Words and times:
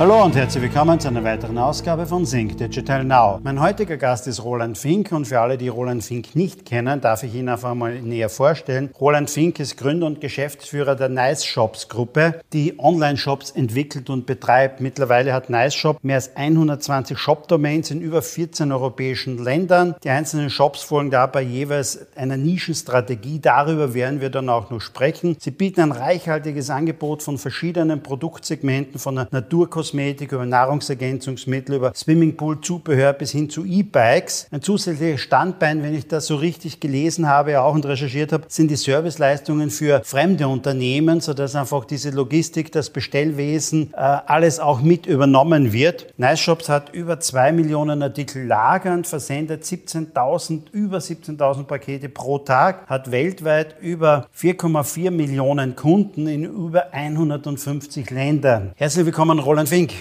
Hallo 0.00 0.24
und 0.24 0.36
herzlich 0.36 0.62
willkommen 0.62 1.00
zu 1.00 1.08
einer 1.08 1.24
weiteren 1.24 1.58
Ausgabe 1.58 2.06
von 2.06 2.24
Sync 2.24 2.56
Digital 2.56 3.02
Now. 3.02 3.40
Mein 3.42 3.60
heutiger 3.60 3.96
Gast 3.96 4.28
ist 4.28 4.44
Roland 4.44 4.78
Fink 4.78 5.10
und 5.10 5.24
für 5.24 5.40
alle, 5.40 5.58
die 5.58 5.66
Roland 5.66 6.04
Fink 6.04 6.36
nicht 6.36 6.64
kennen, 6.64 7.00
darf 7.00 7.24
ich 7.24 7.34
ihn 7.34 7.48
einfach 7.48 7.74
mal 7.74 8.00
näher 8.00 8.28
vorstellen. 8.28 8.90
Roland 9.00 9.28
Fink 9.28 9.58
ist 9.58 9.76
Gründer 9.76 10.06
und 10.06 10.20
Geschäftsführer 10.20 10.94
der 10.94 11.08
Nice 11.08 11.44
Shops 11.44 11.88
Gruppe, 11.88 12.40
die 12.52 12.78
Online-Shops 12.78 13.50
entwickelt 13.50 14.08
und 14.08 14.24
betreibt. 14.24 14.80
Mittlerweile 14.80 15.32
hat 15.32 15.50
Nice 15.50 15.74
Shop 15.74 15.98
mehr 16.04 16.14
als 16.14 16.36
120 16.36 17.18
Shop-Domains 17.18 17.90
in 17.90 18.00
über 18.00 18.22
14 18.22 18.70
europäischen 18.70 19.42
Ländern. 19.42 19.96
Die 20.04 20.10
einzelnen 20.10 20.50
Shops 20.50 20.80
folgen 20.80 21.10
dabei 21.10 21.42
jeweils 21.42 22.06
einer 22.14 22.36
Nischenstrategie. 22.36 23.40
Darüber 23.40 23.94
werden 23.94 24.20
wir 24.20 24.30
dann 24.30 24.48
auch 24.48 24.70
noch 24.70 24.80
sprechen. 24.80 25.36
Sie 25.40 25.50
bieten 25.50 25.80
ein 25.80 25.90
reichhaltiges 25.90 26.70
Angebot 26.70 27.24
von 27.24 27.36
verschiedenen 27.36 28.00
Produktsegmenten, 28.00 29.00
von 29.00 29.16
der 29.16 29.28
Naturkosmetik 29.32 29.87
Kosmetik, 29.88 30.32
über 30.32 30.44
Nahrungsergänzungsmittel, 30.44 31.76
über 31.76 31.92
Swimmingpool, 31.94 32.60
Zubehör 32.60 33.14
bis 33.14 33.30
hin 33.30 33.48
zu 33.48 33.64
E-Bikes. 33.64 34.48
Ein 34.50 34.60
zusätzliches 34.60 35.22
Standbein, 35.22 35.82
wenn 35.82 35.94
ich 35.94 36.06
das 36.06 36.26
so 36.26 36.36
richtig 36.36 36.78
gelesen 36.78 37.26
habe 37.26 37.58
auch 37.62 37.72
und 37.72 37.86
recherchiert 37.86 38.34
habe, 38.34 38.44
sind 38.48 38.70
die 38.70 38.76
Serviceleistungen 38.76 39.70
für 39.70 40.02
fremde 40.04 40.46
Unternehmen, 40.46 41.22
sodass 41.22 41.54
einfach 41.54 41.86
diese 41.86 42.10
Logistik, 42.10 42.70
das 42.70 42.90
Bestellwesen, 42.90 43.94
äh, 43.94 43.96
alles 43.96 44.60
auch 44.60 44.82
mit 44.82 45.06
übernommen 45.06 45.72
wird. 45.72 46.12
Nice 46.18 46.40
Shops 46.40 46.68
hat 46.68 46.94
über 46.94 47.18
zwei 47.20 47.50
Millionen 47.50 48.02
Artikel 48.02 48.44
lagernd, 48.46 49.06
versendet 49.06 49.64
17.000, 49.64 50.70
über 50.72 50.98
17.000 50.98 51.64
Pakete 51.64 52.10
pro 52.10 52.38
Tag, 52.38 52.86
hat 52.88 53.10
weltweit 53.10 53.76
über 53.80 54.26
4,4 54.38 55.10
Millionen 55.10 55.76
Kunden 55.76 56.26
in 56.26 56.44
über 56.44 56.92
150 56.92 58.10
Ländern. 58.10 58.72
Herzlich 58.76 59.06
willkommen, 59.06 59.38
Roland 59.38 59.70
Fink. 59.70 59.77
Fink. 59.78 59.92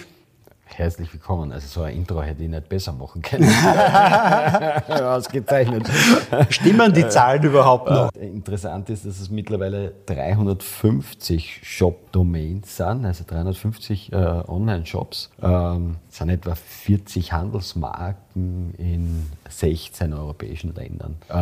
Herzlich 0.66 1.14
willkommen. 1.14 1.52
Also 1.52 1.68
so 1.68 1.82
ein 1.84 1.96
Intro 1.96 2.20
hätte 2.24 2.42
ich 2.42 2.50
nicht 2.50 2.68
besser 2.68 2.94
machen 2.94 3.22
können. 3.22 3.48
Ausgezeichnet. 4.88 5.88
Stimmen 6.50 6.92
die 6.94 7.08
Zahlen 7.08 7.44
überhaupt 7.44 7.88
noch? 7.88 8.10
Äh, 8.16 8.28
interessant 8.28 8.90
ist, 8.90 9.06
dass 9.06 9.20
es 9.20 9.30
mittlerweile 9.30 9.94
350 10.08 11.62
Shop-Domains 11.64 12.76
sind, 12.76 13.06
also 13.06 13.24
350 13.28 14.12
äh, 14.12 14.16
Online-Shops. 14.16 15.30
Ähm, 15.44 15.98
es 16.10 16.18
sind 16.18 16.30
etwa 16.30 16.56
40 16.56 17.34
Handelsmarken 17.34 18.27
in 18.78 19.26
16 19.50 20.14
europäischen 20.14 20.74
Ländern. 20.76 21.16
Äh, 21.30 21.34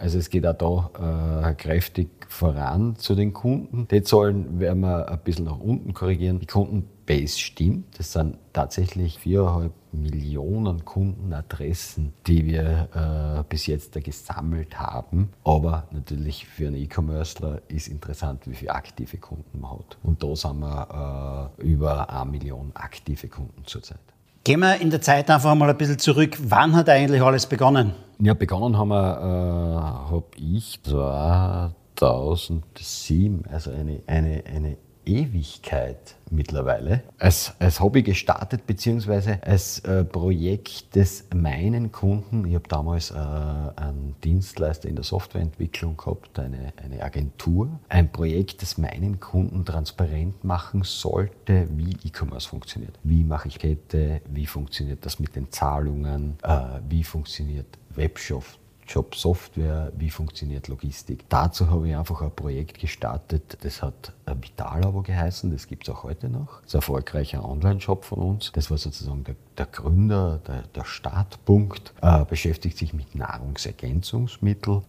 also 0.00 0.18
es 0.18 0.30
geht 0.30 0.46
auch 0.46 0.90
da 0.92 1.50
äh, 1.50 1.54
kräftig 1.54 2.08
voran 2.28 2.96
zu 2.96 3.14
den 3.14 3.32
Kunden. 3.32 3.88
Die 3.88 4.02
Zahlen 4.02 4.60
werden 4.60 4.80
wir 4.80 5.08
ein 5.08 5.18
bisschen 5.24 5.46
nach 5.46 5.58
unten 5.58 5.94
korrigieren. 5.94 6.40
Die 6.40 6.46
Kunden 6.46 6.88
Base 7.04 7.38
stimmt. 7.38 7.98
Das 7.98 8.12
sind 8.12 8.38
tatsächlich 8.52 9.18
viereinhalb 9.18 9.72
Millionen 9.90 10.84
Kundenadressen, 10.84 12.12
die 12.26 12.46
wir 12.46 12.88
äh, 12.94 13.44
bis 13.48 13.66
jetzt 13.66 13.92
gesammelt 14.02 14.78
haben. 14.78 15.30
Aber 15.44 15.88
natürlich 15.90 16.46
für 16.46 16.68
einen 16.68 16.76
E-Commercer 16.76 17.60
ist 17.68 17.88
interessant, 17.88 18.48
wie 18.48 18.54
viele 18.54 18.74
aktive 18.74 19.18
Kunden 19.18 19.60
man 19.60 19.72
hat. 19.72 19.98
Und 20.02 20.22
da 20.22 20.34
sind 20.36 20.60
wir 20.60 21.50
über 21.58 22.08
eine 22.08 22.30
Million 22.30 22.70
aktive 22.74 23.28
Kunden 23.28 23.64
zurzeit. 23.66 24.11
Gehen 24.44 24.58
wir 24.58 24.80
in 24.80 24.90
der 24.90 25.00
Zeit 25.00 25.30
einfach 25.30 25.54
mal 25.54 25.70
ein 25.70 25.76
bisschen 25.76 26.00
zurück. 26.00 26.36
Wann 26.42 26.74
hat 26.74 26.88
eigentlich 26.88 27.22
alles 27.22 27.46
begonnen? 27.46 27.92
Ja, 28.18 28.34
begonnen 28.34 28.76
haben 28.76 28.88
wir, 28.88 29.20
äh, 29.20 29.76
habe 30.10 30.24
ich 30.36 30.80
2007, 30.82 33.44
also 33.52 33.70
eine, 33.70 34.00
eine, 34.08 34.42
eine 34.52 34.76
Ewigkeit 35.04 36.16
mittlerweile 36.30 37.02
als, 37.18 37.54
als 37.58 37.80
Hobby 37.80 38.02
gestartet, 38.02 38.66
beziehungsweise 38.66 39.42
als 39.42 39.80
äh, 39.80 40.04
Projekt 40.04 40.94
des 40.94 41.26
meinen 41.34 41.92
Kunden. 41.92 42.46
Ich 42.46 42.54
habe 42.54 42.68
damals 42.68 43.10
äh, 43.10 43.14
einen 43.14 44.16
Dienstleister 44.24 44.88
in 44.88 44.96
der 44.96 45.04
Softwareentwicklung 45.04 45.96
gehabt, 45.96 46.38
eine, 46.38 46.72
eine 46.82 47.02
Agentur. 47.02 47.68
Ein 47.88 48.10
Projekt, 48.10 48.62
das 48.62 48.78
meinen 48.78 49.20
Kunden 49.20 49.64
transparent 49.64 50.44
machen 50.44 50.82
sollte, 50.84 51.68
wie 51.76 51.96
E-Commerce 52.04 52.48
funktioniert. 52.48 52.98
Wie 53.02 53.24
mache 53.24 53.48
ich 53.48 53.58
Kette, 53.58 54.20
wie 54.30 54.46
funktioniert 54.46 55.04
das 55.04 55.18
mit 55.18 55.36
den 55.36 55.50
Zahlungen, 55.50 56.36
äh, 56.42 56.80
wie 56.88 57.04
funktioniert 57.04 57.66
Webshop, 57.94 58.44
Job 58.86 59.14
Software, 59.14 59.92
wie 59.96 60.10
funktioniert 60.10 60.68
Logistik. 60.68 61.24
Dazu 61.28 61.70
habe 61.70 61.88
ich 61.88 61.96
einfach 61.96 62.22
ein 62.22 62.34
Projekt 62.34 62.78
gestartet, 62.78 63.58
das 63.62 63.82
hat 63.82 64.12
Vitalabo 64.26 65.02
geheißen, 65.02 65.50
das 65.50 65.66
gibt 65.66 65.88
es 65.88 65.94
auch 65.94 66.02
heute 66.02 66.28
noch. 66.28 66.60
Das 66.60 66.68
ist 66.68 66.74
ein 66.74 66.78
erfolgreicher 66.78 67.48
Online-Shop 67.48 68.04
von 68.04 68.18
uns. 68.18 68.52
Das 68.52 68.70
war 68.70 68.78
sozusagen 68.78 69.24
der, 69.24 69.36
der 69.56 69.66
Gründer, 69.66 70.40
der, 70.46 70.62
der 70.74 70.84
Startpunkt, 70.84 71.94
äh, 72.02 72.24
beschäftigt 72.24 72.78
sich 72.78 72.92
mit 72.92 73.14
Nahrungsergänzungsmitteln 73.14 74.82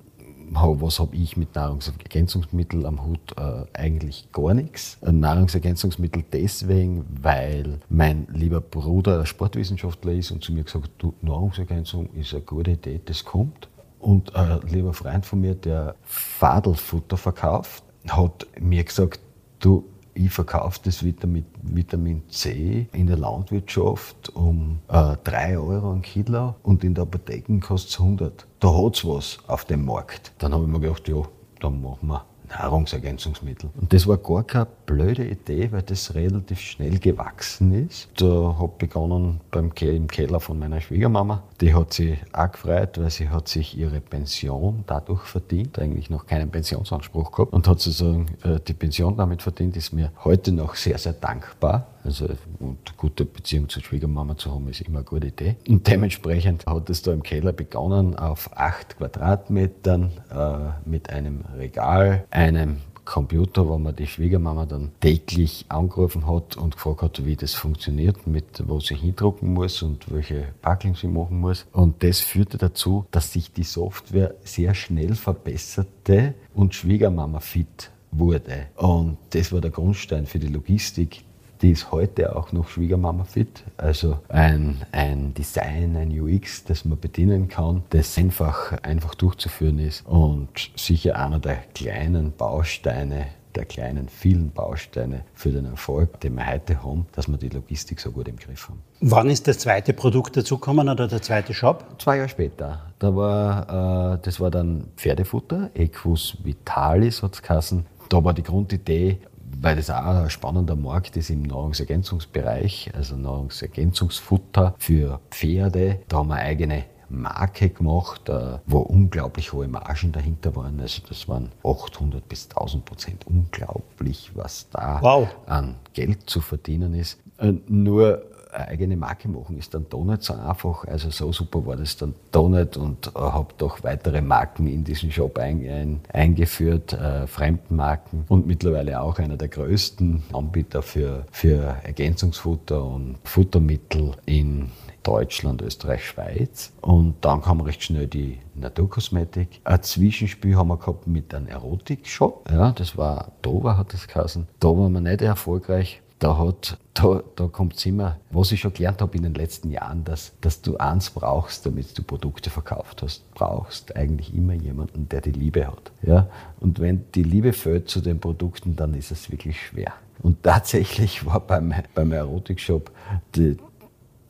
was 0.54 1.00
habe 1.00 1.16
ich 1.16 1.38
mit 1.38 1.56
Nahrungsergänzungsmitteln 1.56 2.86
am 2.86 3.06
Hut? 3.06 3.38
Äh, 3.38 3.66
eigentlich 3.74 4.32
gar 4.32 4.54
nichts. 4.54 4.98
Nahrungsergänzungsmittel 5.02 6.24
deswegen, 6.32 7.06
weil 7.22 7.80
mein 7.90 8.28
lieber 8.32 8.62
Bruder 8.62 9.26
Sportwissenschaftler 9.26 10.14
ist 10.14 10.32
und 10.32 10.44
zu 10.44 10.54
mir 10.54 10.64
gesagt 10.64 10.90
hat, 11.04 11.24
Nahrungsergänzung 11.24 12.10
ist 12.14 12.34
eine 12.34 12.44
gute 12.44 12.72
Idee, 12.72 13.00
das 13.04 13.24
kommt. 13.24 13.68
Und 14.04 14.36
ein 14.36 14.60
lieber 14.68 14.94
Freund 14.94 15.26
von 15.26 15.40
mir, 15.40 15.56
der 15.56 15.96
Fadelfutter 16.04 17.16
verkauft, 17.16 17.86
hat 18.10 18.46
mir 18.60 18.84
gesagt, 18.84 19.22
du, 19.60 19.86
ich 20.14 20.30
verkaufe 20.30 20.78
das 20.84 21.04
Vitamin, 21.04 21.46
Vitamin 21.62 22.22
C 22.28 22.90
in 22.92 23.08
der 23.08 23.16
Landwirtschaft 23.16 24.36
um 24.36 24.80
äh, 24.90 25.16
3 25.24 25.58
Euro 25.58 25.94
ein 25.94 26.02
Kilo 26.02 26.56
und 26.64 26.84
in 26.84 26.96
der 26.96 27.04
Apotheke 27.04 27.58
kostet 27.60 27.92
es 27.92 28.00
100. 28.02 28.46
Da 28.60 28.76
hat 28.76 28.98
es 28.98 29.06
was 29.06 29.38
auf 29.48 29.64
dem 29.64 29.86
Markt. 29.86 30.34
Dann 30.38 30.54
habe 30.54 30.66
ich 30.66 30.70
mir 30.70 30.82
gedacht, 30.82 31.08
ja, 31.08 31.22
dann 31.62 31.82
machen 31.82 32.10
wir 32.10 32.26
Nahrungsergänzungsmittel. 32.50 33.70
Und 33.80 33.94
das 33.94 34.08
war 34.08 34.18
gar 34.18 34.44
keine 34.44 34.68
blöde 34.86 35.26
Idee, 35.26 35.72
weil 35.72 35.82
das 35.82 36.14
relativ 36.14 36.60
schnell 36.60 37.00
gewachsen 37.00 37.88
ist. 37.88 38.10
Da 38.18 38.26
habe 38.26 38.74
begonnen 38.78 39.42
beim 39.52 39.72
im 39.80 40.08
Keller 40.08 40.40
von 40.40 40.60
meiner 40.60 40.82
Schwiegermama. 40.82 41.44
Die 41.62 41.74
hat 41.74 41.94
sich 41.94 42.18
auch 42.32 42.52
gefreut, 42.52 43.00
weil 43.00 43.10
sie 43.10 43.30
hat 43.30 43.48
sich 43.48 43.78
ihre 43.78 44.00
Pension 44.02 44.84
dadurch 44.88 45.24
verdient, 45.24 45.80
eigentlich 45.80 46.10
noch 46.10 46.26
keinen 46.26 46.50
Pensionsanspruch 46.50 47.32
gehabt 47.32 47.54
und 47.54 47.68
hat 47.68 47.80
sozusagen 47.80 48.28
äh, 48.44 48.60
die 48.68 48.74
Pension 48.74 49.18
damit 49.18 49.42
verdient, 49.42 49.76
ist 49.78 49.94
mir 49.94 50.12
heute 50.24 50.52
noch 50.52 50.76
sehr, 50.76 50.98
sehr 50.98 51.14
dankbar. 51.14 51.88
Also 52.04 52.26
eine 52.26 52.76
gute 52.98 53.26
Beziehung 53.26 53.70
zur 53.70 53.82
Schwiegermama 53.82 54.38
zu 54.38 54.54
haben, 54.54 54.68
ist 54.68 54.82
immer 54.82 55.00
eine 55.00 55.06
gute 55.06 55.28
Idee. 55.28 55.56
Und 55.68 55.88
dementsprechend 55.88 56.66
hat 56.66 56.90
es 56.90 57.02
da 57.02 57.14
im 57.14 57.24
Keller 57.24 57.54
begonnen 57.54 58.16
auf 58.16 58.50
acht 58.58 58.98
Quadratmetern 58.98 60.12
äh, 60.30 60.90
mit 60.90 61.10
einem 61.10 61.46
Regal, 61.58 62.26
einem 62.30 62.78
Computer, 63.06 63.68
wo 63.68 63.78
man 63.78 63.96
die 63.96 64.08
Schwiegermama 64.08 64.66
dann 64.66 64.92
täglich 65.02 65.66
angerufen 65.70 66.28
hat 66.28 66.56
und 66.58 66.76
gefragt 66.76 67.02
hat, 67.02 67.26
wie 67.26 67.36
das 67.36 67.54
funktioniert, 67.54 68.28
mit 68.28 68.64
wo 68.68 68.80
sie 68.80 68.96
hindrucken 68.96 69.54
muss 69.54 69.82
und 69.82 70.12
welche 70.12 70.48
Packeln 70.62 70.96
sie 70.96 71.08
machen 71.08 71.40
muss. 71.40 71.66
Und 71.74 72.04
das 72.04 72.20
führte 72.20 72.58
dazu, 72.58 73.06
dass 73.12 73.34
sich 73.34 73.52
die 73.52 73.64
Software 73.64 74.36
sehr 74.44 74.74
schnell 74.74 75.16
verbesserte 75.16 76.34
und 76.54 76.76
Schwiegermama 76.76 77.40
fit 77.40 77.92
wurde. 78.12 78.68
Und 78.76 79.18
das 79.32 79.52
war 79.52 79.62
der 79.62 79.72
Grundstein 79.72 80.26
für 80.26 80.40
die 80.40 80.48
Logistik, 80.48 81.24
die 81.64 81.72
ist 81.72 81.92
heute 81.92 82.36
auch 82.36 82.52
noch 82.52 82.68
Schwiegermama 82.68 83.24
fit. 83.24 83.64
Also 83.78 84.20
ein, 84.28 84.82
ein 84.92 85.34
Design, 85.34 85.96
ein 85.96 86.12
UX, 86.12 86.66
das 86.66 86.84
man 86.86 87.00
bedienen 87.00 87.48
kann, 87.48 87.84
das 87.90 88.18
einfach, 88.18 88.74
einfach 88.84 89.16
durchzuführen 89.16 89.80
ist 89.80 90.06
und 90.06 90.50
sicher 90.76 91.18
einer 91.18 91.40
der 91.40 91.56
kleinen 91.74 92.34
Bausteine 92.34 93.28
der 93.56 93.66
kleinen, 93.66 94.10
vielen 94.10 94.50
Bausteine 94.50 95.26
für 95.36 95.52
den 95.52 95.66
Erfolg, 95.66 96.20
den 96.22 96.36
wir 96.36 96.48
heute 96.48 96.84
haben, 96.84 97.06
dass 97.12 97.28
wir 97.28 97.38
die 97.38 97.50
Logistik 97.50 98.00
so 98.00 98.12
gut 98.12 98.28
im 98.28 98.36
Griff 98.36 98.68
haben. 98.68 98.82
Wann 99.00 99.30
ist 99.30 99.48
das 99.48 99.60
zweite 99.60 99.94
Produkt 99.94 100.36
dazugekommen 100.36 100.90
oder 100.90 101.08
der 101.08 101.22
zweite 101.22 101.54
Shop? 101.54 101.86
Zwei 102.00 102.18
Jahre 102.18 102.30
später. 102.30 102.82
Da 102.98 103.16
war, 103.16 104.16
äh, 104.16 104.20
das 104.24 104.40
war 104.40 104.50
dann 104.50 104.88
Pferdefutter, 104.96 105.70
Equus 105.76 106.38
Vitalis 106.44 107.22
hat 107.22 107.36
es 107.36 107.44
geheißen. 107.44 107.86
Da 108.10 108.24
war 108.24 108.34
die 108.34 108.44
Grundidee, 108.44 109.20
weil 109.64 109.78
das 109.78 109.90
auch 109.90 110.04
ein 110.04 110.30
spannender 110.30 110.76
Markt 110.76 111.16
ist 111.16 111.30
im 111.30 111.44
Nahrungsergänzungsbereich, 111.44 112.92
also 112.94 113.16
Nahrungsergänzungsfutter 113.16 114.76
für 114.78 115.22
Pferde. 115.32 116.00
Da 116.10 116.18
haben 116.18 116.28
wir 116.28 116.36
eigene 116.36 116.84
Marke 117.08 117.70
gemacht, 117.70 118.28
äh, 118.28 118.58
wo 118.66 118.80
unglaublich 118.80 119.54
hohe 119.54 119.70
Margen 119.70 120.12
dahinter 120.12 120.56
waren. 120.56 120.80
Also 120.82 121.02
das 121.08 121.30
waren 121.30 121.50
800 121.64 122.28
bis 122.28 122.50
1000 122.50 122.84
Prozent. 122.84 123.26
Unglaublich, 123.26 124.32
was 124.34 124.68
da 124.70 125.00
wow. 125.02 125.30
an 125.46 125.76
Geld 125.94 126.30
zu 126.30 126.42
verdienen 126.42 126.94
ist. 126.94 127.20
Äh, 127.38 127.54
nur 127.68 128.22
eine 128.54 128.68
eigene 128.68 128.98
Marke 128.98 129.28
machen 129.28 129.58
ist 129.58 129.74
dann 129.74 129.86
da 129.90 129.98
nicht 129.98 130.24
so 130.24 130.34
einfach. 130.34 130.86
Also 130.86 131.10
so 131.10 131.32
super 131.32 131.66
war 131.66 131.76
das 131.76 131.98
dann 131.98 132.14
da 132.32 132.42
nicht 132.44 132.78
und 132.78 133.08
äh, 133.08 133.20
habe 133.20 133.54
doch 133.58 133.84
weitere 133.84 134.22
Marken 134.22 134.68
in 134.68 134.84
diesen 134.84 135.12
Shop 135.12 135.38
ein, 135.38 135.68
ein, 135.68 136.02
eingeführt, 136.12 136.94
äh, 136.94 137.28
Fremdmarken 137.28 138.26
und 138.28 138.48
mittlerweile 138.48 139.02
auch 139.02 139.20
einer 139.20 139.38
der 139.38 139.48
größten 139.48 140.24
Anbieter 140.34 140.82
für, 140.82 141.26
für 141.32 141.78
Ergänzungsfutter 141.84 142.84
und 142.84 143.18
Futtermittel 143.24 144.12
in 144.26 144.70
Deutschland, 145.04 145.62
Österreich, 145.62 146.06
Schweiz. 146.06 146.72
Und 146.82 147.16
dann 147.22 147.42
kam 147.42 147.62
recht 147.62 147.84
schnell 147.84 148.08
die 148.08 148.40
Naturkosmetik. 148.56 149.60
Ein 149.64 149.84
Zwischenspiel 149.84 150.56
haben 150.56 150.70
wir 150.70 150.78
gehabt 150.78 151.08
mit 151.08 151.34
einem 151.34 151.48
Erotik-Shop. 151.48 152.50
Ja, 152.50 152.72
das 152.72 152.98
war 152.98 153.34
Dover, 153.42 153.78
hat 153.78 153.94
das 153.94 154.08
geheißen. 154.08 154.48
Da 154.60 154.70
waren 154.70 154.94
wir 154.94 155.02
nicht 155.02 155.22
erfolgreich 155.22 156.02
da, 156.24 156.38
hat, 156.38 156.78
da, 156.94 157.22
da 157.36 157.48
kommt 157.48 157.76
es 157.76 157.86
immer, 157.86 158.18
was 158.32 158.54
ich 158.54 158.62
schon 158.62 158.74
gelernt 158.74 159.02
habe 159.02 159.18
in 159.18 159.24
den 159.24 159.34
letzten 159.34 159.70
Jahren, 159.70 160.06
dass, 160.06 160.32
dass 160.40 160.62
du 160.62 160.78
eins 160.78 161.10
brauchst, 161.10 161.66
damit 161.66 161.98
du 161.98 162.02
Produkte 162.02 162.50
verkauft 162.50 163.02
hast, 163.02 163.30
brauchst 163.34 163.96
eigentlich 163.98 164.34
immer 164.34 164.54
jemanden, 164.54 165.10
der 165.10 165.20
die 165.20 165.32
Liebe 165.32 165.68
hat. 165.68 165.92
Ja? 166.02 166.30
Und 166.62 166.80
wenn 166.80 167.04
die 167.14 167.24
Liebe 167.24 167.52
fehlt 167.52 167.90
zu 167.90 168.00
den 168.00 168.22
Produkten, 168.22 168.78
dann 168.78 168.94
ist 168.94 169.12
es 169.12 169.30
wirklich 169.32 169.60
schwer. 169.60 169.92
Und 170.22 170.44
tatsächlich 170.44 171.26
war 171.26 171.42
beim, 171.42 171.74
beim 171.94 172.14
Erotikshop 172.14 172.90
die, 173.36 173.58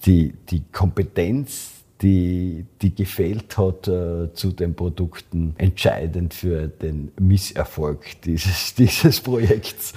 die, 0.03 0.33
die 0.49 0.63
Kompetenz 0.71 1.72
die, 2.03 2.65
die 2.81 2.93
gefehlt 2.93 3.57
hat 3.57 3.87
äh, 3.87 4.33
zu 4.33 4.51
den 4.51 4.75
Produkten, 4.75 5.55
entscheidend 5.57 6.33
für 6.33 6.67
den 6.67 7.11
Misserfolg 7.17 8.21
dieses, 8.25 8.73
dieses 8.77 9.21
Projekts. 9.21 9.93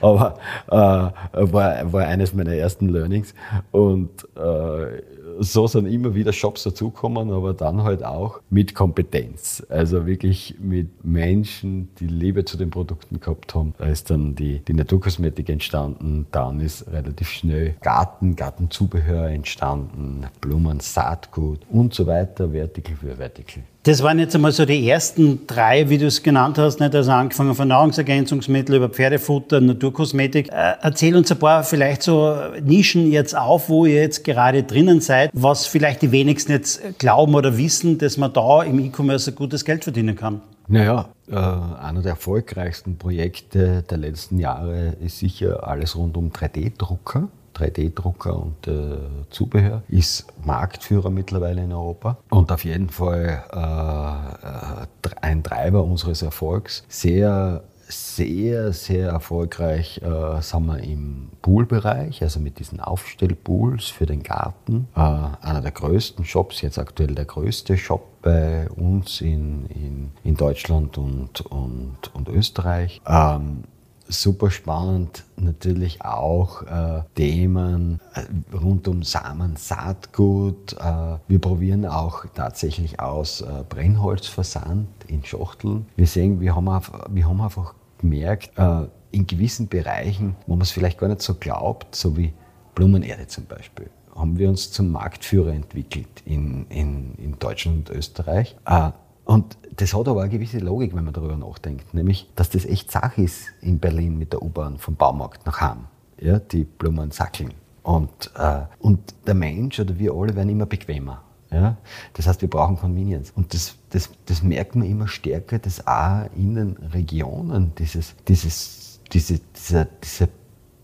Aber 0.00 0.38
äh, 0.66 0.72
war, 0.72 1.92
war 1.92 2.06
eines 2.06 2.34
meiner 2.34 2.54
ersten 2.54 2.88
Learnings. 2.88 3.32
Und 3.70 4.10
äh, 4.36 5.02
so 5.38 5.66
sind 5.66 5.86
immer 5.86 6.14
wieder 6.14 6.32
Shops 6.32 6.64
dazukommen, 6.64 7.30
aber 7.30 7.54
dann 7.54 7.82
halt 7.82 8.04
auch 8.04 8.40
mit 8.50 8.74
Kompetenz. 8.74 9.64
Also 9.68 10.06
wirklich 10.06 10.56
mit 10.60 11.04
Menschen, 11.04 11.88
die 11.98 12.06
Liebe 12.06 12.44
zu 12.44 12.56
den 12.56 12.70
Produkten 12.70 13.20
gehabt 13.20 13.54
haben. 13.54 13.74
Da 13.78 13.86
ist 13.86 14.10
dann 14.10 14.34
die, 14.34 14.60
die 14.60 14.74
Naturkosmetik 14.74 15.48
entstanden, 15.48 16.26
dann 16.30 16.60
ist 16.60 16.90
relativ 16.90 17.28
schnell 17.28 17.74
Garten, 17.80 18.36
Gartenzubehör 18.36 19.28
entstanden, 19.28 20.26
Blumen, 20.40 20.80
Saatgut 20.80 21.60
und 21.70 21.94
so 21.94 22.06
weiter, 22.06 22.52
Vertical 22.52 22.96
für 22.96 23.16
Vertical. 23.16 23.62
Das 23.86 24.02
waren 24.02 24.18
jetzt 24.18 24.34
einmal 24.34 24.50
so 24.52 24.64
die 24.64 24.88
ersten 24.88 25.46
drei, 25.46 25.90
wie 25.90 25.98
du 25.98 26.06
es 26.06 26.22
genannt 26.22 26.56
hast, 26.56 26.80
nicht? 26.80 26.94
also 26.94 27.10
angefangen 27.10 27.54
von 27.54 27.68
Nahrungsergänzungsmittel 27.68 28.76
über 28.76 28.88
Pferdefutter, 28.88 29.60
Naturkosmetik. 29.60 30.48
Äh, 30.48 30.76
erzähl 30.80 31.14
uns 31.14 31.30
ein 31.30 31.38
paar 31.38 31.64
vielleicht 31.64 32.02
so 32.02 32.34
Nischen 32.62 33.12
jetzt 33.12 33.36
auf, 33.36 33.68
wo 33.68 33.84
ihr 33.84 34.00
jetzt 34.00 34.24
gerade 34.24 34.62
drinnen 34.62 35.02
seid, 35.02 35.28
was 35.34 35.66
vielleicht 35.66 36.00
die 36.00 36.12
wenigsten 36.12 36.52
jetzt 36.52 36.98
glauben 36.98 37.34
oder 37.34 37.58
wissen, 37.58 37.98
dass 37.98 38.16
man 38.16 38.32
da 38.32 38.62
im 38.62 38.78
E-Commerce 38.78 39.32
gutes 39.32 39.66
Geld 39.66 39.84
verdienen 39.84 40.16
kann. 40.16 40.40
Naja, 40.66 41.10
äh, 41.28 41.34
einer 41.34 42.00
der 42.00 42.12
erfolgreichsten 42.12 42.96
Projekte 42.96 43.82
der 43.82 43.98
letzten 43.98 44.38
Jahre 44.38 44.96
ist 45.04 45.18
sicher 45.18 45.68
alles 45.68 45.94
rund 45.94 46.16
um 46.16 46.30
3D-Drucker. 46.30 47.28
3D-Drucker 47.54 48.36
und 48.36 48.66
äh, 48.66 48.98
Zubehör, 49.30 49.82
ist 49.88 50.26
Marktführer 50.44 51.10
mittlerweile 51.10 51.62
in 51.62 51.72
Europa 51.72 52.18
und 52.30 52.50
auf 52.52 52.64
jeden 52.64 52.90
Fall 52.90 53.44
äh, 53.52 54.46
äh 54.46 54.86
ein 55.20 55.42
Treiber 55.42 55.84
unseres 55.84 56.22
Erfolgs. 56.22 56.84
Sehr 56.88 57.62
sehr, 57.88 58.72
sehr 58.72 59.10
erfolgreich 59.10 60.00
äh, 60.02 60.40
sind 60.40 60.66
wir 60.66 60.78
im 60.78 61.30
Poolbereich, 61.42 62.22
also 62.22 62.40
mit 62.40 62.58
diesen 62.58 62.80
Aufstellpools 62.80 63.86
für 63.86 64.06
den 64.06 64.22
Garten. 64.22 64.88
Äh, 64.94 65.00
einer 65.00 65.60
der 65.60 65.70
größten 65.70 66.24
Shops, 66.24 66.60
jetzt 66.62 66.78
aktuell 66.78 67.14
der 67.14 67.24
größte 67.24 67.76
Shop 67.76 68.22
bei 68.22 68.68
uns 68.70 69.20
in, 69.20 69.66
in, 69.66 70.10
in 70.22 70.36
Deutschland 70.36 70.96
und, 70.98 71.42
und, 71.42 72.14
und 72.14 72.28
Österreich. 72.28 73.00
Ähm, 73.06 73.64
super 74.08 74.50
spannend 74.50 75.24
natürlich 75.36 76.02
auch 76.02 76.62
äh, 76.62 77.02
Themen 77.14 78.00
äh, 78.14 78.56
rund 78.56 78.88
um 78.88 79.02
Samen, 79.02 79.56
Saatgut. 79.56 80.74
Äh, 80.74 81.16
wir 81.26 81.38
probieren 81.40 81.86
auch 81.86 82.24
tatsächlich 82.34 83.00
aus 83.00 83.40
äh, 83.40 83.64
Brennholzversand 83.68 84.88
in 85.08 85.24
Schachteln. 85.24 85.86
Wir 85.96 86.06
sehen, 86.06 86.40
wir 86.40 86.54
haben, 86.54 86.68
auf, 86.68 86.92
wir 87.10 87.28
haben 87.28 87.40
einfach 87.40 87.74
gemerkt, 87.98 88.50
äh, 88.56 88.86
in 89.10 89.26
gewissen 89.26 89.68
Bereichen, 89.68 90.36
wo 90.46 90.54
man 90.54 90.62
es 90.62 90.70
vielleicht 90.70 90.98
gar 90.98 91.08
nicht 91.08 91.22
so 91.22 91.34
glaubt, 91.34 91.94
so 91.94 92.16
wie 92.16 92.32
Blumenerde 92.74 93.26
zum 93.28 93.46
Beispiel, 93.46 93.88
haben 94.14 94.38
wir 94.38 94.48
uns 94.48 94.72
zum 94.72 94.90
Marktführer 94.90 95.52
entwickelt 95.52 96.22
in, 96.24 96.66
in, 96.68 97.14
in 97.16 97.38
Deutschland 97.38 97.88
und 97.88 97.96
Österreich. 97.96 98.56
Äh, 98.66 98.90
und 99.24 99.56
das 99.76 99.94
hat 99.94 100.08
aber 100.08 100.22
eine 100.22 100.30
gewisse 100.30 100.58
Logik, 100.58 100.94
wenn 100.94 101.04
man 101.04 101.14
darüber 101.14 101.36
nachdenkt, 101.36 101.94
nämlich, 101.94 102.30
dass 102.36 102.50
das 102.50 102.64
echt 102.64 102.90
Sache 102.90 103.22
ist 103.22 103.48
in 103.60 103.78
Berlin 103.78 104.18
mit 104.18 104.32
der 104.32 104.42
U-Bahn 104.42 104.78
vom 104.78 104.96
Baumarkt 104.96 105.46
nach 105.46 105.60
Hamm, 105.60 105.86
ja, 106.20 106.38
die 106.38 106.64
Blumen 106.64 107.10
sackeln. 107.10 107.52
Und, 107.82 108.30
äh, 108.36 108.62
und 108.78 109.14
der 109.26 109.34
Mensch 109.34 109.78
oder 109.78 109.98
wir 109.98 110.12
alle 110.14 110.34
werden 110.34 110.48
immer 110.48 110.66
bequemer. 110.66 111.22
Ja? 111.50 111.76
Das 112.14 112.26
heißt, 112.26 112.40
wir 112.40 112.48
brauchen 112.48 112.76
Convenience. 112.76 113.30
Und 113.34 113.52
das, 113.52 113.76
das, 113.90 114.10
das 114.26 114.42
merkt 114.42 114.74
man 114.74 114.88
immer 114.88 115.06
stärker, 115.06 115.58
dass 115.58 115.86
auch 115.86 116.24
in 116.34 116.54
den 116.54 116.76
Regionen 116.92 117.72
dieses, 117.78 118.14
dieses, 118.26 119.00
diese, 119.12 119.40
dieser, 119.54 119.84
dieser 119.84 120.28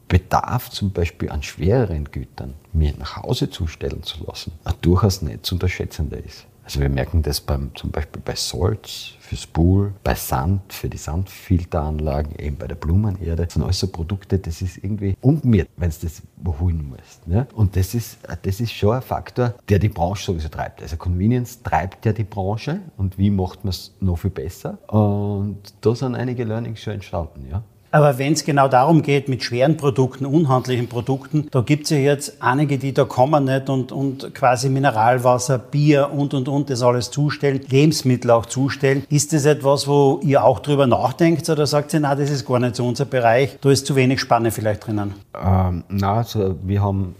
Bedarf 0.08 0.70
zum 0.70 0.90
Beispiel 0.90 1.31
an 1.31 1.42
schwereren 1.42 2.04
Gütern 2.04 2.54
mir 2.72 2.92
nach 2.98 3.16
Hause 3.16 3.48
zustellen 3.48 4.02
zu 4.02 4.25
lassen, 4.25 4.52
durchaus 4.82 5.22
nicht 5.22 5.46
zu 5.46 5.54
unterschätzender 5.54 6.19
ist. 6.19 6.46
Also 6.70 6.82
wir 6.82 6.88
merken 6.88 7.20
das 7.22 7.40
beim, 7.40 7.75
zum 7.75 7.90
Beispiel 7.90 8.22
bei 8.25 8.37
Salz 8.37 9.14
fürs 9.19 9.44
Pool, 9.44 9.93
bei 10.05 10.14
Sand 10.14 10.72
für 10.72 10.88
die 10.88 10.99
Sandfilteranlagen, 10.99 12.38
eben 12.38 12.55
bei 12.55 12.69
der 12.69 12.76
Blumenerde. 12.76 13.44
Das 13.44 13.55
sind 13.55 13.64
alles 13.64 13.81
so 13.81 13.88
Produkte, 13.88 14.38
das 14.38 14.62
ist 14.62 14.76
irgendwie 14.76 15.17
umgekehrt, 15.20 15.69
wenn 15.76 15.90
du 15.90 15.96
das 16.00 16.22
holen 16.61 16.88
musst. 16.88 17.26
Ne? 17.26 17.49
Und 17.56 17.75
das 17.75 17.96
ist, 17.96 18.19
das 18.43 18.61
ist 18.61 18.70
schon 18.70 18.94
ein 18.94 19.02
Faktor, 19.02 19.55
der 19.69 19.81
die 19.81 19.88
Branche 19.88 20.26
sowieso 20.26 20.49
treibt. 20.49 20.81
Also 20.81 20.96
Convenience 20.96 21.61
treibt 21.61 22.06
ja 22.06 22.12
die 22.12 22.22
Branche 22.22 22.78
und 22.96 23.19
wie 23.19 23.31
macht 23.31 23.64
man 23.64 23.70
es 23.70 23.93
noch 23.99 24.19
viel 24.19 24.31
besser? 24.31 24.78
Und 24.93 25.58
da 25.81 25.96
sind 25.96 26.14
einige 26.14 26.44
Learnings 26.44 26.78
schon 26.82 26.93
entstanden. 26.93 27.49
Ja? 27.50 27.64
Aber 27.92 28.19
wenn 28.19 28.34
es 28.34 28.44
genau 28.44 28.69
darum 28.69 29.02
geht, 29.02 29.28
mit 29.28 29.42
schweren 29.42 29.76
Produkten, 29.76 30.25
unhandlichen 30.25 30.88
Produkten, 30.88 31.49
da 31.50 31.61
gibt 31.61 31.85
es 31.85 31.90
ja 31.90 31.99
jetzt 31.99 32.40
einige, 32.40 32.78
die 32.78 32.94
da 32.94 33.04
kommen 33.04 33.44
nicht 33.44 33.68
und, 33.68 33.90
und 33.90 34.32
quasi 34.35 34.68
Mineralwasser, 34.68 35.59
Bier 35.59 36.11
und, 36.12 36.35
und, 36.35 36.49
und 36.49 36.70
das 36.70 36.82
alles 36.82 37.11
zustellen, 37.11 37.61
Lebensmittel 37.68 38.30
auch 38.30 38.47
zustellen. 38.47 39.04
Ist 39.09 39.32
das 39.32 39.44
etwas, 39.44 39.88
wo 39.88 40.20
ihr 40.23 40.44
auch 40.44 40.61
drüber 40.61 40.87
nachdenkt 40.87 41.49
oder 41.49 41.66
sagt 41.66 41.92
ihr, 41.94 42.00
na, 42.00 42.14
das 42.14 42.30
ist 42.30 42.47
gar 42.47 42.61
nicht 42.61 42.76
so 42.76 42.87
unser 42.87 43.06
Bereich, 43.06 43.59
da 43.61 43.70
ist 43.70 43.87
zu 43.87 43.97
wenig 43.97 44.20
Spanne 44.20 44.52
vielleicht 44.52 44.87
drinnen? 44.87 45.14
Ähm, 45.35 45.85
na, 45.88 46.18
also 46.18 46.56
wir 46.62 46.82
haben 46.82 47.16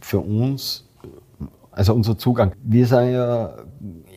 für 0.00 0.18
uns, 0.18 0.84
also 1.70 1.94
unser 1.94 2.18
Zugang, 2.18 2.52
wir 2.62 2.86
sind 2.86 3.12
ja 3.12 3.52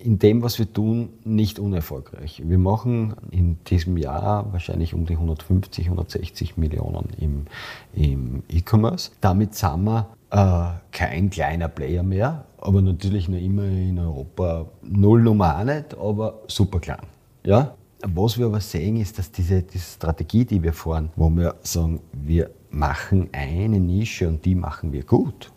in 0.03 0.19
dem, 0.19 0.41
was 0.41 0.59
wir 0.59 0.71
tun, 0.71 1.09
nicht 1.23 1.59
unerfolgreich. 1.59 2.41
Wir 2.45 2.57
machen 2.57 3.15
in 3.31 3.57
diesem 3.65 3.97
Jahr 3.97 4.51
wahrscheinlich 4.51 4.93
um 4.93 5.05
die 5.05 5.13
150, 5.13 5.85
160 5.85 6.57
Millionen 6.57 7.07
im, 7.17 7.45
im 7.93 8.43
E-Commerce. 8.49 9.11
Damit 9.21 9.55
sind 9.55 9.83
wir 9.83 10.07
äh, 10.31 10.79
kein 10.91 11.29
kleiner 11.29 11.67
Player 11.67 12.03
mehr, 12.03 12.45
aber 12.57 12.81
natürlich 12.81 13.29
noch 13.29 13.37
immer 13.37 13.63
in 13.63 13.99
Europa 13.99 14.65
null 14.81 15.21
Nummer 15.21 15.59
auch 15.59 15.63
nicht, 15.63 15.97
aber 15.97 16.39
super 16.47 16.79
klein. 16.79 17.05
Ja? 17.43 17.75
Was 18.03 18.37
wir 18.37 18.47
aber 18.47 18.61
sehen, 18.61 18.97
ist, 18.97 19.19
dass 19.19 19.31
diese, 19.31 19.61
diese 19.61 19.85
Strategie, 19.85 20.45
die 20.45 20.63
wir 20.63 20.73
fahren, 20.73 21.09
wo 21.15 21.29
wir 21.29 21.55
sagen, 21.61 21.99
wir 22.13 22.49
machen 22.71 23.29
eine 23.31 23.79
Nische 23.79 24.27
und 24.27 24.43
die 24.43 24.55
machen 24.55 24.91
wir 24.91 25.03
gut, 25.03 25.51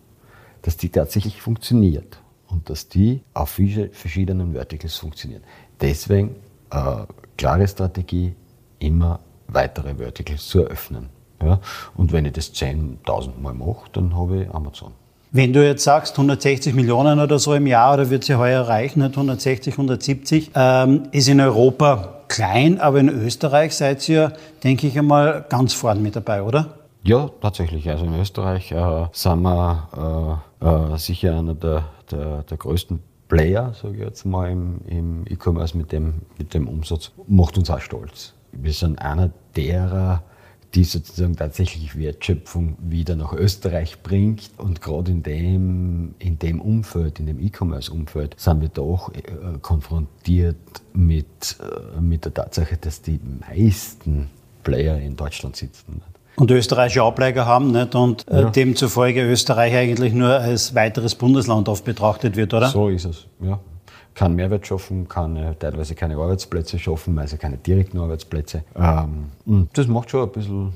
dass 0.62 0.76
die 0.76 0.90
tatsächlich 0.90 1.40
funktioniert 1.40 2.18
und 2.54 2.70
dass 2.70 2.88
die 2.88 3.20
auf 3.34 3.50
verschiedenen 3.50 4.52
Verticals 4.52 4.96
funktionieren. 4.96 5.42
Deswegen 5.80 6.36
äh, 6.70 7.04
klare 7.36 7.66
Strategie, 7.66 8.34
immer 8.78 9.20
weitere 9.48 9.96
Verticals 9.96 10.46
zu 10.46 10.60
eröffnen. 10.60 11.08
Ja? 11.42 11.60
Und 11.96 12.12
wenn 12.12 12.24
ich 12.24 12.32
das 12.32 12.54
10.000 12.54 13.40
Mal 13.40 13.54
mache, 13.54 13.90
dann 13.92 14.16
habe 14.16 14.44
ich 14.44 14.54
Amazon. 14.54 14.92
Wenn 15.32 15.52
du 15.52 15.66
jetzt 15.66 15.82
sagst 15.82 16.12
160 16.12 16.74
Millionen 16.74 17.18
oder 17.18 17.40
so 17.40 17.54
im 17.54 17.66
Jahr 17.66 17.94
oder 17.94 18.08
wird 18.08 18.22
sie 18.22 18.36
heuer 18.36 18.62
erreichen, 18.62 19.02
160, 19.02 19.74
170, 19.74 20.52
ähm, 20.54 21.08
ist 21.10 21.28
in 21.28 21.40
Europa 21.40 22.20
klein, 22.28 22.80
aber 22.80 23.00
in 23.00 23.08
Österreich 23.08 23.74
seid 23.74 24.08
ihr, 24.08 24.32
denke 24.62 24.86
ich 24.86 24.96
einmal, 24.96 25.44
ganz 25.48 25.72
vorne 25.72 26.00
mit 26.00 26.14
dabei, 26.14 26.44
oder? 26.44 26.83
Ja, 27.06 27.28
tatsächlich. 27.42 27.90
Also 27.90 28.06
in 28.06 28.18
Österreich 28.18 28.72
äh, 28.72 29.06
sind 29.12 29.42
wir 29.42 30.40
äh, 30.62 30.66
äh, 30.66 30.98
sicher 30.98 31.38
einer 31.38 31.54
der, 31.54 31.84
der, 32.10 32.44
der 32.44 32.56
größten 32.56 33.00
Player, 33.28 33.74
sage 33.74 33.96
ich 33.96 34.00
jetzt 34.00 34.24
mal, 34.24 34.50
im, 34.50 34.80
im 34.86 35.24
E-Commerce 35.26 35.76
mit 35.76 35.92
dem, 35.92 36.22
mit 36.38 36.54
dem 36.54 36.66
Umsatz, 36.66 37.12
macht 37.26 37.58
uns 37.58 37.68
auch 37.68 37.80
stolz. 37.80 38.32
Wir 38.52 38.72
sind 38.72 39.02
einer 39.02 39.30
derer, 39.54 40.22
die 40.74 40.84
sozusagen 40.84 41.36
tatsächlich 41.36 41.98
Wertschöpfung 41.98 42.78
wieder 42.80 43.16
nach 43.16 43.34
Österreich 43.34 44.02
bringt. 44.02 44.50
Und 44.56 44.80
gerade 44.80 45.12
in 45.12 45.22
dem, 45.22 46.14
in 46.18 46.38
dem 46.38 46.58
Umfeld, 46.58 47.20
in 47.20 47.26
dem 47.26 47.38
E-Commerce-Umfeld, 47.38 48.40
sind 48.40 48.62
wir 48.62 48.70
doch 48.70 49.12
äh, 49.12 49.22
konfrontiert 49.60 50.56
mit, 50.94 51.26
äh, 51.60 52.00
mit 52.00 52.24
der 52.24 52.32
Tatsache, 52.32 52.78
dass 52.78 53.02
die 53.02 53.20
meisten 53.46 54.30
Player 54.62 54.98
in 54.98 55.16
Deutschland 55.16 55.54
sitzen. 55.56 56.00
Und 56.36 56.50
österreichische 56.50 57.02
Ableger 57.02 57.46
haben 57.46 57.70
nicht? 57.70 57.94
und 57.94 58.26
äh, 58.28 58.42
ja. 58.42 58.50
demzufolge 58.50 59.22
Österreich 59.22 59.74
eigentlich 59.74 60.12
nur 60.12 60.30
als 60.30 60.74
weiteres 60.74 61.14
Bundesland 61.14 61.68
oft 61.68 61.84
betrachtet 61.84 62.36
wird, 62.36 62.52
oder? 62.54 62.68
So 62.68 62.88
ist 62.88 63.04
es, 63.04 63.26
ja. 63.40 63.60
Kann 64.14 64.34
Mehrwert 64.34 64.66
schaffen, 64.66 65.08
kann 65.08 65.36
äh, 65.36 65.54
teilweise 65.56 65.94
keine 65.94 66.16
Arbeitsplätze 66.16 66.78
schaffen, 66.78 67.14
meistens 67.14 67.40
keine 67.40 67.56
direkten 67.56 67.98
Arbeitsplätze. 67.98 68.62
Ähm, 68.76 69.68
das 69.72 69.88
macht 69.88 70.10
schon 70.10 70.22
ein 70.22 70.32
bisschen, 70.32 70.72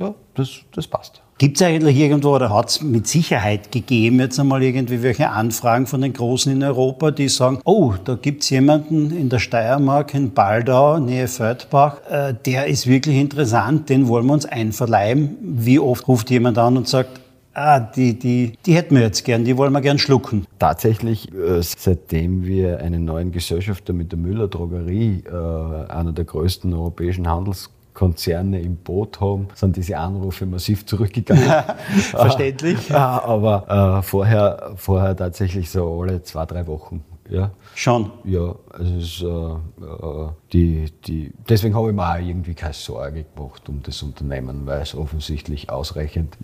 ja, 0.00 0.14
das, 0.34 0.60
das 0.72 0.86
passt. 0.86 1.22
Gibt 1.38 1.56
es 1.56 1.62
eigentlich 1.66 1.96
irgendwo 1.96 2.34
oder 2.34 2.54
hat 2.54 2.68
es 2.68 2.82
mit 2.82 3.06
Sicherheit 3.06 3.72
gegeben 3.72 4.20
jetzt 4.20 4.38
einmal 4.38 4.62
irgendwie 4.62 5.02
welche 5.02 5.30
Anfragen 5.30 5.86
von 5.86 6.02
den 6.02 6.12
Großen 6.12 6.52
in 6.52 6.62
Europa, 6.62 7.10
die 7.10 7.28
sagen, 7.28 7.60
oh, 7.64 7.94
da 8.04 8.14
gibt 8.14 8.42
es 8.42 8.50
jemanden 8.50 9.10
in 9.10 9.30
der 9.30 9.38
Steiermark, 9.38 10.12
in 10.12 10.32
Baldau, 10.32 10.98
Nähe 10.98 11.28
Földbach, 11.28 11.96
äh, 12.10 12.34
der 12.44 12.66
ist 12.66 12.86
wirklich 12.86 13.16
interessant, 13.16 13.88
den 13.88 14.08
wollen 14.08 14.26
wir 14.26 14.34
uns 14.34 14.44
einverleiben. 14.44 15.38
Wie 15.40 15.78
oft 15.78 16.06
ruft 16.08 16.30
jemand 16.30 16.58
an 16.58 16.76
und 16.76 16.88
sagt, 16.88 17.20
ah, 17.54 17.80
die, 17.80 18.18
die, 18.18 18.52
die 18.66 18.74
hätten 18.74 18.94
wir 18.94 19.02
jetzt 19.02 19.24
gern, 19.24 19.44
die 19.44 19.56
wollen 19.56 19.72
wir 19.72 19.80
gern 19.80 19.98
schlucken. 19.98 20.46
Tatsächlich, 20.58 21.32
äh, 21.32 21.62
seitdem 21.62 22.44
wir 22.44 22.80
einen 22.80 23.06
neuen 23.06 23.32
Gesellschafter 23.32 23.94
mit 23.94 24.12
der 24.12 24.18
Müller 24.18 24.48
Drogerie, 24.48 25.24
äh, 25.26 25.90
einer 25.90 26.12
der 26.12 26.24
größten 26.24 26.72
europäischen 26.74 27.26
Handels 27.26 27.70
Konzerne 28.00 28.62
im 28.62 28.76
Boot 28.76 29.20
haben, 29.20 29.48
sind 29.54 29.76
diese 29.76 29.98
Anrufe 29.98 30.46
massiv 30.46 30.86
zurückgegangen. 30.86 31.44
Verständlich. 32.10 32.90
Aber 32.94 33.98
äh, 33.98 34.02
vorher, 34.02 34.72
vorher 34.76 35.14
tatsächlich 35.14 35.68
so 35.68 36.00
alle 36.00 36.22
zwei, 36.22 36.46
drei 36.46 36.66
Wochen. 36.66 37.04
Ja. 37.28 37.50
Schon? 37.74 38.10
Ja, 38.24 38.54
also 38.72 38.94
ist, 38.96 39.20
äh, 39.22 39.84
äh, 39.84 40.28
die, 40.50 40.90
die, 41.06 41.32
deswegen 41.46 41.74
habe 41.74 41.90
ich 41.90 41.94
mir 41.94 42.10
auch 42.10 42.18
irgendwie 42.18 42.54
keine 42.54 42.72
Sorge 42.72 43.26
gemacht 43.34 43.68
um 43.68 43.82
das 43.82 44.02
Unternehmen, 44.02 44.64
weil 44.64 44.80
es 44.80 44.94
offensichtlich 44.94 45.68
ausreichend, 45.68 46.38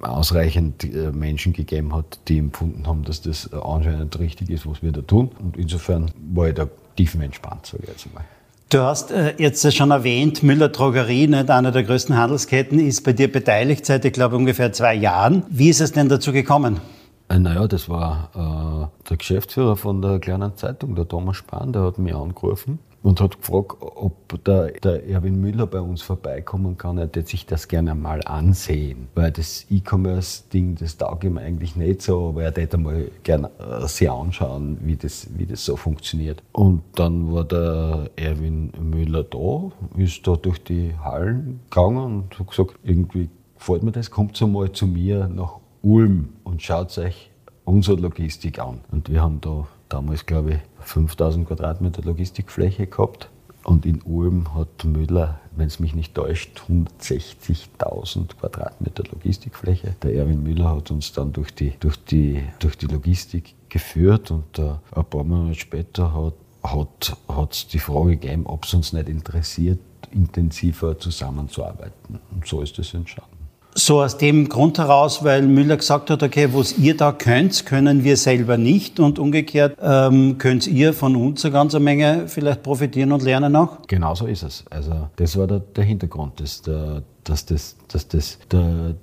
ausreichend 0.00 0.84
äh, 0.84 1.12
Menschen 1.12 1.52
gegeben 1.52 1.94
hat, 1.94 2.18
die 2.28 2.38
empfunden 2.38 2.86
haben, 2.86 3.04
dass 3.04 3.20
das 3.20 3.52
anscheinend 3.52 4.18
richtig 4.18 4.48
ist, 4.48 4.66
was 4.66 4.82
wir 4.82 4.90
da 4.90 5.02
tun. 5.02 5.32
Und 5.38 5.58
insofern 5.58 6.10
war 6.32 6.48
ich 6.48 6.54
da 6.54 6.66
tiefenentspannt, 6.96 7.66
sage 7.66 7.82
ich 7.82 7.90
jetzt 7.90 8.14
mal. 8.14 8.24
Du 8.70 8.80
hast 8.80 9.10
äh, 9.10 9.34
jetzt 9.38 9.72
schon 9.74 9.90
erwähnt, 9.90 10.42
Müller 10.42 10.68
Drogerie, 10.68 11.26
nicht 11.28 11.50
einer 11.50 11.70
der 11.70 11.84
größten 11.84 12.16
Handelsketten, 12.16 12.78
ist 12.78 13.02
bei 13.02 13.12
dir 13.12 13.30
beteiligt 13.30 13.86
seit, 13.86 14.04
ich 14.04 14.12
glaube, 14.12 14.36
ungefähr 14.36 14.72
zwei 14.72 14.94
Jahren. 14.94 15.44
Wie 15.48 15.68
ist 15.68 15.80
es 15.80 15.92
denn 15.92 16.08
dazu 16.08 16.32
gekommen? 16.32 16.80
Äh, 17.28 17.38
naja, 17.38 17.68
das 17.68 17.88
war 17.88 18.30
äh, 18.34 19.08
der 19.08 19.16
Geschäftsführer 19.16 19.76
von 19.76 20.02
der 20.02 20.18
kleinen 20.18 20.56
Zeitung, 20.56 20.94
der 20.94 21.06
Thomas 21.06 21.36
Spahn, 21.36 21.72
der 21.72 21.82
hat 21.82 21.98
mich 21.98 22.14
angerufen 22.14 22.78
und 23.04 23.20
hat 23.20 23.38
gefragt, 23.38 23.76
ob 23.80 24.42
der, 24.44 24.72
der 24.82 25.06
Erwin 25.06 25.38
Müller 25.38 25.66
bei 25.66 25.80
uns 25.80 26.00
vorbeikommen 26.00 26.78
kann. 26.78 26.96
Er 26.96 27.04
hätte 27.04 27.20
sich 27.20 27.44
das 27.44 27.68
gerne 27.68 27.94
mal 27.94 28.22
ansehen, 28.24 29.08
weil 29.14 29.30
das 29.30 29.66
E-Commerce-Ding, 29.70 30.76
das 30.76 30.96
taugt 30.96 31.22
ihm 31.22 31.36
eigentlich 31.36 31.76
nicht 31.76 32.00
so, 32.00 32.30
aber 32.30 32.44
er 32.44 32.52
hätte 32.54 32.78
mal 32.78 33.10
gerne 33.22 33.50
äh, 33.58 33.86
sich 33.86 34.10
anschauen, 34.10 34.78
wie 34.80 34.96
das, 34.96 35.28
wie 35.36 35.44
das 35.44 35.66
so 35.66 35.76
funktioniert. 35.76 36.42
Und 36.52 36.82
dann 36.94 37.30
war 37.30 37.44
der 37.44 38.10
Erwin 38.16 38.72
Müller 38.80 39.22
da, 39.22 39.70
ist 39.98 40.26
da 40.26 40.36
durch 40.36 40.64
die 40.64 40.94
Hallen 40.98 41.60
gegangen 41.68 42.22
und 42.22 42.38
hat 42.38 42.48
gesagt, 42.48 42.76
irgendwie 42.84 43.28
gefällt 43.58 43.82
mir 43.82 43.92
das, 43.92 44.10
kommt 44.10 44.34
so 44.34 44.46
mal 44.46 44.72
zu 44.72 44.86
mir 44.86 45.28
nach 45.28 45.58
Ulm 45.82 46.30
und 46.42 46.62
schaut 46.62 46.96
euch 46.96 47.30
unsere 47.66 47.98
Logistik 48.00 48.58
an. 48.58 48.80
Und 48.90 49.10
wir 49.10 49.20
haben 49.20 49.42
da 49.42 49.66
damals, 49.88 50.26
glaube 50.26 50.54
ich, 50.54 50.58
5000 50.80 51.46
Quadratmeter 51.46 52.02
Logistikfläche 52.02 52.86
gehabt. 52.86 53.30
Und 53.62 53.86
in 53.86 54.02
Ulm 54.02 54.54
hat 54.54 54.84
Müller, 54.84 55.40
wenn 55.56 55.68
es 55.68 55.80
mich 55.80 55.94
nicht 55.94 56.14
täuscht, 56.14 56.60
160.000 56.68 58.36
Quadratmeter 58.38 59.04
Logistikfläche. 59.10 59.96
Der 60.02 60.14
Erwin 60.14 60.42
Müller 60.42 60.76
hat 60.76 60.90
uns 60.90 61.12
dann 61.12 61.32
durch 61.32 61.54
die, 61.54 61.72
durch 61.80 61.96
die, 61.96 62.42
durch 62.58 62.76
die 62.76 62.86
Logistik 62.86 63.54
geführt 63.70 64.30
und 64.30 64.58
äh, 64.58 64.74
ein 64.94 65.04
paar 65.06 65.24
Monate 65.24 65.54
später 65.54 66.12
hat 66.14 66.34
hat 66.64 67.52
es 67.52 67.68
die 67.68 67.78
Frage 67.78 68.16
gegeben, 68.16 68.46
ob 68.46 68.64
es 68.64 68.72
uns 68.72 68.92
nicht 68.92 69.08
interessiert, 69.08 69.80
intensiver 70.12 70.98
zusammenzuarbeiten. 70.98 72.20
Und 72.30 72.46
so 72.46 72.62
ist 72.62 72.78
es 72.78 72.94
entstanden. 72.94 73.33
So 73.76 74.02
aus 74.02 74.18
dem 74.18 74.48
Grund 74.48 74.78
heraus, 74.78 75.24
weil 75.24 75.42
Müller 75.42 75.76
gesagt 75.76 76.08
hat, 76.10 76.22
okay, 76.22 76.48
was 76.52 76.78
ihr 76.78 76.96
da 76.96 77.10
könnt, 77.10 77.66
können 77.66 78.04
wir 78.04 78.16
selber 78.16 78.56
nicht 78.56 79.00
und 79.00 79.18
umgekehrt 79.18 79.76
ähm, 79.82 80.38
könnt 80.38 80.66
ihr 80.68 80.92
von 80.92 81.16
uns 81.16 81.44
eine 81.44 81.52
ganze 81.52 81.80
Menge 81.80 82.28
vielleicht 82.28 82.62
profitieren 82.62 83.10
und 83.10 83.22
lernen 83.22 83.56
auch? 83.56 83.78
Genau 83.88 84.14
so 84.14 84.26
ist 84.26 84.44
es. 84.44 84.64
Also 84.70 85.08
das 85.16 85.36
war 85.36 85.48
der, 85.48 85.58
der 85.58 85.84
Hintergrund, 85.84 86.40
dass, 86.40 86.62
der, 86.62 87.02
dass 87.24 87.46
das, 87.46 87.76
dass 87.88 88.06
das 88.06 88.38
der, 88.48 88.94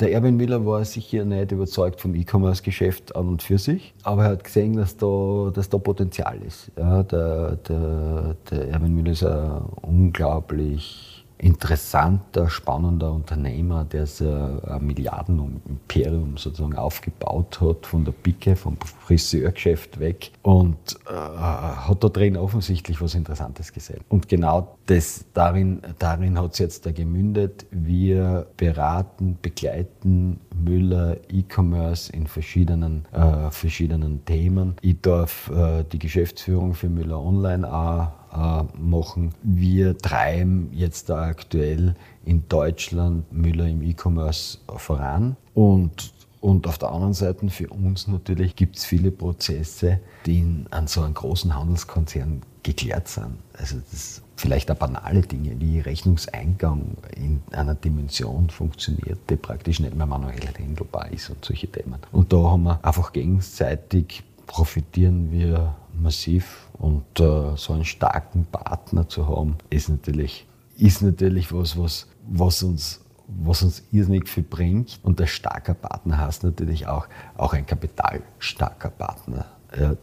der, 0.00 0.12
Erwin 0.12 0.36
Müller 0.36 0.64
war 0.64 0.84
sicher 0.84 1.24
nicht 1.24 1.50
überzeugt 1.50 2.00
vom 2.00 2.14
E-Commerce-Geschäft 2.14 3.16
an 3.16 3.28
und 3.28 3.42
für 3.42 3.58
sich, 3.58 3.94
aber 4.04 4.24
er 4.24 4.30
hat 4.30 4.44
gesehen, 4.44 4.76
dass 4.76 4.96
da, 4.96 5.50
dass 5.52 5.68
da 5.68 5.78
Potenzial 5.78 6.40
ist. 6.46 6.70
Ja, 6.78 7.02
der, 7.02 7.56
der, 7.56 8.36
der 8.50 8.68
Erwin 8.68 8.94
Müller 8.94 9.12
ist 9.12 9.24
ein 9.24 9.62
unglaublich 9.82 11.17
interessanter, 11.38 12.50
spannender 12.50 13.12
Unternehmer, 13.12 13.84
der 13.84 14.06
ein 14.66 14.86
Milliardenimperium 14.86 16.36
sozusagen 16.36 16.76
aufgebaut 16.76 17.60
hat, 17.60 17.86
von 17.86 18.04
der 18.04 18.12
Picke, 18.12 18.56
vom 18.56 18.76
Friseurgeschäft 19.06 20.00
weg 20.00 20.32
und 20.42 20.76
äh, 21.08 21.12
hat 21.12 22.02
da 22.02 22.08
drin 22.08 22.36
offensichtlich 22.36 23.00
was 23.00 23.14
Interessantes 23.14 23.72
gesehen. 23.72 24.00
Und 24.08 24.28
genau 24.28 24.76
das, 24.86 25.26
darin, 25.32 25.82
darin 25.98 26.38
hat 26.38 26.52
es 26.52 26.58
jetzt 26.58 26.86
da 26.86 26.92
gemündet. 26.92 27.66
Wir 27.70 28.46
beraten, 28.56 29.38
begleiten 29.40 30.40
Müller 30.54 31.16
E-Commerce 31.30 32.12
in 32.12 32.26
verschiedenen, 32.26 33.04
äh, 33.12 33.50
verschiedenen 33.50 34.24
Themen. 34.24 34.76
Ich 34.80 35.00
darf 35.00 35.50
äh, 35.50 35.84
die 35.84 35.98
Geschäftsführung 35.98 36.74
für 36.74 36.88
Müller 36.88 37.20
Online 37.22 37.72
auch 37.72 38.08
machen. 38.78 39.32
Wir 39.42 39.96
treiben 39.96 40.70
jetzt 40.72 41.08
da 41.10 41.22
aktuell 41.22 41.94
in 42.24 42.44
Deutschland 42.48 43.32
Müller 43.32 43.66
im 43.66 43.82
E-Commerce 43.82 44.58
voran 44.76 45.36
und 45.54 46.12
und 46.40 46.68
auf 46.68 46.78
der 46.78 46.90
anderen 46.90 47.14
Seite 47.14 47.48
für 47.50 47.68
uns 47.68 48.06
natürlich 48.06 48.54
gibt 48.54 48.76
es 48.76 48.84
viele 48.84 49.10
Prozesse, 49.10 49.98
die 50.24 50.38
in, 50.38 50.66
an 50.70 50.86
so 50.86 51.02
einem 51.02 51.14
großen 51.14 51.52
Handelskonzern 51.52 52.42
geklärt 52.62 53.08
sind. 53.08 53.38
Also 53.54 53.78
das 53.90 54.22
vielleicht 54.36 54.70
auch 54.70 54.76
banale 54.76 55.22
Dinge 55.22 55.58
wie 55.58 55.80
Rechnungseingang 55.80 56.96
in 57.16 57.42
einer 57.50 57.74
Dimension 57.74 58.50
funktioniert, 58.50 59.18
die 59.28 59.36
praktisch 59.36 59.80
nicht 59.80 59.96
mehr 59.96 60.06
manuell 60.06 60.38
handelbar 60.56 61.10
ist 61.10 61.28
und 61.30 61.44
solche 61.44 61.66
Themen. 61.66 61.98
Und 62.12 62.32
da 62.32 62.36
haben 62.36 62.62
wir 62.62 62.84
einfach 62.84 63.12
gegenseitig 63.12 64.22
profitieren 64.46 65.30
wir 65.32 65.74
massiv 66.00 66.67
und 66.78 67.20
äh, 67.20 67.56
so 67.56 67.72
einen 67.72 67.84
starken 67.84 68.46
Partner 68.46 69.08
zu 69.08 69.26
haben, 69.28 69.56
ist 69.70 69.88
natürlich, 69.88 70.46
ist 70.76 71.02
natürlich 71.02 71.52
was, 71.52 71.78
was, 71.78 72.06
was 72.28 72.62
uns 72.62 73.00
was 73.28 73.62
uns 73.62 73.82
irrsinnig 73.92 74.28
viel 74.28 74.42
bringt. 74.42 74.98
Und 75.02 75.20
der 75.20 75.26
starker 75.26 75.74
Partner 75.74 76.18
heißt 76.18 76.44
natürlich 76.44 76.86
auch, 76.86 77.06
auch 77.36 77.52
ein 77.52 77.66
kapitalstarker 77.66 78.90
Partner. 78.90 79.44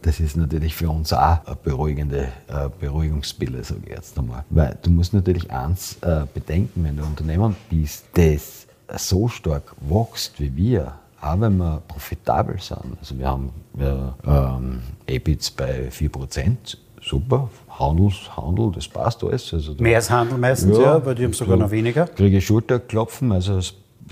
Das 0.02 0.20
ist 0.20 0.36
natürlich 0.36 0.76
für 0.76 0.88
uns 0.88 1.12
auch 1.12 1.44
eine 1.44 1.56
beruhigende 1.56 2.28
äh, 2.46 2.68
Beruhigungsbilder, 2.78 3.64
sage 3.64 3.80
ich 3.86 3.90
jetzt 3.90 4.16
einmal. 4.16 4.44
Weil 4.48 4.78
du 4.80 4.90
musst 4.90 5.12
natürlich 5.12 5.50
eins 5.50 5.96
äh, 6.02 6.24
bedenken, 6.32 6.84
wenn 6.84 6.96
du 6.96 7.02
Unternehmen 7.02 7.56
bist, 7.68 8.04
das 8.12 8.68
so 8.96 9.26
stark 9.26 9.74
wächst 9.80 10.38
wie 10.38 10.54
wir, 10.54 10.92
auch 11.26 11.40
wenn 11.40 11.56
wir 11.56 11.82
profitabel 11.86 12.58
sind. 12.60 12.98
Also 13.00 13.18
wir 13.18 13.28
haben 13.28 13.50
ähm, 13.78 14.82
EBITs 15.06 15.50
bei 15.50 15.88
4%, 15.88 16.76
super. 17.02 17.50
Handels, 17.68 18.36
Handel, 18.36 18.72
das 18.72 18.88
passt 18.88 19.22
alles. 19.22 19.52
Also 19.52 19.74
da, 19.74 19.82
Mehr 19.82 19.96
als 19.96 20.10
Handel 20.10 20.38
meistens, 20.38 20.78
ja, 20.78 20.84
ja 20.84 21.06
weil 21.06 21.14
die 21.14 21.24
haben 21.24 21.32
sogar 21.32 21.56
noch 21.56 21.70
weniger. 21.70 22.06
Kriege 22.06 22.40
Schulterklopfen, 22.40 23.32
also 23.32 23.60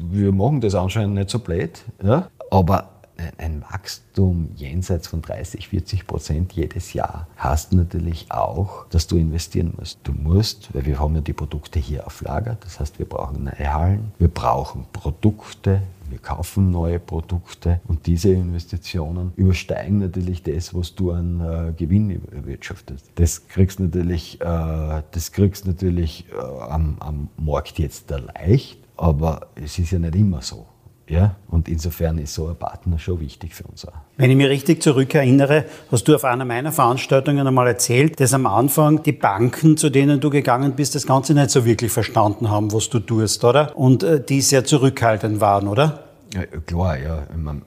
wir 0.02 0.32
machen 0.32 0.60
das 0.60 0.74
anscheinend 0.74 1.14
nicht 1.14 1.30
so 1.30 1.38
blöd. 1.38 1.82
Ja? 2.02 2.28
Aber 2.50 2.90
ein 3.38 3.62
Wachstum 3.70 4.50
jenseits 4.56 5.06
von 5.06 5.22
30, 5.22 5.68
40 5.68 6.06
Prozent 6.06 6.52
jedes 6.52 6.92
Jahr 6.92 7.28
hast 7.36 7.72
natürlich 7.72 8.30
auch, 8.30 8.86
dass 8.90 9.06
du 9.06 9.16
investieren 9.16 9.74
musst. 9.78 9.98
Du 10.02 10.12
musst, 10.12 10.74
weil 10.74 10.84
wir 10.86 10.98
haben 10.98 11.14
ja 11.14 11.20
die 11.20 11.32
Produkte 11.32 11.78
hier 11.78 12.06
auf 12.06 12.20
Lager, 12.22 12.56
das 12.60 12.80
heißt, 12.80 12.98
wir 12.98 13.06
brauchen 13.06 13.44
neue 13.44 13.72
Hallen, 13.72 14.12
wir 14.18 14.28
brauchen 14.28 14.86
Produkte, 14.92 15.82
wir 16.10 16.18
kaufen 16.18 16.70
neue 16.70 16.98
Produkte 16.98 17.80
und 17.86 18.06
diese 18.06 18.32
Investitionen 18.32 19.32
übersteigen 19.36 19.98
natürlich 19.98 20.42
das, 20.42 20.74
was 20.74 20.94
du 20.94 21.12
an 21.12 21.40
äh, 21.40 21.72
Gewinn 21.72 22.20
erwirtschaftest. 22.32 23.10
Das 23.14 23.48
kriegst 23.48 23.80
natürlich, 23.80 24.40
äh, 24.40 25.02
das 25.10 25.32
kriegst 25.32 25.66
natürlich 25.66 26.26
äh, 26.30 26.62
am, 26.62 26.96
am 27.00 27.28
Markt 27.36 27.78
jetzt 27.78 28.10
leicht, 28.10 28.78
aber 28.96 29.48
es 29.54 29.78
ist 29.78 29.90
ja 29.90 29.98
nicht 29.98 30.14
immer 30.14 30.42
so. 30.42 30.66
Ja, 31.14 31.36
und 31.48 31.68
insofern 31.68 32.18
ist 32.18 32.34
so 32.34 32.48
ein 32.48 32.56
Partner 32.56 32.98
schon 32.98 33.20
wichtig 33.20 33.54
für 33.54 33.62
uns 33.62 33.86
auch. 33.86 33.92
Wenn 34.16 34.32
ich 34.32 34.36
mich 34.36 34.48
richtig 34.48 34.82
zurückerinnere, 34.82 35.64
hast 35.92 36.08
du 36.08 36.14
auf 36.16 36.24
einer 36.24 36.44
meiner 36.44 36.72
Veranstaltungen 36.72 37.46
einmal 37.46 37.68
erzählt, 37.68 38.18
dass 38.18 38.34
am 38.34 38.46
Anfang 38.46 39.04
die 39.04 39.12
Banken, 39.12 39.76
zu 39.76 39.90
denen 39.90 40.18
du 40.18 40.28
gegangen 40.28 40.72
bist, 40.72 40.96
das 40.96 41.06
Ganze 41.06 41.32
nicht 41.34 41.50
so 41.50 41.64
wirklich 41.64 41.92
verstanden 41.92 42.50
haben, 42.50 42.72
was 42.72 42.90
du 42.90 42.98
tust, 42.98 43.44
oder? 43.44 43.76
Und 43.76 44.02
äh, 44.02 44.24
die 44.24 44.40
sehr 44.40 44.64
zurückhaltend 44.64 45.40
waren, 45.40 45.68
oder? 45.68 46.02
Ja, 46.34 46.46
klar, 46.46 46.98
ja. 46.98 47.22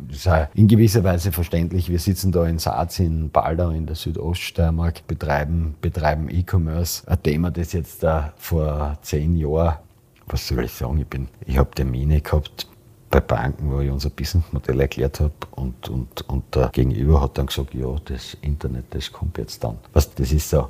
Das 0.10 0.18
ist 0.18 0.28
auch 0.28 0.48
in 0.54 0.68
gewisser 0.68 1.06
Weise 1.06 1.32
verständlich. 1.32 1.90
Wir 1.90 2.00
sitzen 2.00 2.34
da 2.34 2.46
in 2.46 2.60
Saaz 2.60 3.00
in 3.00 3.30
Baldau 3.30 3.70
in 3.70 3.86
der 3.86 3.96
Südoststeiermark, 3.96 5.08
betreiben, 5.08 5.76
betreiben 5.80 6.28
E-Commerce. 6.30 7.08
Ein 7.08 7.24
Thema, 7.24 7.52
das 7.52 7.72
jetzt 7.72 8.04
da 8.04 8.34
vor 8.36 8.98
zehn 9.04 9.38
Jahren, 9.38 9.78
was 10.26 10.50
soll 10.50 10.66
ich 10.66 10.74
sagen, 10.74 10.98
ich, 10.98 11.08
bin, 11.08 11.30
ich 11.46 11.58
habe 11.58 11.72
Termine 11.72 12.20
gehabt 12.20 12.68
bei 13.10 13.22
Banken, 13.22 13.72
wo 13.72 13.80
ich 13.80 13.90
unser 13.90 14.10
Businessmodell 14.10 14.82
erklärt 14.82 15.20
habe 15.20 15.34
und, 15.52 15.88
und, 15.90 16.22
und 16.30 16.56
der 16.56 16.70
Gegenüber 16.70 17.22
hat 17.22 17.38
dann 17.38 17.48
gesagt, 17.48 17.74
ja, 17.74 17.96
das 18.06 18.36
Internet, 18.42 18.86
das 18.90 19.12
kommt 19.12 19.38
jetzt 19.38 19.64
dann. 19.64 19.78
Was, 19.94 20.14
das 20.14 20.32
ist 20.32 20.50
so, 20.50 20.70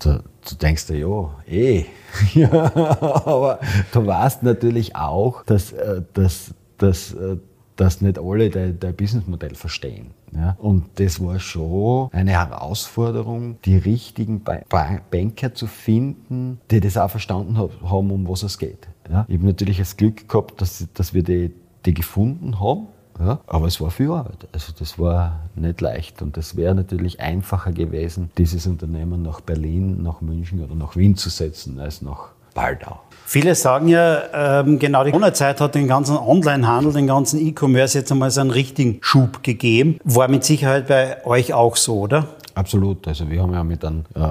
du, 0.00 0.22
du 0.48 0.54
denkst 0.56 0.86
dir, 0.86 0.98
ja, 0.98 1.30
eh. 1.46 1.84
aber 2.50 3.60
du 3.92 4.06
weißt 4.06 4.42
natürlich 4.42 4.96
auch, 4.96 5.44
dass, 5.44 5.72
äh, 5.72 6.02
dass, 6.12 6.54
dass, 6.78 7.12
äh, 7.12 7.36
dass 7.76 8.00
nicht 8.00 8.18
alle 8.18 8.50
dein, 8.50 8.78
dein 8.80 8.96
Businessmodell 8.96 9.54
verstehen. 9.54 10.10
Ja? 10.32 10.56
Und 10.58 10.86
das 10.96 11.22
war 11.22 11.38
schon 11.38 12.10
eine 12.12 12.32
Herausforderung, 12.32 13.60
die 13.64 13.76
richtigen 13.76 14.42
Banker 14.42 15.54
zu 15.54 15.66
finden, 15.66 16.60
die 16.70 16.80
das 16.80 16.96
auch 16.96 17.10
verstanden 17.10 17.58
haben, 17.58 18.10
um 18.10 18.28
was 18.28 18.42
es 18.42 18.58
geht. 18.58 18.88
Ja? 19.10 19.24
Ich 19.28 19.36
habe 19.36 19.46
natürlich 19.46 19.78
das 19.78 19.96
Glück 19.96 20.28
gehabt, 20.28 20.60
dass, 20.60 20.86
dass 20.94 21.14
wir 21.14 21.22
die 21.22 21.52
die 21.86 21.94
gefunden 21.94 22.60
haben. 22.60 22.88
Ja, 23.18 23.40
aber 23.46 23.66
es 23.66 23.80
war 23.80 23.90
viel 23.90 24.10
Arbeit. 24.10 24.46
Also 24.52 24.72
das 24.78 24.98
war 24.98 25.40
nicht 25.54 25.80
leicht. 25.80 26.20
Und 26.20 26.36
es 26.36 26.54
wäre 26.54 26.74
natürlich 26.74 27.18
einfacher 27.20 27.72
gewesen, 27.72 28.30
dieses 28.36 28.66
Unternehmen 28.66 29.22
nach 29.22 29.40
Berlin, 29.40 30.02
nach 30.02 30.20
München 30.20 30.62
oder 30.62 30.74
nach 30.74 30.96
Wien 30.96 31.16
zu 31.16 31.30
setzen, 31.30 31.80
als 31.80 32.02
nach 32.02 32.32
Baldau. 32.52 33.00
Viele 33.24 33.54
sagen 33.54 33.88
ja, 33.88 34.60
ähm, 34.60 34.78
genau 34.78 35.04
die 35.04 35.10
Corona-Zeit 35.10 35.60
hat 35.60 35.74
den 35.74 35.88
ganzen 35.88 36.16
Online-Handel, 36.16 36.92
den 36.92 37.06
ganzen 37.06 37.40
E-Commerce 37.40 37.98
jetzt 37.98 38.12
einmal 38.12 38.30
so 38.30 38.40
einen 38.40 38.50
richtigen 38.50 38.98
Schub 39.00 39.42
gegeben. 39.42 39.98
War 40.04 40.28
mit 40.28 40.44
Sicherheit 40.44 40.86
bei 40.86 41.24
euch 41.26 41.52
auch 41.52 41.76
so, 41.76 42.00
oder? 42.00 42.28
Absolut. 42.54 43.06
Also 43.08 43.28
wir 43.28 43.42
haben 43.42 43.52
ja 43.52 43.64
mit 43.64 43.84
einem 43.84 44.04
äh, 44.14 44.20
äh 44.20 44.22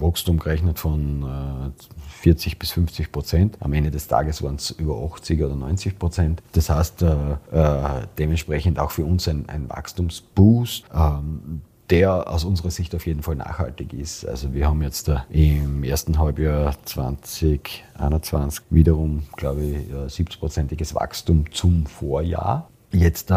Wachstum 0.00 0.38
gerechnet 0.38 0.78
von 0.78 1.22
äh, 1.22 1.97
40 2.28 2.58
bis 2.58 2.72
50 2.72 3.10
Prozent. 3.10 3.56
Am 3.60 3.72
Ende 3.72 3.90
des 3.90 4.06
Tages 4.06 4.42
waren 4.42 4.56
es 4.56 4.70
über 4.70 4.96
80 4.96 5.42
oder 5.42 5.56
90 5.56 5.98
Prozent. 5.98 6.42
Das 6.52 6.68
heißt, 6.68 7.02
äh, 7.02 7.32
äh, 7.52 8.06
dementsprechend 8.18 8.78
auch 8.78 8.90
für 8.90 9.04
uns 9.04 9.26
ein, 9.28 9.48
ein 9.48 9.68
Wachstumsboost. 9.70 10.84
Ähm, 10.94 11.62
der 11.88 12.30
aus 12.30 12.44
unserer 12.44 12.70
Sicht 12.70 12.94
auf 12.94 13.06
jeden 13.06 13.22
Fall 13.22 13.36
nachhaltig 13.36 13.94
ist. 13.94 14.28
Also 14.28 14.52
wir 14.52 14.68
haben 14.68 14.82
jetzt 14.82 15.08
äh, 15.08 15.20
im 15.30 15.82
ersten 15.82 16.18
Halbjahr 16.18 16.74
2021 16.84 18.64
wiederum, 18.68 19.22
glaube 19.36 19.62
ich, 19.62 19.76
70-prozentiges 19.90 20.94
Wachstum 20.94 21.50
zum 21.50 21.86
Vorjahr. 21.86 22.68
Jetzt 22.90 23.30
äh, 23.30 23.34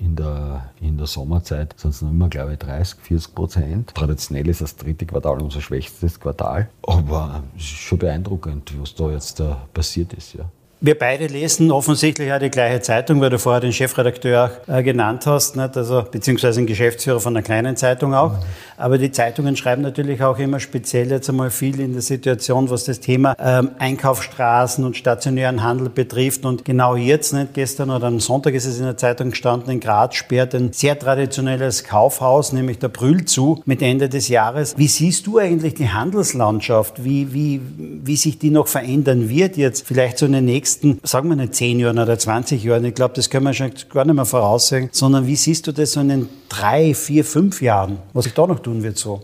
in, 0.00 0.16
der, 0.16 0.70
in 0.80 0.98
der 0.98 1.06
Sommerzeit 1.06 1.78
sind 1.78 1.90
es 1.90 2.02
noch 2.02 2.10
immer, 2.10 2.28
glaube 2.28 2.54
ich, 2.54 2.58
30, 2.58 3.00
40 3.00 3.34
Prozent. 3.34 3.94
Traditionell 3.94 4.48
ist 4.48 4.60
das 4.60 4.74
dritte 4.74 5.06
Quartal 5.06 5.40
unser 5.40 5.60
schwächstes 5.60 6.18
Quartal. 6.18 6.70
Aber 6.82 7.44
es 7.56 7.62
ist 7.62 7.68
schon 7.68 7.98
beeindruckend, 7.98 8.72
was 8.80 8.94
da 8.96 9.10
jetzt 9.10 9.38
da 9.38 9.66
passiert 9.72 10.12
ist. 10.12 10.34
Ja. 10.34 10.50
Wir 10.82 10.98
beide 10.98 11.26
lesen 11.26 11.70
offensichtlich 11.72 12.32
auch 12.32 12.38
die 12.38 12.48
gleiche 12.48 12.80
Zeitung, 12.80 13.20
weil 13.20 13.28
du 13.28 13.38
vorher 13.38 13.60
den 13.60 13.70
Chefredakteur 13.70 14.50
auch 14.66 14.76
äh, 14.76 14.82
genannt 14.82 15.26
hast, 15.26 15.54
nicht? 15.54 15.76
Also, 15.76 16.06
beziehungsweise 16.10 16.58
den 16.58 16.66
Geschäftsführer 16.66 17.20
von 17.20 17.36
einer 17.36 17.42
kleinen 17.42 17.76
Zeitung 17.76 18.14
auch. 18.14 18.32
Mhm. 18.32 18.38
Aber 18.78 18.96
die 18.96 19.12
Zeitungen 19.12 19.56
schreiben 19.56 19.82
natürlich 19.82 20.22
auch 20.22 20.38
immer 20.38 20.58
speziell 20.58 21.10
jetzt 21.10 21.28
einmal 21.28 21.50
viel 21.50 21.80
in 21.80 21.92
der 21.92 22.00
Situation, 22.00 22.70
was 22.70 22.84
das 22.84 22.98
Thema 22.98 23.36
ähm, 23.38 23.72
Einkaufsstraßen 23.78 24.82
und 24.82 24.96
stationären 24.96 25.62
Handel 25.62 25.90
betrifft. 25.90 26.46
Und 26.46 26.64
genau 26.64 26.96
jetzt, 26.96 27.34
nicht 27.34 27.52
gestern 27.52 27.90
oder 27.90 28.06
am 28.06 28.18
Sonntag 28.18 28.54
ist 28.54 28.64
es 28.64 28.78
in 28.78 28.86
der 28.86 28.96
Zeitung 28.96 29.32
gestanden, 29.32 29.70
in 29.70 29.80
Graz 29.80 30.14
sperrt 30.14 30.54
ein 30.54 30.72
sehr 30.72 30.98
traditionelles 30.98 31.84
Kaufhaus, 31.84 32.54
nämlich 32.54 32.78
der 32.78 32.88
Brühl 32.88 33.26
zu, 33.26 33.62
mit 33.66 33.82
Ende 33.82 34.08
des 34.08 34.28
Jahres. 34.28 34.72
Wie 34.78 34.88
siehst 34.88 35.26
du 35.26 35.36
eigentlich 35.36 35.74
die 35.74 35.90
Handelslandschaft? 35.90 37.04
Wie, 37.04 37.34
wie, 37.34 37.60
wie 37.76 38.16
sich 38.16 38.38
die 38.38 38.48
noch 38.48 38.66
verändern 38.66 39.28
wird 39.28 39.58
jetzt 39.58 39.86
vielleicht 39.86 40.16
so 40.16 40.24
in 40.24 40.32
den 40.32 40.46
nächsten 40.46 40.69
nächsten, 40.70 41.00
sagen 41.06 41.28
wir 41.28 41.36
nicht 41.36 41.54
10 41.54 41.80
Jahren 41.80 41.98
oder 41.98 42.18
20 42.18 42.62
Jahren, 42.62 42.84
ich 42.84 42.94
glaube, 42.94 43.14
das 43.14 43.30
können 43.30 43.46
wir 43.46 43.54
schon 43.54 43.72
gar 43.92 44.04
nicht 44.04 44.14
mehr 44.14 44.24
voraussehen, 44.24 44.88
sondern 44.92 45.26
wie 45.26 45.36
siehst 45.36 45.66
du 45.66 45.72
das 45.72 45.92
so 45.92 46.00
in 46.00 46.08
den 46.08 46.28
drei, 46.48 46.94
vier, 46.94 47.24
fünf 47.24 47.62
Jahren, 47.62 47.98
was 48.12 48.24
sich 48.24 48.34
da 48.34 48.46
noch 48.46 48.60
tun 48.60 48.82
wird 48.82 48.96
so? 48.96 49.20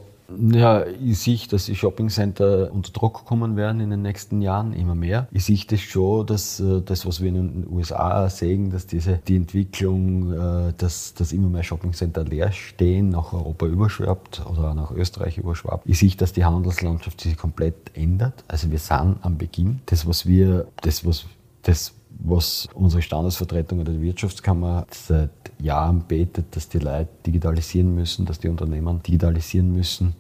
Ja, 0.53 0.85
ich 0.85 1.21
sehe, 1.21 1.39
dass 1.49 1.67
die 1.67 1.77
Shoppingcenter 1.77 2.73
unter 2.73 2.91
Druck 2.91 3.25
kommen 3.25 3.57
werden 3.57 3.81
in 3.81 3.91
den 3.91 4.03
nächsten 4.03 4.43
Jahren, 4.43 4.73
immer 4.73 4.97
mehr. 4.97 5.29
Ich 5.31 5.45
sehe 5.45 5.61
das 5.69 5.81
schon, 5.81 6.27
dass 6.27 6.59
äh, 6.59 6.83
das, 6.85 7.07
was 7.07 7.21
wir 7.21 7.29
in 7.29 7.35
den 7.35 7.67
USA 7.71 8.29
sehen, 8.29 8.71
dass 8.71 8.89
diese, 8.89 9.21
die 9.29 9.37
Entwicklung, 9.37 10.33
äh, 10.33 10.73
dass, 10.77 11.15
dass 11.15 11.33
immer 11.33 11.49
mehr 11.49 11.63
Shoppingcenter 11.63 12.25
leer 12.25 12.51
stehen, 12.51 13.11
nach 13.11 13.33
Europa 13.33 13.67
überschwappt 13.67 14.43
oder 14.51 14.75
nach 14.75 14.91
Österreich 14.91 15.39
überschwappt. 15.39 15.89
Ich 15.89 16.01
sehe, 16.01 16.11
dass 16.17 16.33
die 16.33 16.45
Handelslandschaft 16.45 17.21
sich 17.21 17.37
komplett 17.37 17.77
ändert. 17.95 18.43
Also 18.49 18.71
wir 18.73 18.81
sind 18.81 19.19
am 19.23 19.39
Beginn. 19.39 19.81
Das, 19.87 20.09
was 20.09 20.27
wir, 20.27 20.67
das, 20.83 21.07
was 21.07 21.27
das, 21.67 21.93
was 22.19 22.69
unsere 22.75 23.03
Standesvertretung 23.03 23.81
oder 23.81 23.93
die 23.93 24.03
Wirtschaftskammer 24.03 24.87
seit 24.91 25.31
Jahren 25.59 26.05
betet, 26.07 26.57
dass 26.57 26.69
die 26.69 26.79
Leute 26.79 27.09
digitalisieren 27.27 27.95
müssen, 27.95 28.25
dass 28.25 28.39
die 28.39 28.49
Unternehmen 28.49 29.03
digitalisieren 29.03 29.73
müssen. 29.73 30.15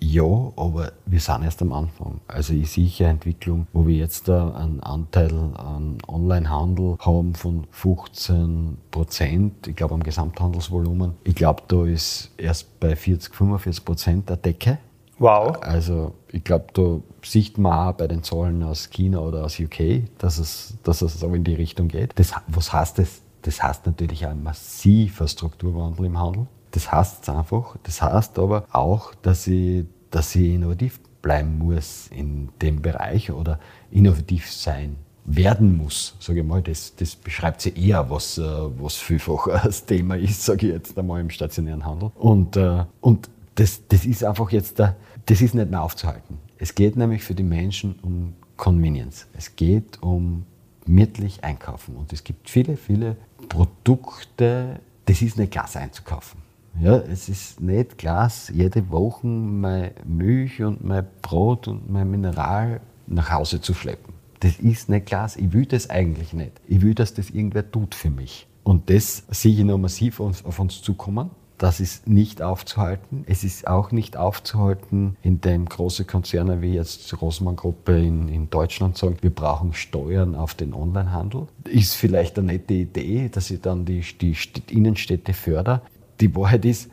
Ja, 0.00 0.52
aber 0.56 0.92
wir 1.06 1.20
sind 1.20 1.44
erst 1.44 1.62
am 1.62 1.72
Anfang. 1.72 2.20
Also 2.26 2.54
ich 2.54 2.72
sehe 2.72 2.90
eine 2.98 3.10
Entwicklung, 3.10 3.68
wo 3.72 3.86
wir 3.86 3.94
jetzt 3.94 4.28
einen 4.28 4.80
Anteil 4.80 5.32
an 5.54 5.98
Onlinehandel 6.08 6.96
haben 6.98 7.36
von 7.36 7.66
15 7.70 8.78
Prozent, 8.90 9.68
ich 9.68 9.76
glaube 9.76 9.94
am 9.94 10.02
Gesamthandelsvolumen. 10.02 11.12
Ich 11.22 11.36
glaube, 11.36 11.62
da 11.68 11.84
ist 11.84 12.32
erst 12.36 12.80
bei 12.80 12.96
40, 12.96 13.32
45 13.32 13.84
Prozent 13.84 14.28
der 14.28 14.38
Decke. 14.38 14.78
Wow. 15.22 15.56
Also 15.60 16.14
ich 16.32 16.42
glaube, 16.42 16.66
da 16.72 16.98
sieht 17.24 17.56
man 17.56 17.90
auch 17.90 17.92
bei 17.92 18.08
den 18.08 18.24
Zahlen 18.24 18.60
aus 18.64 18.90
China 18.90 19.20
oder 19.20 19.44
aus 19.44 19.60
UK, 19.60 20.02
dass 20.18 20.38
es, 20.38 20.76
dass 20.82 21.00
es 21.00 21.20
so 21.20 21.32
in 21.32 21.44
die 21.44 21.54
Richtung 21.54 21.86
geht. 21.86 22.10
Das, 22.16 22.34
was 22.48 22.72
heißt 22.72 22.98
das? 22.98 23.22
Das 23.42 23.62
heißt 23.62 23.86
natürlich 23.86 24.26
ein 24.26 24.42
massiver 24.42 25.28
Strukturwandel 25.28 26.06
im 26.06 26.18
Handel. 26.18 26.46
Das 26.72 26.90
heißt 26.90 27.28
einfach. 27.28 27.76
Das 27.84 28.02
heißt 28.02 28.36
aber 28.40 28.66
auch, 28.72 29.14
dass 29.22 29.46
ich, 29.46 29.84
dass 30.10 30.34
ich 30.34 30.54
innovativ 30.54 30.98
bleiben 31.22 31.58
muss 31.58 32.08
in 32.08 32.48
dem 32.60 32.82
Bereich 32.82 33.30
oder 33.30 33.60
innovativ 33.92 34.50
sein 34.50 34.96
werden 35.24 35.76
muss, 35.76 36.16
sage 36.18 36.40
ich 36.40 36.46
mal, 36.46 36.62
das, 36.62 36.96
das 36.96 37.14
beschreibt 37.14 37.60
sie 37.60 37.70
eher, 37.70 38.10
was, 38.10 38.38
äh, 38.38 38.42
was 38.42 38.96
vielfach 38.96 39.46
das 39.64 39.86
Thema 39.86 40.16
ist, 40.16 40.44
sage 40.44 40.66
ich 40.66 40.72
jetzt 40.72 40.98
einmal 40.98 41.20
im 41.20 41.30
stationären 41.30 41.86
Handel. 41.86 42.10
Und, 42.16 42.56
äh, 42.56 42.84
und 43.00 43.28
das, 43.54 43.86
das 43.86 44.04
ist 44.04 44.24
einfach 44.24 44.50
jetzt, 44.50 44.78
der, 44.78 44.96
das 45.26 45.40
ist 45.40 45.54
nicht 45.54 45.70
mehr 45.70 45.82
aufzuhalten. 45.82 46.38
Es 46.58 46.74
geht 46.74 46.96
nämlich 46.96 47.22
für 47.22 47.34
die 47.34 47.42
Menschen 47.42 47.98
um 48.02 48.34
Convenience. 48.56 49.26
Es 49.36 49.56
geht 49.56 50.02
um 50.02 50.44
mittlich 50.86 51.42
einkaufen. 51.44 51.96
Und 51.96 52.12
es 52.12 52.24
gibt 52.24 52.48
viele, 52.48 52.76
viele 52.76 53.16
Produkte, 53.48 54.80
das 55.06 55.22
ist 55.22 55.38
nicht 55.38 55.52
Glas 55.52 55.76
einzukaufen. 55.76 56.40
Ja, 56.80 56.96
es 56.96 57.28
ist 57.28 57.60
nicht 57.60 57.98
Glas, 57.98 58.50
jede 58.54 58.90
Woche 58.90 59.26
mein 59.26 59.90
Milch 60.04 60.62
und 60.62 60.82
mein 60.82 61.06
Brot 61.20 61.68
und 61.68 61.90
mein 61.90 62.10
Mineral 62.10 62.80
nach 63.06 63.30
Hause 63.30 63.60
zu 63.60 63.74
schleppen. 63.74 64.14
Das 64.40 64.58
ist 64.58 64.88
nicht 64.88 65.06
Glas. 65.06 65.36
Ich 65.36 65.52
will 65.52 65.66
das 65.66 65.90
eigentlich 65.90 66.32
nicht. 66.32 66.60
Ich 66.66 66.80
will, 66.80 66.94
dass 66.94 67.14
das 67.14 67.30
irgendwer 67.30 67.70
tut 67.70 67.94
für 67.94 68.10
mich. 68.10 68.46
Und 68.64 68.90
das 68.90 69.24
sehe 69.30 69.52
ich 69.52 69.64
noch 69.64 69.78
massiv 69.78 70.20
auf 70.20 70.58
uns 70.58 70.80
zukommen 70.82 71.30
das 71.62 71.78
ist 71.78 72.08
nicht 72.08 72.42
aufzuhalten. 72.42 73.22
Es 73.28 73.44
ist 73.44 73.68
auch 73.68 73.92
nicht 73.92 74.16
aufzuhalten, 74.16 75.16
indem 75.22 75.66
große 75.66 76.04
Konzerne 76.04 76.60
wie 76.60 76.74
jetzt 76.74 77.12
die 77.12 77.14
Rossmann-Gruppe 77.14 77.96
in, 77.96 78.28
in 78.28 78.50
Deutschland 78.50 78.98
sagen, 78.98 79.18
wir 79.20 79.30
brauchen 79.30 79.72
Steuern 79.72 80.34
auf 80.34 80.54
den 80.54 80.74
Onlinehandel. 80.74 81.46
Ist 81.68 81.94
vielleicht 81.94 82.36
eine 82.36 82.48
nette 82.48 82.74
Idee, 82.74 83.30
dass 83.30 83.48
ich 83.52 83.60
dann 83.60 83.84
die, 83.84 84.04
die 84.20 84.36
Innenstädte 84.70 85.34
fördere. 85.34 85.82
Die 86.20 86.34
Wahrheit 86.34 86.64
ist, 86.64 86.90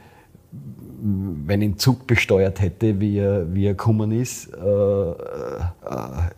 wenn 1.01 1.63
ich 1.63 1.69
einen 1.69 1.79
Zug 1.79 2.05
besteuert 2.05 2.61
hätte, 2.61 2.99
wie 2.99 3.17
er, 3.17 3.51
wie 3.51 3.65
er 3.65 3.73
gekommen 3.73 4.11
ist, 4.11 4.53
äh, 4.53 4.59
äh, 4.59 5.15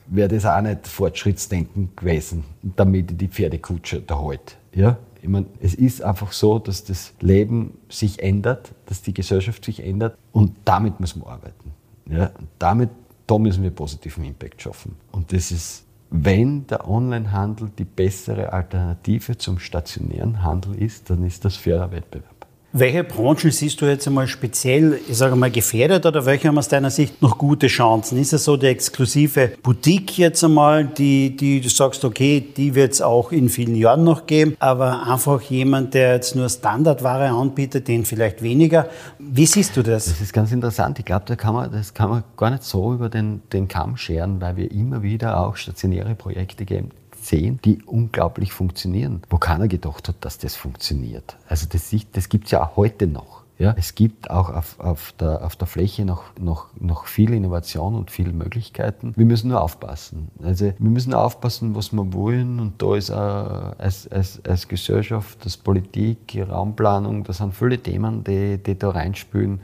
wäre 0.08 0.30
das 0.30 0.46
auch 0.46 0.62
nicht 0.62 0.88
Fortschrittsdenken 0.88 1.90
gewesen, 1.98 2.46
damit 2.78 3.12
ich 3.12 3.18
die 3.18 3.28
Pferdekutsche 3.28 4.00
da 4.00 4.18
halte. 4.18 4.54
Ja? 4.74 4.98
Ich 5.22 5.30
meine, 5.30 5.46
es 5.60 5.76
ist 5.76 6.02
einfach 6.02 6.32
so, 6.32 6.58
dass 6.58 6.84
das 6.84 7.14
Leben 7.20 7.78
sich 7.90 8.22
ändert, 8.24 8.74
dass 8.88 9.04
die 9.04 9.14
Gesellschaft 9.14 9.64
sich 9.64 9.84
ändert 9.84 10.18
und 10.32 10.56
damit 10.66 11.00
müssen 11.00 11.22
wir 11.22 11.28
arbeiten. 11.28 11.72
Ja? 12.10 12.32
damit, 12.58 12.90
da 13.28 13.38
müssen 13.38 13.64
wir 13.64 13.72
positiven 13.72 14.24
Impact 14.24 14.62
schaffen. 14.62 14.96
Und 15.12 15.32
das 15.32 15.52
ist, 15.52 15.86
wenn 16.10 16.66
der 16.68 16.88
Onlinehandel 16.90 17.72
die 17.78 17.86
bessere 17.86 18.52
Alternative 18.52 19.38
zum 19.38 19.60
stationären 19.60 20.44
Handel 20.44 20.76
ist, 20.76 21.10
dann 21.10 21.24
ist 21.24 21.46
das 21.46 21.56
fairer 21.56 21.92
Wettbewerb. 21.92 22.31
Welche 22.74 23.04
Branchen 23.04 23.52
siehst 23.52 23.82
du 23.82 23.86
jetzt 23.86 24.08
einmal 24.08 24.30
speziell, 24.30 24.98
ich 25.06 25.18
sage 25.18 25.36
mal, 25.36 25.52
gefährdet 25.52 26.06
oder 26.06 26.26
welche 26.26 26.48
haben 26.48 26.58
aus 26.58 26.70
deiner 26.70 26.90
Sicht 26.90 27.22
noch 27.22 27.38
gute 27.38 27.68
Chancen? 27.68 28.18
Ist 28.18 28.32
es 28.32 28.46
so 28.46 28.56
die 28.56 28.68
exklusive 28.68 29.52
Boutique 29.62 30.18
jetzt 30.18 30.42
einmal, 30.42 30.86
die, 30.86 31.36
die 31.36 31.60
du 31.60 31.68
sagst, 31.68 32.06
okay, 32.06 32.42
die 32.56 32.74
wird 32.74 32.94
es 32.94 33.02
auch 33.02 33.34
in 33.34 33.50
vielen 33.50 33.76
Jahren 33.76 34.06
noch 34.06 34.26
geben, 34.26 34.56
aber 34.60 35.06
einfach 35.06 35.42
jemand, 35.42 35.94
der 35.94 36.14
jetzt 36.14 36.34
nur 36.38 36.48
Standardware 36.48 37.32
anbietet, 37.32 37.90
den 37.90 38.06
vielleicht 38.06 38.42
weniger. 38.42 38.88
Wie 39.20 39.46
siehst 39.46 39.76
du 39.76 39.84
das? 39.84 40.06
Das 40.06 40.22
ist 40.22 40.32
ganz 40.32 40.54
interessant. 40.54 40.98
Ich 40.98 41.04
glaube, 41.04 41.26
da 41.26 41.36
kann 41.36 41.54
man, 41.54 41.70
das 41.74 41.94
kann 41.94 42.10
man 42.10 42.24
gar 42.38 42.52
nicht 42.52 42.64
so 42.64 42.94
über 42.94 43.10
den, 43.10 43.42
den 43.52 43.68
Kamm 43.68 43.98
scheren, 43.98 44.40
weil 44.40 44.56
wir 44.56 44.72
immer 44.72 45.04
wieder 45.04 45.42
auch 45.42 45.58
stationäre 45.58 46.16
Projekte 46.16 46.64
geben 46.64 46.92
sehen, 47.26 47.60
die 47.64 47.82
unglaublich 47.86 48.54
funktionieren, 48.54 49.22
wo 49.30 49.38
keiner 49.38 49.68
gedacht 49.68 50.08
hat, 50.08 50.16
dass 50.22 50.38
das 50.38 50.56
funktioniert. 50.56 51.38
Also 51.48 51.68
das, 51.70 51.94
das 52.12 52.30
gibt 52.30 52.46
es 52.46 52.52
ja 52.52 52.64
auch 52.64 52.78
heute 52.78 53.08
noch. 53.08 53.42
Ja, 53.62 53.76
es 53.78 53.94
gibt 53.94 54.32
auch 54.32 54.50
auf, 54.50 54.80
auf, 54.80 55.14
der, 55.20 55.46
auf 55.46 55.56
der 55.56 55.68
Fläche 55.68 56.04
noch, 56.04 56.24
noch, 56.40 56.70
noch 56.80 57.06
viel 57.06 57.32
Innovation 57.32 57.94
und 57.94 58.10
viele 58.10 58.34
Möglichkeiten. 58.34 59.14
Wir 59.16 59.26
müssen 59.28 59.50
nur 59.50 59.62
aufpassen. 59.62 60.30
Also 60.42 60.74
wir 60.80 60.90
müssen 60.90 61.14
aufpassen, 61.14 61.76
was 61.76 61.92
wir 61.92 62.12
wollen. 62.12 62.60
Und 62.60 62.82
da 62.82 62.96
ist 62.96 63.12
auch 63.12 63.78
als, 63.78 64.08
als, 64.08 64.42
als 64.50 64.68
Gesellschaft, 64.68 65.38
als 65.44 65.58
Politik, 65.58 66.44
Raumplanung, 66.50 67.24
da 67.24 67.34
sind 67.34 67.54
viele 67.54 67.78
Themen, 67.78 68.24
die, 68.24 68.58
die 68.58 68.80
da 68.80 68.90
reinspülen. 68.90 69.62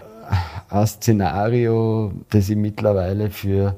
Ein 0.69 0.85
Szenario, 0.85 2.11
das 2.29 2.49
ich 2.49 2.55
mittlerweile 2.55 3.31
für 3.31 3.77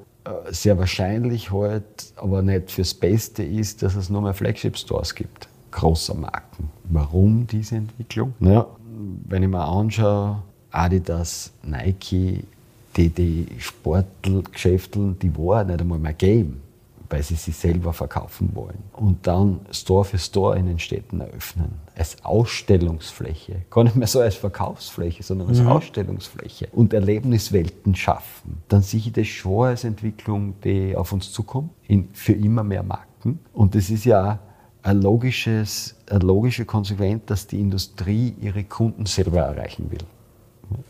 sehr 0.50 0.78
wahrscheinlich 0.78 1.52
halt, 1.52 1.84
aber 2.16 2.42
nicht 2.42 2.72
fürs 2.72 2.94
Beste 2.94 3.44
ist, 3.44 3.84
dass 3.84 3.96
es 3.96 4.10
nur 4.10 4.22
mehr 4.22 4.34
Flagship-Stores 4.34 5.16
gibt, 5.16 5.48
großer 5.72 6.14
Marken. 6.14 6.70
Warum 6.86 7.48
diese 7.48 7.76
Entwicklung? 7.76 8.34
Naja, 8.40 8.68
wenn 9.28 9.44
ich 9.44 9.50
mir 9.50 9.64
anschaue, 9.64 10.42
Adidas, 10.72 11.52
Nike, 11.64 12.44
die, 12.96 13.10
die 13.10 13.48
Sportgeschäfte, 13.60 15.16
die 15.22 15.36
war 15.38 15.64
nicht 15.64 15.82
einmal 15.82 16.00
mehr 16.00 16.14
geben 16.14 16.62
weil 17.10 17.24
sie 17.24 17.36
sich 17.36 17.56
selber 17.56 17.94
verkaufen 17.94 18.52
wollen. 18.54 18.84
Und 18.94 19.26
dann 19.26 19.62
Store 19.72 20.06
für 20.06 20.18
Store 20.18 20.58
in 20.58 20.68
den 20.68 20.80
Städten 20.80 21.22
eröffnen. 21.22 21.80
Als 21.96 22.24
Ausstellungsfläche. 22.24 23.64
Gar 23.70 23.86
nicht 23.86 23.96
mehr 23.96 24.08
so 24.08 24.22
als 24.22 24.36
Verkaufsfläche, 24.36 25.24
sondern 25.24 25.50
als 25.50 25.60
mhm. 25.60 25.68
Ausstellungsfläche. 25.68 26.68
Und 26.72 26.94
Erlebniswelten 26.94 27.96
schaffen. 27.96 28.62
Dann 28.68 28.82
sehe 28.82 29.00
ich 29.00 29.12
das 29.12 29.28
schon 29.28 29.68
als 29.68 29.84
Entwicklung, 29.84 30.54
die 30.64 30.96
auf 30.96 31.12
uns 31.12 31.32
zukommt, 31.32 31.72
in, 31.88 32.10
für 32.14 32.34
immer 32.34 32.64
mehr 32.64 32.84
Marken. 32.84 33.40
Und 33.54 33.76
das 33.76 33.90
ist 33.90 34.06
ja 34.06 34.40
ein 34.84 35.02
logisches, 35.02 35.96
eine 36.10 36.20
logische 36.20 36.66
Konsequenz, 36.66 37.24
dass 37.26 37.48
die 37.48 37.60
Industrie 37.60 38.36
ihre 38.40 38.64
Kunden 38.64 39.06
selber 39.06 39.40
erreichen 39.40 39.92
will. 39.92 40.00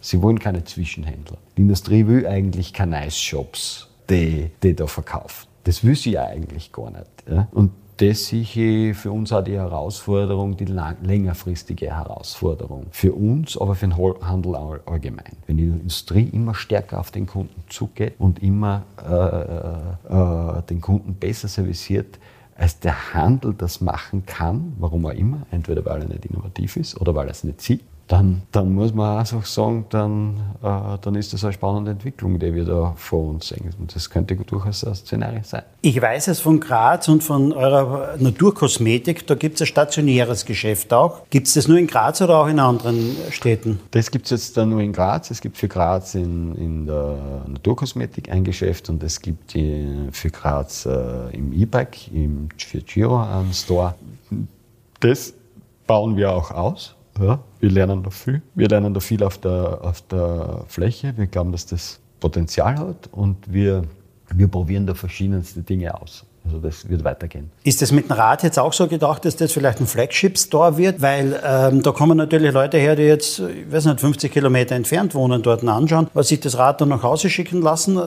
Sie 0.01 0.21
wollen 0.21 0.39
keine 0.39 0.63
Zwischenhändler. 0.63 1.37
Die 1.57 1.61
Industrie 1.61 2.05
will 2.05 2.27
eigentlich 2.27 2.73
keine 2.73 2.99
Nice-Shops, 2.99 3.87
die, 4.09 4.51
die 4.61 4.75
da 4.75 4.87
verkauft. 4.87 5.48
Das 5.63 5.83
will 5.83 5.95
sie 5.95 6.11
ja 6.11 6.25
eigentlich 6.25 6.71
gar 6.71 6.91
nicht. 6.91 7.05
Ja? 7.29 7.47
Und 7.51 7.71
das 7.97 8.31
ich 8.31 8.53
für 8.95 9.11
uns 9.11 9.33
auch 9.33 9.43
die 9.43 9.57
Herausforderung, 9.57 10.55
die 10.55 10.65
längerfristige 10.65 11.87
Herausforderung. 11.87 12.85
Für 12.91 13.13
uns, 13.13 13.57
aber 13.57 13.75
für 13.75 13.87
den 13.87 13.97
Handel 13.97 14.55
allgemein. 14.55 15.35
Wenn 15.47 15.57
die 15.57 15.65
Industrie 15.65 16.29
immer 16.31 16.55
stärker 16.55 17.01
auf 17.01 17.11
den 17.11 17.27
Kunden 17.27 17.61
zugeht 17.67 18.13
und 18.17 18.41
immer 18.41 18.83
äh, 19.05 20.13
äh, 20.13 20.61
den 20.69 20.79
Kunden 20.79 21.15
besser 21.15 21.49
serviciert, 21.49 22.19
als 22.55 22.79
der 22.79 23.13
Handel 23.13 23.53
das 23.53 23.81
machen 23.81 24.25
kann, 24.25 24.73
warum 24.79 25.05
auch 25.05 25.11
immer, 25.11 25.45
entweder 25.51 25.83
weil 25.85 26.01
er 26.01 26.07
nicht 26.07 26.25
innovativ 26.25 26.77
ist 26.77 26.99
oder 26.99 27.15
weil 27.15 27.27
er 27.27 27.31
es 27.31 27.43
nicht 27.43 27.61
sieht, 27.61 27.81
dann, 28.09 28.41
dann 28.51 28.73
muss 28.73 28.91
man 28.91 29.19
einfach 29.19 29.45
sagen, 29.45 29.85
dann, 29.89 30.55
äh, 30.63 30.97
dann 30.99 31.13
ist 31.13 31.31
das 31.31 31.43
eine 31.43 31.53
spannende 31.53 31.91
Entwicklung, 31.91 32.39
die 32.39 32.55
wir 32.55 32.65
da 32.65 32.93
vor 32.97 33.29
uns 33.29 33.49
sehen. 33.49 33.69
Und 33.79 33.95
das 33.95 34.09
könnte 34.09 34.35
durchaus 34.35 34.83
ein 34.83 34.95
Szenario 34.95 35.41
sein. 35.43 35.61
Ich 35.83 36.01
weiß 36.01 36.27
es 36.29 36.39
von 36.39 36.59
Graz 36.59 37.07
und 37.07 37.23
von 37.23 37.53
eurer 37.53 38.17
Naturkosmetik, 38.17 39.27
da 39.27 39.35
gibt 39.35 39.55
es 39.55 39.61
ein 39.61 39.67
stationäres 39.67 40.45
Geschäft 40.45 40.91
auch. 40.91 41.21
Gibt 41.29 41.45
es 41.45 41.53
das 41.53 41.67
nur 41.67 41.77
in 41.77 41.85
Graz 41.85 42.19
oder 42.19 42.37
auch 42.37 42.47
in 42.47 42.59
anderen 42.59 43.15
Städten? 43.29 43.79
Das 43.91 44.09
gibt 44.09 44.25
es 44.25 44.31
jetzt 44.31 44.57
dann 44.57 44.69
nur 44.69 44.81
in 44.81 44.91
Graz. 44.91 45.29
Es 45.29 45.39
gibt 45.39 45.57
für 45.57 45.67
Graz 45.67 46.15
in, 46.15 46.55
in 46.55 46.87
der 46.87 47.43
Naturkosmetik 47.45 48.31
ein 48.31 48.43
Geschäft 48.43 48.89
und 48.89 49.03
es 49.03 49.21
gibt 49.21 49.51
für 49.51 50.31
Graz 50.31 50.87
äh, 50.87 51.29
im 51.33 51.53
E-Bike, 51.53 51.95
für 52.57 52.79
Giro 52.79 53.21
einen 53.21 53.53
Store. 53.53 53.93
Das 54.99 55.31
bauen 55.85 56.17
wir 56.17 56.31
auch 56.31 56.49
aus. 56.49 56.95
Ja, 57.19 57.39
wir 57.59 57.69
lernen 57.69 58.03
da 58.03 58.09
viel. 58.09 58.41
Wir 58.55 58.69
lernen 58.69 58.93
da 58.93 58.99
viel 58.99 59.23
auf 59.23 59.37
der, 59.37 59.79
auf 59.81 60.01
der 60.03 60.63
Fläche. 60.67 61.13
Wir 61.17 61.27
glauben, 61.27 61.51
dass 61.51 61.65
das 61.65 61.99
Potenzial 62.19 62.77
hat 62.77 63.09
und 63.11 63.51
wir, 63.51 63.83
wir 64.33 64.47
probieren 64.47 64.87
da 64.87 64.93
verschiedenste 64.93 65.61
Dinge 65.61 65.99
aus. 65.99 66.25
Also 66.45 66.57
das 66.57 66.87
wird 66.89 67.03
weitergehen. 67.03 67.51
Ist 67.63 67.81
das 67.81 67.91
mit 67.91 68.09
dem 68.09 68.13
Rad 68.13 68.43
jetzt 68.43 68.57
auch 68.57 68.73
so 68.73 68.87
gedacht, 68.87 69.23
dass 69.25 69.35
das 69.35 69.51
vielleicht 69.51 69.81
ein 69.81 69.87
Flagship-Store 69.87 70.77
wird? 70.77 71.01
Weil 71.01 71.39
ähm, 71.45 71.83
da 71.83 71.91
kommen 71.91 72.17
natürlich 72.17 72.53
Leute 72.53 72.77
her, 72.77 72.95
die 72.95 73.03
jetzt, 73.03 73.39
ich 73.39 73.71
weiß 73.71 73.85
nicht, 73.85 73.99
50 73.99 74.31
Kilometer 74.31 74.75
entfernt 74.75 75.13
wohnen, 75.13 75.43
dort 75.43 75.63
anschauen, 75.63 76.07
was 76.13 76.29
sich 76.29 76.39
das 76.39 76.57
Rad 76.57 76.81
dann 76.81 76.89
nach 76.89 77.03
Hause 77.03 77.29
schicken 77.29 77.61
lassen. 77.61 77.99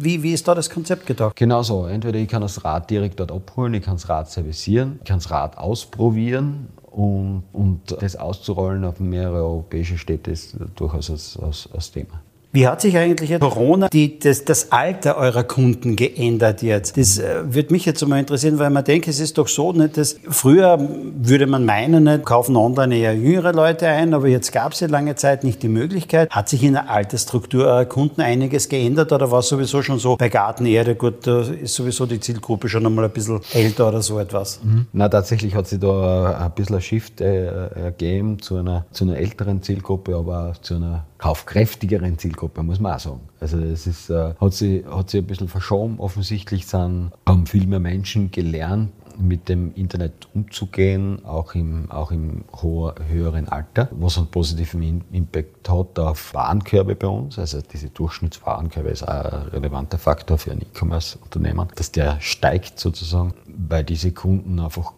Wie, 0.00 0.22
wie 0.22 0.32
ist 0.32 0.46
da 0.46 0.54
das 0.54 0.70
Konzept 0.70 1.06
gedacht? 1.06 1.34
Genau 1.34 1.62
so. 1.62 1.86
Entweder 1.86 2.18
ich 2.18 2.28
kann 2.28 2.42
das 2.42 2.64
Rad 2.64 2.88
direkt 2.88 3.18
dort 3.18 3.32
abholen, 3.32 3.74
ich 3.74 3.82
kann 3.82 3.94
das 3.94 4.08
Rad 4.08 4.30
servicieren, 4.30 4.98
ich 5.00 5.08
kann 5.08 5.18
das 5.18 5.30
Rad 5.30 5.58
ausprobieren 5.58 6.68
und, 6.98 7.44
und 7.52 8.02
das 8.02 8.16
auszurollen 8.16 8.84
auf 8.84 8.98
mehrere 8.98 9.36
europäische 9.36 9.96
Städte 9.98 10.32
ist 10.32 10.56
durchaus 10.74 11.38
ein 11.40 11.80
Thema. 11.92 12.20
Wie 12.50 12.66
hat 12.66 12.80
sich 12.80 12.96
eigentlich 12.96 13.38
Corona 13.40 13.88
die, 13.88 14.18
das, 14.18 14.44
das, 14.46 14.72
Alter 14.72 15.18
eurer 15.18 15.44
Kunden 15.44 15.96
geändert 15.96 16.62
jetzt? 16.62 16.96
Das 16.96 17.18
äh, 17.18 17.42
würde 17.44 17.72
mich 17.72 17.84
jetzt 17.84 18.06
mal 18.06 18.18
interessieren, 18.18 18.58
weil 18.58 18.70
man 18.70 18.84
denkt, 18.84 19.06
es 19.06 19.20
ist 19.20 19.36
doch 19.36 19.48
so, 19.48 19.72
nicht, 19.72 19.98
dass 19.98 20.16
früher 20.30 20.78
würde 20.80 21.46
man 21.46 21.66
meinen, 21.66 22.04
nicht, 22.04 22.24
kaufen 22.24 22.56
online 22.56 22.96
eher 22.96 23.14
jüngere 23.14 23.52
Leute 23.52 23.86
ein, 23.86 24.14
aber 24.14 24.28
jetzt 24.28 24.50
gab 24.52 24.72
es 24.72 24.80
ja 24.80 24.88
lange 24.88 25.14
Zeit 25.14 25.44
nicht 25.44 25.62
die 25.62 25.68
Möglichkeit. 25.68 26.30
Hat 26.30 26.48
sich 26.48 26.62
in 26.62 26.72
der 26.72 26.88
Altersstruktur 26.88 27.66
eurer 27.66 27.84
Kunden 27.84 28.22
einiges 28.22 28.70
geändert 28.70 29.12
oder 29.12 29.30
war 29.30 29.40
es 29.40 29.48
sowieso 29.48 29.82
schon 29.82 29.98
so 29.98 30.16
bei 30.16 30.30
Gartenerde, 30.30 30.94
gut, 30.94 31.26
da 31.26 31.40
ist 31.40 31.74
sowieso 31.74 32.06
die 32.06 32.18
Zielgruppe 32.18 32.70
schon 32.70 32.86
einmal 32.86 33.04
ein 33.04 33.10
bisschen 33.10 33.40
älter 33.52 33.88
oder 33.88 34.00
so 34.00 34.18
etwas? 34.18 34.60
Mhm. 34.64 34.86
Na, 34.94 35.10
tatsächlich 35.10 35.54
hat 35.54 35.66
sich 35.66 35.80
da 35.80 36.38
ein 36.38 36.52
bisschen 36.52 36.76
ein 36.76 36.82
Shift 36.82 37.20
äh, 37.20 37.68
ergeben 37.84 38.40
zu 38.40 38.56
einer, 38.56 38.86
zu 38.90 39.04
einer 39.04 39.18
älteren 39.18 39.62
Zielgruppe, 39.62 40.16
aber 40.16 40.50
auch 40.50 40.56
zu 40.62 40.76
einer 40.76 41.04
kaufkräftigeren 41.18 42.16
Zielgruppe, 42.18 42.62
muss 42.62 42.80
man 42.80 42.94
auch 42.94 43.00
sagen. 43.00 43.20
Also 43.40 43.58
es 43.58 43.86
ist, 43.86 44.08
äh, 44.08 44.34
hat, 44.40 44.54
sich, 44.54 44.84
hat 44.86 45.10
sich 45.10 45.20
ein 45.20 45.26
bisschen 45.26 45.48
verschoben. 45.48 45.98
Offensichtlich 45.98 46.66
sind, 46.66 47.10
haben 47.26 47.46
viel 47.46 47.66
mehr 47.66 47.80
Menschen 47.80 48.30
gelernt, 48.30 48.92
mit 49.18 49.48
dem 49.48 49.74
Internet 49.74 50.28
umzugehen, 50.32 51.24
auch 51.24 51.54
im, 51.54 51.90
auch 51.90 52.10
im 52.10 52.44
hoher, 52.62 52.94
höheren 53.08 53.48
Alter, 53.48 53.88
was 53.90 54.16
einen 54.16 54.28
positiven 54.28 55.04
Impact 55.10 55.68
hat 55.68 55.98
auf 55.98 56.34
Warenkörbe 56.34 56.94
bei 56.94 57.08
uns. 57.08 57.38
Also 57.38 57.60
diese 57.60 57.90
Durchschnittswarenkörbe 57.90 58.90
ist 58.90 59.02
auch 59.02 59.24
ein 59.24 59.48
relevanter 59.48 59.98
Faktor 59.98 60.38
für 60.38 60.52
ein 60.52 60.62
E-Commerce-Unternehmen, 60.62 61.68
dass 61.74 61.90
der 61.90 62.20
steigt 62.20 62.78
sozusagen, 62.78 63.34
weil 63.46 63.84
diese 63.84 64.12
Kunden 64.12 64.60
einfach 64.60 64.92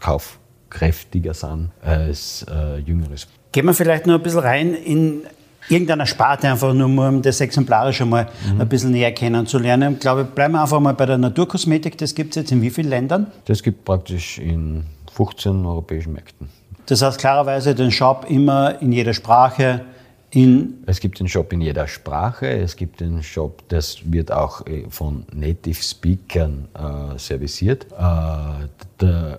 kaufkräftiger 0.00 1.34
sind 1.34 1.70
als 1.82 2.44
äh, 2.50 2.78
jüngeres. 2.78 3.28
Gehen 3.52 3.64
wir 3.64 3.74
vielleicht 3.74 4.06
noch 4.06 4.16
ein 4.16 4.22
bisschen 4.22 4.40
rein 4.40 4.74
in 4.74 5.22
irgendeiner 5.68 6.06
Sparte 6.06 6.48
einfach 6.48 6.72
nur, 6.72 6.86
um 6.86 7.22
das 7.22 7.40
exemplarisch 7.40 8.00
einmal 8.00 8.28
mhm. 8.52 8.60
ein 8.60 8.68
bisschen 8.68 8.90
näher 8.92 9.12
kennenzulernen. 9.12 9.94
Ich 9.94 10.00
glaube, 10.00 10.24
bleiben 10.24 10.54
wir 10.54 10.62
einfach 10.62 10.80
mal 10.80 10.94
bei 10.94 11.06
der 11.06 11.18
Naturkosmetik. 11.18 11.98
Das 11.98 12.14
gibt 12.14 12.30
es 12.30 12.42
jetzt 12.42 12.52
in 12.52 12.62
wie 12.62 12.70
vielen 12.70 12.88
Ländern? 12.88 13.26
Das 13.46 13.62
gibt 13.62 13.84
praktisch 13.84 14.38
in 14.38 14.84
15 15.12 15.64
europäischen 15.64 16.12
Märkten. 16.12 16.48
Das 16.86 17.02
heißt 17.02 17.18
klarerweise 17.18 17.74
den 17.74 17.90
Shop 17.90 18.26
immer 18.28 18.80
in 18.80 18.92
jeder 18.92 19.12
Sprache. 19.12 19.82
In 20.30 20.82
es 20.86 21.00
gibt 21.00 21.18
den 21.20 21.28
Shop 21.28 21.52
in 21.52 21.60
jeder 21.60 21.86
Sprache, 21.86 22.48
es 22.48 22.76
gibt 22.76 23.00
den 23.00 23.22
Shop, 23.22 23.62
das 23.68 23.98
wird 24.04 24.32
auch 24.32 24.66
äh, 24.66 24.84
von 24.90 25.24
Native 25.32 25.80
Speakern 25.80 26.68
äh, 26.74 27.16
serviciert. 27.18 27.86
Äh, 27.92 28.66
der, 29.00 29.38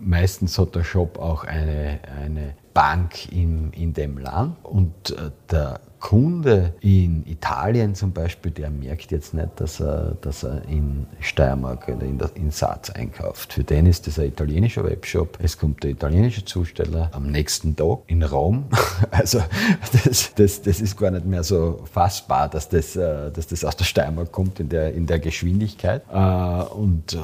meistens 0.00 0.58
hat 0.58 0.74
der 0.74 0.84
Shop 0.84 1.18
auch 1.18 1.44
eine, 1.44 1.98
eine 2.22 2.54
Bank 2.74 3.32
in, 3.32 3.72
in 3.72 3.92
dem 3.92 4.18
Land 4.18 4.56
und 4.64 5.10
äh, 5.10 5.30
der 5.50 5.80
Kunde 6.00 6.72
in 6.80 7.26
Italien 7.26 7.94
zum 7.94 8.12
Beispiel, 8.12 8.50
der 8.50 8.70
merkt 8.70 9.12
jetzt 9.12 9.34
nicht, 9.34 9.48
dass 9.56 9.80
er, 9.80 10.16
dass 10.22 10.42
er 10.42 10.64
in 10.66 11.06
Steiermark 11.20 11.88
oder 11.88 12.06
in, 12.06 12.18
der, 12.18 12.30
in 12.34 12.50
Satz 12.50 12.88
einkauft. 12.90 13.52
Für 13.52 13.64
den 13.64 13.84
ist 13.84 14.06
das 14.06 14.18
ein 14.18 14.28
italienischer 14.28 14.82
Webshop. 14.82 15.38
Es 15.42 15.58
kommt 15.58 15.84
der 15.84 15.90
italienische 15.90 16.44
Zusteller 16.44 17.10
am 17.12 17.30
nächsten 17.30 17.76
Tag 17.76 17.98
in 18.06 18.22
Rom. 18.22 18.64
Also 19.12 19.42
das, 20.04 20.34
das, 20.34 20.62
das 20.62 20.80
ist 20.80 20.96
gar 20.96 21.10
nicht 21.10 21.26
mehr 21.26 21.42
so 21.42 21.80
fassbar, 21.90 22.48
dass 22.48 22.68
das, 22.68 22.96
äh, 22.96 23.30
dass 23.30 23.46
das 23.46 23.64
aus 23.64 23.76
der 23.76 23.84
Steiermark 23.84 24.30
kommt 24.30 24.60
in 24.60 24.68
der, 24.68 24.94
in 24.94 25.06
der 25.06 25.18
Geschwindigkeit. 25.18 26.02
Äh, 26.12 26.16
und 26.16 27.16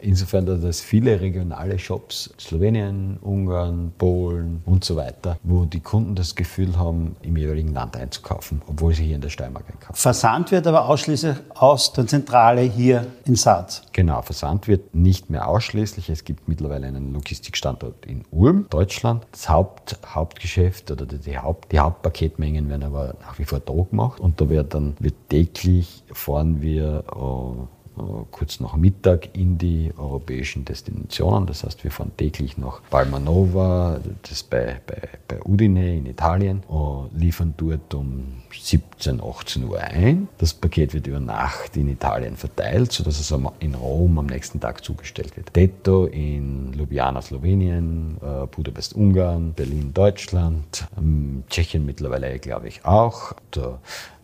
insofern 0.00 0.46
dass 0.46 0.80
viele 0.80 1.20
regionale 1.20 1.78
Shops, 1.78 2.32
Slowenien, 2.38 3.18
Ungarn, 3.20 3.92
Polen 3.98 4.62
und 4.64 4.83
so 4.84 4.96
weiter, 4.96 5.38
wo 5.42 5.64
die 5.64 5.80
Kunden 5.80 6.14
das 6.14 6.34
Gefühl 6.34 6.78
haben, 6.78 7.16
im 7.22 7.36
jeweiligen 7.36 7.72
Land 7.72 7.96
einzukaufen 7.96 8.62
obwohl 8.66 8.94
sie 8.94 9.04
hier 9.04 9.14
in 9.14 9.20
der 9.20 9.28
Steiermark 9.28 9.64
einkaufen. 9.70 9.94
Versand 9.94 10.50
wird 10.50 10.66
aber 10.66 10.88
ausschließlich 10.88 11.36
aus 11.54 11.92
der 11.92 12.06
Zentrale 12.06 12.62
hier 12.62 13.06
in 13.24 13.36
Saaz. 13.36 13.82
Genau, 13.92 14.22
Versand 14.22 14.68
wird 14.68 14.94
nicht 14.94 15.30
mehr 15.30 15.48
ausschließlich. 15.48 16.08
Es 16.10 16.24
gibt 16.24 16.48
mittlerweile 16.48 16.86
einen 16.86 17.12
Logistikstandort 17.12 18.06
in 18.06 18.24
Ulm, 18.30 18.66
Deutschland. 18.70 19.26
Das 19.32 19.48
Haupt, 19.48 19.98
Hauptgeschäft 20.06 20.90
oder 20.90 21.06
die, 21.06 21.38
Haupt, 21.38 21.72
die 21.72 21.78
Hauptpaketmengen 21.78 22.68
werden 22.68 22.84
aber 22.84 23.14
nach 23.20 23.38
wie 23.38 23.44
vor 23.44 23.60
da 23.60 23.72
gemacht. 23.72 24.20
Und 24.20 24.40
da 24.40 24.48
wird 24.48 24.74
dann 24.74 24.96
wird 24.98 25.14
täglich 25.28 26.02
fahren 26.12 26.60
wir 26.62 27.04
äh, 27.14 27.83
kurz 28.30 28.60
nach 28.60 28.76
Mittag 28.76 29.36
in 29.36 29.58
die 29.58 29.92
europäischen 29.96 30.64
Destinationen. 30.64 31.46
Das 31.46 31.64
heißt, 31.64 31.84
wir 31.84 31.90
fahren 31.90 32.12
täglich 32.16 32.58
nach 32.58 32.80
Palmanova, 32.90 34.00
das 34.22 34.32
ist 34.32 34.50
bei, 34.50 34.80
bei, 34.86 35.00
bei 35.28 35.42
Udine 35.44 35.96
in 35.96 36.06
Italien, 36.06 36.62
und 36.68 37.10
liefern 37.16 37.54
dort 37.56 37.94
um 37.94 38.42
17, 38.52 39.20
18 39.20 39.64
Uhr 39.64 39.80
ein. 39.80 40.28
Das 40.38 40.54
Paket 40.54 40.94
wird 40.94 41.06
über 41.06 41.20
Nacht 41.20 41.76
in 41.76 41.88
Italien 41.88 42.36
verteilt, 42.36 42.92
sodass 42.92 43.20
es 43.20 43.32
in 43.60 43.74
Rom 43.74 44.18
am 44.18 44.26
nächsten 44.26 44.60
Tag 44.60 44.84
zugestellt 44.84 45.36
wird. 45.36 45.54
Detto 45.54 46.06
in 46.06 46.72
Ljubljana, 46.72 47.22
Slowenien, 47.22 48.16
äh, 48.22 48.46
Budapest, 48.46 48.94
Ungarn, 48.94 49.52
Berlin, 49.52 49.92
Deutschland, 49.94 50.86
ähm, 50.98 51.44
Tschechien 51.48 51.84
mittlerweile, 51.84 52.38
glaube 52.38 52.68
ich, 52.68 52.84
auch. 52.84 53.32
Der, 53.54 53.78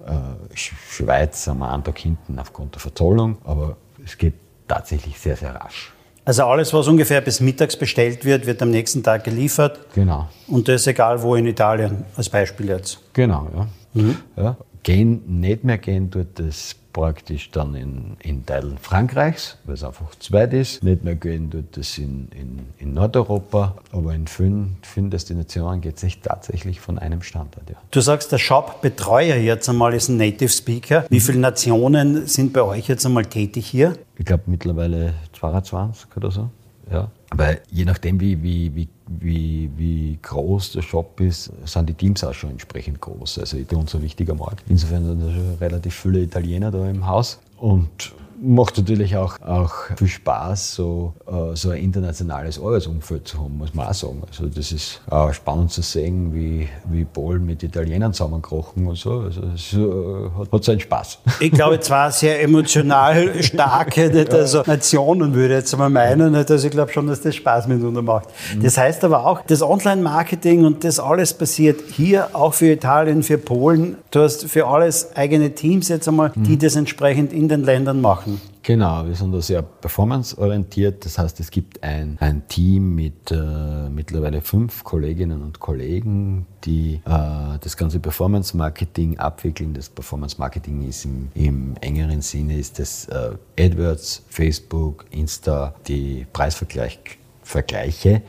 äh, 0.06 0.56
Schweiz 0.56 1.46
am 1.48 1.62
einen 1.62 1.84
Tag 1.84 1.98
hinten 1.98 2.38
aufgrund 2.38 2.74
der 2.74 2.80
Verzollung, 2.80 3.38
aber 3.44 3.76
es 4.04 4.16
geht 4.16 4.34
tatsächlich 4.68 5.18
sehr, 5.18 5.36
sehr 5.36 5.54
rasch. 5.54 5.92
Also 6.24 6.44
alles, 6.44 6.72
was 6.72 6.86
ungefähr 6.86 7.20
bis 7.20 7.40
mittags 7.40 7.76
bestellt 7.76 8.24
wird, 8.24 8.46
wird 8.46 8.62
am 8.62 8.70
nächsten 8.70 9.02
Tag 9.02 9.24
geliefert. 9.24 9.80
Genau. 9.94 10.28
Und 10.46 10.68
das 10.68 10.86
egal 10.86 11.22
wo 11.22 11.34
in 11.34 11.46
Italien, 11.46 12.04
als 12.16 12.28
Beispiel 12.28 12.68
jetzt. 12.68 13.00
Genau, 13.14 13.48
ja. 13.54 13.66
Mhm. 13.94 14.16
ja. 14.36 14.56
Gehen, 14.82 15.40
nicht 15.40 15.64
mehr 15.64 15.78
gehen 15.78 16.10
tut 16.10 16.38
das 16.38 16.76
praktisch 16.92 17.50
dann 17.50 17.74
in, 17.74 18.16
in 18.20 18.44
Teilen 18.46 18.78
Frankreichs, 18.78 19.58
weil 19.64 19.74
es 19.74 19.84
einfach 19.84 20.14
zweit 20.18 20.52
ist. 20.52 20.82
Nicht 20.82 21.04
mehr 21.04 21.14
gehen 21.14 21.50
tut 21.50 21.76
das 21.76 21.98
in, 21.98 22.28
in, 22.32 22.60
in 22.78 22.94
Nordeuropa, 22.94 23.76
aber 23.92 24.14
in 24.14 24.26
vielen, 24.26 24.76
vielen 24.82 25.10
Destinationen 25.10 25.80
geht 25.80 25.96
es 25.98 26.02
nicht 26.02 26.22
tatsächlich 26.22 26.80
von 26.80 26.98
einem 26.98 27.22
Standort. 27.22 27.68
Ja. 27.68 27.76
Du 27.90 28.00
sagst, 28.00 28.32
der 28.32 28.38
Shop-Betreuer 28.38 29.36
jetzt 29.36 29.68
einmal 29.68 29.94
ist 29.94 30.08
ein 30.08 30.16
Native 30.16 30.48
Speaker. 30.48 31.04
Wie 31.08 31.20
viele 31.20 31.38
Nationen 31.38 32.26
sind 32.26 32.52
bei 32.52 32.62
euch 32.62 32.88
jetzt 32.88 33.06
einmal 33.06 33.26
tätig 33.26 33.66
hier? 33.66 33.94
Ich 34.16 34.24
glaube 34.24 34.44
mittlerweile 34.46 35.14
22 35.38 36.16
oder 36.16 36.30
so. 36.30 36.50
Ja. 36.90 37.10
Weil 37.32 37.60
je 37.70 37.84
nachdem, 37.84 38.20
wie, 38.20 38.42
wie, 38.42 38.74
wie, 38.74 38.88
wie, 39.06 39.70
wie 39.76 40.18
groß 40.20 40.72
der 40.72 40.82
Shop 40.82 41.20
ist, 41.20 41.52
sind 41.64 41.88
die 41.88 41.94
Teams 41.94 42.24
auch 42.24 42.34
schon 42.34 42.50
entsprechend 42.50 43.00
groß. 43.00 43.38
Also 43.38 43.56
für 43.56 43.76
uns 43.76 43.94
ein 43.94 44.02
wichtiger 44.02 44.34
Markt. 44.34 44.64
Insofern 44.68 45.04
sind 45.04 45.20
da 45.20 45.30
schon 45.30 45.54
relativ 45.60 45.94
viele 45.94 46.20
Italiener 46.20 46.70
da 46.70 46.88
im 46.88 47.06
Haus. 47.06 47.38
Und 47.56 48.14
macht 48.42 48.78
natürlich 48.78 49.16
auch, 49.16 49.40
auch 49.40 49.72
viel 49.96 50.08
Spaß, 50.08 50.74
so, 50.74 51.14
äh, 51.26 51.54
so 51.56 51.70
ein 51.70 51.78
internationales 51.78 52.58
Arbeitsumfeld 52.58 53.28
zu 53.28 53.40
haben, 53.40 53.58
muss 53.58 53.74
man 53.74 53.88
auch 53.88 53.94
sagen. 53.94 54.22
Also 54.28 54.46
das 54.46 54.72
ist 54.72 55.00
auch 55.10 55.32
spannend 55.32 55.72
zu 55.72 55.82
sehen, 55.82 56.34
wie, 56.34 56.68
wie 56.90 57.04
Polen 57.04 57.44
mit 57.44 57.62
Italienern 57.62 58.12
zusammenkrochen 58.12 58.86
und 58.86 58.96
so. 58.96 59.20
Also 59.20 59.42
es 59.54 59.72
äh, 59.72 60.38
hat, 60.38 60.52
hat 60.52 60.64
seinen 60.64 60.80
Spaß. 60.80 61.18
Ich 61.40 61.52
glaube, 61.52 61.80
zwei 61.80 62.10
sehr 62.10 62.42
emotional 62.42 63.30
starke 63.42 64.10
nicht, 64.10 64.32
also 64.32 64.62
Nationen, 64.66 65.34
würde 65.34 65.54
ich 65.54 65.60
jetzt 65.60 65.76
mal 65.76 65.90
meinen. 65.90 66.32
Nicht? 66.32 66.50
Also 66.50 66.66
ich 66.66 66.72
glaube 66.72 66.92
schon, 66.92 67.06
dass 67.06 67.20
das 67.20 67.34
Spaß 67.36 67.68
miteinander 67.68 68.02
macht. 68.02 68.28
Mhm. 68.54 68.62
Das 68.62 68.78
heißt 68.78 69.04
aber 69.04 69.26
auch, 69.26 69.42
das 69.46 69.62
Online-Marketing 69.62 70.64
und 70.64 70.84
das 70.84 70.98
alles 70.98 71.34
passiert 71.34 71.80
hier 71.90 72.28
auch 72.32 72.54
für 72.54 72.72
Italien, 72.72 73.22
für 73.22 73.38
Polen. 73.38 73.96
Du 74.10 74.20
hast 74.20 74.46
für 74.46 74.66
alles 74.66 75.14
eigene 75.16 75.54
Teams 75.54 75.88
jetzt 75.88 76.08
einmal, 76.08 76.32
die 76.34 76.52
mhm. 76.52 76.58
das 76.58 76.76
entsprechend 76.76 77.32
in 77.32 77.48
den 77.48 77.64
Ländern 77.64 78.00
machen. 78.00 78.29
Genau, 78.70 79.04
wir 79.04 79.16
sind 79.16 79.32
da 79.32 79.40
sehr 79.40 79.62
performanceorientiert. 79.62 81.04
Das 81.04 81.18
heißt, 81.18 81.40
es 81.40 81.50
gibt 81.50 81.82
ein, 81.82 82.16
ein 82.20 82.46
Team 82.46 82.94
mit 82.94 83.32
äh, 83.32 83.88
mittlerweile 83.90 84.42
fünf 84.42 84.84
Kolleginnen 84.84 85.42
und 85.42 85.58
Kollegen, 85.58 86.46
die 86.62 87.00
äh, 87.04 87.58
das 87.60 87.76
ganze 87.76 87.98
Performance-Marketing 87.98 89.18
abwickeln. 89.18 89.74
Das 89.74 89.88
Performance-Marketing 89.88 90.88
ist 90.88 91.04
im, 91.04 91.32
im, 91.34 91.74
engeren 91.80 92.20
Sinne 92.22 92.60
ist 92.60 92.78
das 92.78 93.08
äh, 93.08 93.32
AdWords, 93.58 94.22
Facebook, 94.28 95.04
Insta, 95.10 95.74
die 95.88 96.28
Preisvergleiche. 96.32 98.22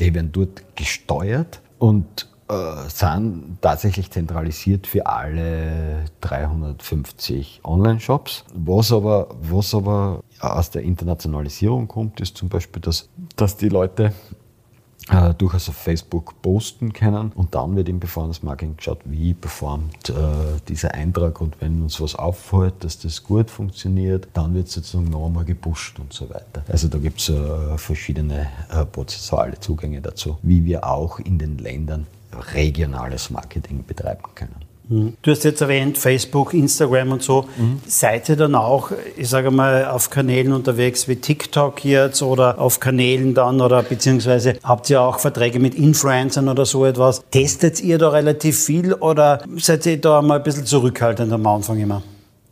Die 0.00 0.14
werden 0.14 0.32
dort 0.32 0.74
gesteuert 0.74 1.60
und 1.78 2.31
sind 2.88 3.58
tatsächlich 3.62 4.10
zentralisiert 4.10 4.86
für 4.86 5.06
alle 5.06 6.04
350 6.20 7.60
Online-Shops. 7.64 8.44
Was 8.54 8.92
aber, 8.92 9.28
was 9.40 9.74
aber 9.74 10.20
aus 10.40 10.70
der 10.70 10.82
Internationalisierung 10.82 11.88
kommt, 11.88 12.20
ist 12.20 12.36
zum 12.36 12.48
Beispiel, 12.48 12.82
dass, 12.82 13.08
dass 13.36 13.56
die 13.56 13.68
Leute 13.68 14.12
äh, 15.10 15.34
durchaus 15.34 15.68
auf 15.68 15.76
Facebook 15.76 16.40
posten 16.42 16.92
können 16.92 17.32
und 17.34 17.54
dann 17.54 17.74
wird 17.74 17.88
im 17.88 17.98
Performance 17.98 18.44
Marketing 18.44 18.76
geschaut, 18.76 19.00
wie 19.04 19.34
performt 19.34 20.10
äh, 20.10 20.12
dieser 20.68 20.94
Eintrag 20.94 21.40
und 21.40 21.60
wenn 21.60 21.82
uns 21.82 22.00
was 22.00 22.14
auffällt, 22.14 22.74
dass 22.84 22.98
das 22.98 23.24
gut 23.24 23.50
funktioniert, 23.50 24.28
dann 24.32 24.54
wird 24.54 24.68
sozusagen 24.68 25.10
nochmal 25.10 25.44
gepusht 25.44 25.98
und 25.98 26.12
so 26.12 26.28
weiter. 26.30 26.64
Also 26.68 26.88
da 26.88 26.98
gibt 26.98 27.20
es 27.20 27.30
äh, 27.30 27.78
verschiedene 27.78 28.48
äh, 28.70 28.84
prozessuale 28.84 29.58
Zugänge 29.58 30.00
dazu, 30.00 30.38
wie 30.42 30.64
wir 30.64 30.86
auch 30.86 31.18
in 31.18 31.38
den 31.38 31.58
Ländern 31.58 32.06
regionales 32.54 33.30
Marketing 33.30 33.84
betreiben 33.86 34.24
können. 34.34 34.72
Mhm. 34.88 35.14
Du 35.22 35.30
hast 35.30 35.44
jetzt 35.44 35.60
erwähnt, 35.60 35.96
Facebook, 35.96 36.54
Instagram 36.54 37.12
und 37.12 37.22
so. 37.22 37.46
Mhm. 37.56 37.80
Seid 37.86 38.28
ihr 38.28 38.36
dann 38.36 38.54
auch, 38.54 38.90
ich 39.16 39.28
sage 39.28 39.50
mal, 39.50 39.86
auf 39.86 40.10
Kanälen 40.10 40.52
unterwegs 40.52 41.08
wie 41.08 41.16
TikTok 41.16 41.84
jetzt 41.84 42.22
oder 42.22 42.58
auf 42.58 42.80
Kanälen 42.80 43.34
dann 43.34 43.60
oder 43.60 43.82
beziehungsweise 43.82 44.58
habt 44.62 44.90
ihr 44.90 45.00
auch 45.00 45.18
Verträge 45.18 45.60
mit 45.60 45.74
Influencern 45.74 46.48
oder 46.48 46.66
so 46.66 46.84
etwas? 46.84 47.24
Testet 47.30 47.82
ihr 47.82 47.98
da 47.98 48.10
relativ 48.10 48.64
viel 48.64 48.92
oder 48.92 49.42
seid 49.56 49.86
ihr 49.86 50.00
da 50.00 50.20
mal 50.20 50.38
ein 50.38 50.42
bisschen 50.42 50.66
zurückhaltend 50.66 51.32
am 51.32 51.46
Anfang 51.46 51.78
immer? 51.78 52.02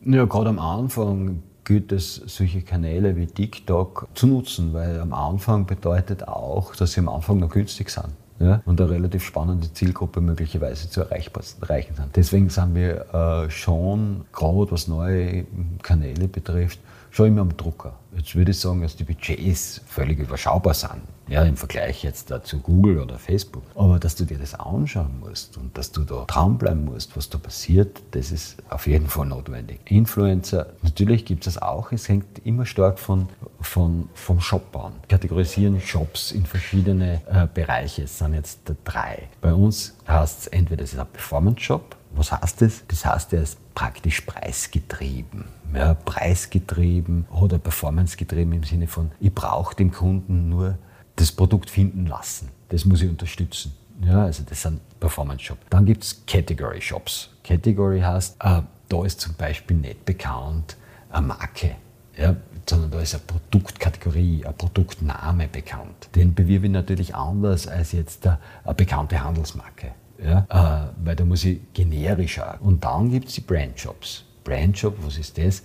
Ja, 0.05 0.25
gerade 0.25 0.49
am 0.49 0.59
Anfang 0.59 1.43
gilt 1.65 1.93
es, 1.93 2.23
solche 2.27 2.63
Kanäle 2.63 3.17
wie 3.17 3.27
TikTok 3.27 4.09
zu 4.15 4.27
nutzen, 4.27 4.73
weil 4.73 4.99
am 4.99 5.13
Anfang 5.13 5.67
bedeutet 5.67 6.27
auch, 6.27 6.75
dass 6.75 6.93
sie 6.93 7.01
am 7.01 7.09
Anfang 7.09 7.39
noch 7.39 7.51
günstig 7.51 7.91
sind 7.91 8.07
ja, 8.41 8.63
und 8.65 8.81
eine 8.81 8.91
relativ 8.91 9.23
spannende 9.23 9.73
Zielgruppe 9.73 10.21
möglicherweise 10.21 10.89
zu 10.89 11.03
erreichen 11.03 11.95
sind. 11.95 12.17
Deswegen 12.17 12.49
sind 12.49 12.75
wir 12.75 13.15
äh, 13.15 13.51
schon, 13.51 14.25
gerade 14.33 14.73
was 14.73 14.89
neue 14.89 15.45
Kanäle 15.83 16.27
betrifft, 16.27 16.81
schon 17.11 17.29
immer 17.29 17.43
am 17.43 17.55
Drucker. 17.57 17.93
Jetzt 18.17 18.35
würde 18.35 18.53
ich 18.53 18.59
sagen, 18.59 18.81
dass 18.81 18.97
die 18.97 19.05
Budgets 19.05 19.83
völlig 19.87 20.19
überschaubar 20.19 20.73
sind, 20.73 21.03
ja, 21.31 21.45
im 21.45 21.57
Vergleich 21.57 22.03
jetzt 22.03 22.33
zu 22.43 22.59
Google 22.59 22.99
oder 22.99 23.19
Facebook. 23.19 23.63
Aber 23.77 23.99
dass 24.01 24.17
du 24.17 24.25
dir 24.25 24.37
das 24.37 24.55
anschauen 24.55 25.21
musst 25.21 25.57
und 25.57 25.79
dass 25.79 25.93
du 25.93 26.03
da 26.03 26.25
dranbleiben 26.27 26.85
musst, 26.85 27.17
was 27.17 27.31
da 27.31 27.39
passiert, 27.39 28.03
das 28.11 28.33
ist 28.33 28.57
auf 28.69 28.87
jeden 28.89 29.07
Fall 29.07 29.27
notwendig. 29.27 29.81
Influencer, 29.85 30.67
natürlich 30.83 31.25
gibt 31.25 31.47
es 31.47 31.55
das 31.55 31.63
auch, 31.63 31.93
es 31.93 32.09
hängt 32.09 32.45
immer 32.45 32.67
stark 32.67 32.99
von, 32.99 33.29
von, 33.61 34.09
vom 34.15 34.41
Shop 34.41 34.77
an. 34.77 34.93
Kategorisieren 35.09 35.81
Shops 35.81 36.33
in 36.33 36.45
verschiedene 36.45 37.23
äh, 37.31 37.47
Bereiche, 37.53 38.03
es 38.03 38.19
sind 38.19 38.35
jetzt 38.35 38.61
drei. 38.85 39.29
Bei 39.41 39.55
uns 39.55 39.97
heißt 40.09 40.41
es 40.41 40.47
entweder 40.49 40.83
es 40.83 40.95
ist 40.95 40.99
ein 40.99 41.07
Performance-Shop, 41.07 41.97
was 42.13 42.33
heißt 42.33 42.63
das? 42.63 42.83
Das 42.89 43.05
heißt, 43.05 43.33
er 43.35 43.43
ist 43.43 43.75
praktisch 43.75 44.21
preisgetrieben. 44.23 45.45
Ja, 45.73 45.95
preisgetrieben 45.95 47.27
oder 47.31 47.59
performancegetrieben 47.59 48.53
im 48.53 48.65
Sinne 48.65 48.89
von, 48.89 49.13
ich 49.21 49.33
brauche 49.33 49.77
dem 49.77 49.93
Kunden 49.93 50.49
nur 50.49 50.77
das 51.21 51.33
Produkt 51.33 51.71
finden 51.71 52.07
lassen. 52.07 52.49
Das 52.69 52.85
muss 52.85 53.03
ich 53.03 53.09
unterstützen. 53.09 53.73
Ja, 54.05 54.25
also 54.25 54.43
das 54.49 54.63
sind 54.63 54.81
Performance 54.99 55.45
Shops. 55.45 55.61
Dann 55.71 55.85
gibt 55.85 56.05
es 56.05 56.23
Category 56.27 56.81
Shops. 56.81 57.31
Category 57.45 58.01
heißt, 58.01 58.37
äh, 58.41 58.63
da 58.89 59.05
ist 59.05 59.21
zum 59.21 59.35
Beispiel 59.35 59.77
nicht 59.77 60.05
bekannt 60.05 60.77
eine 61.11 61.27
Marke, 61.27 61.77
ja, 62.17 62.37
sondern 62.69 62.91
da 62.91 63.01
ist 63.01 63.15
eine 63.15 63.25
Produktkategorie, 63.25 64.45
ein 64.47 64.57
Produktname 64.57 65.49
bekannt. 65.49 66.09
Den 66.15 66.35
bewirbe 66.35 66.67
ich 66.67 66.73
natürlich 66.73 67.15
anders 67.15 67.67
als 67.67 67.93
jetzt 67.93 68.27
eine, 68.27 68.39
eine 68.65 68.75
bekannte 68.75 69.23
Handelsmarke. 69.23 69.93
Ja, 70.23 70.47
äh, 70.51 71.05
weil 71.05 71.17
da 71.17 71.25
muss 71.25 71.45
ich 71.45 71.61
generisch 71.73 72.41
auch. 72.41 72.61
Und 72.61 72.85
dann 72.85 73.11
gibt 73.11 73.29
es 73.29 73.35
die 73.35 73.41
Brandshops. 73.41 74.25
Brandshop, 74.45 74.97
was 75.05 75.17
ist 75.17 75.39
das? 75.39 75.63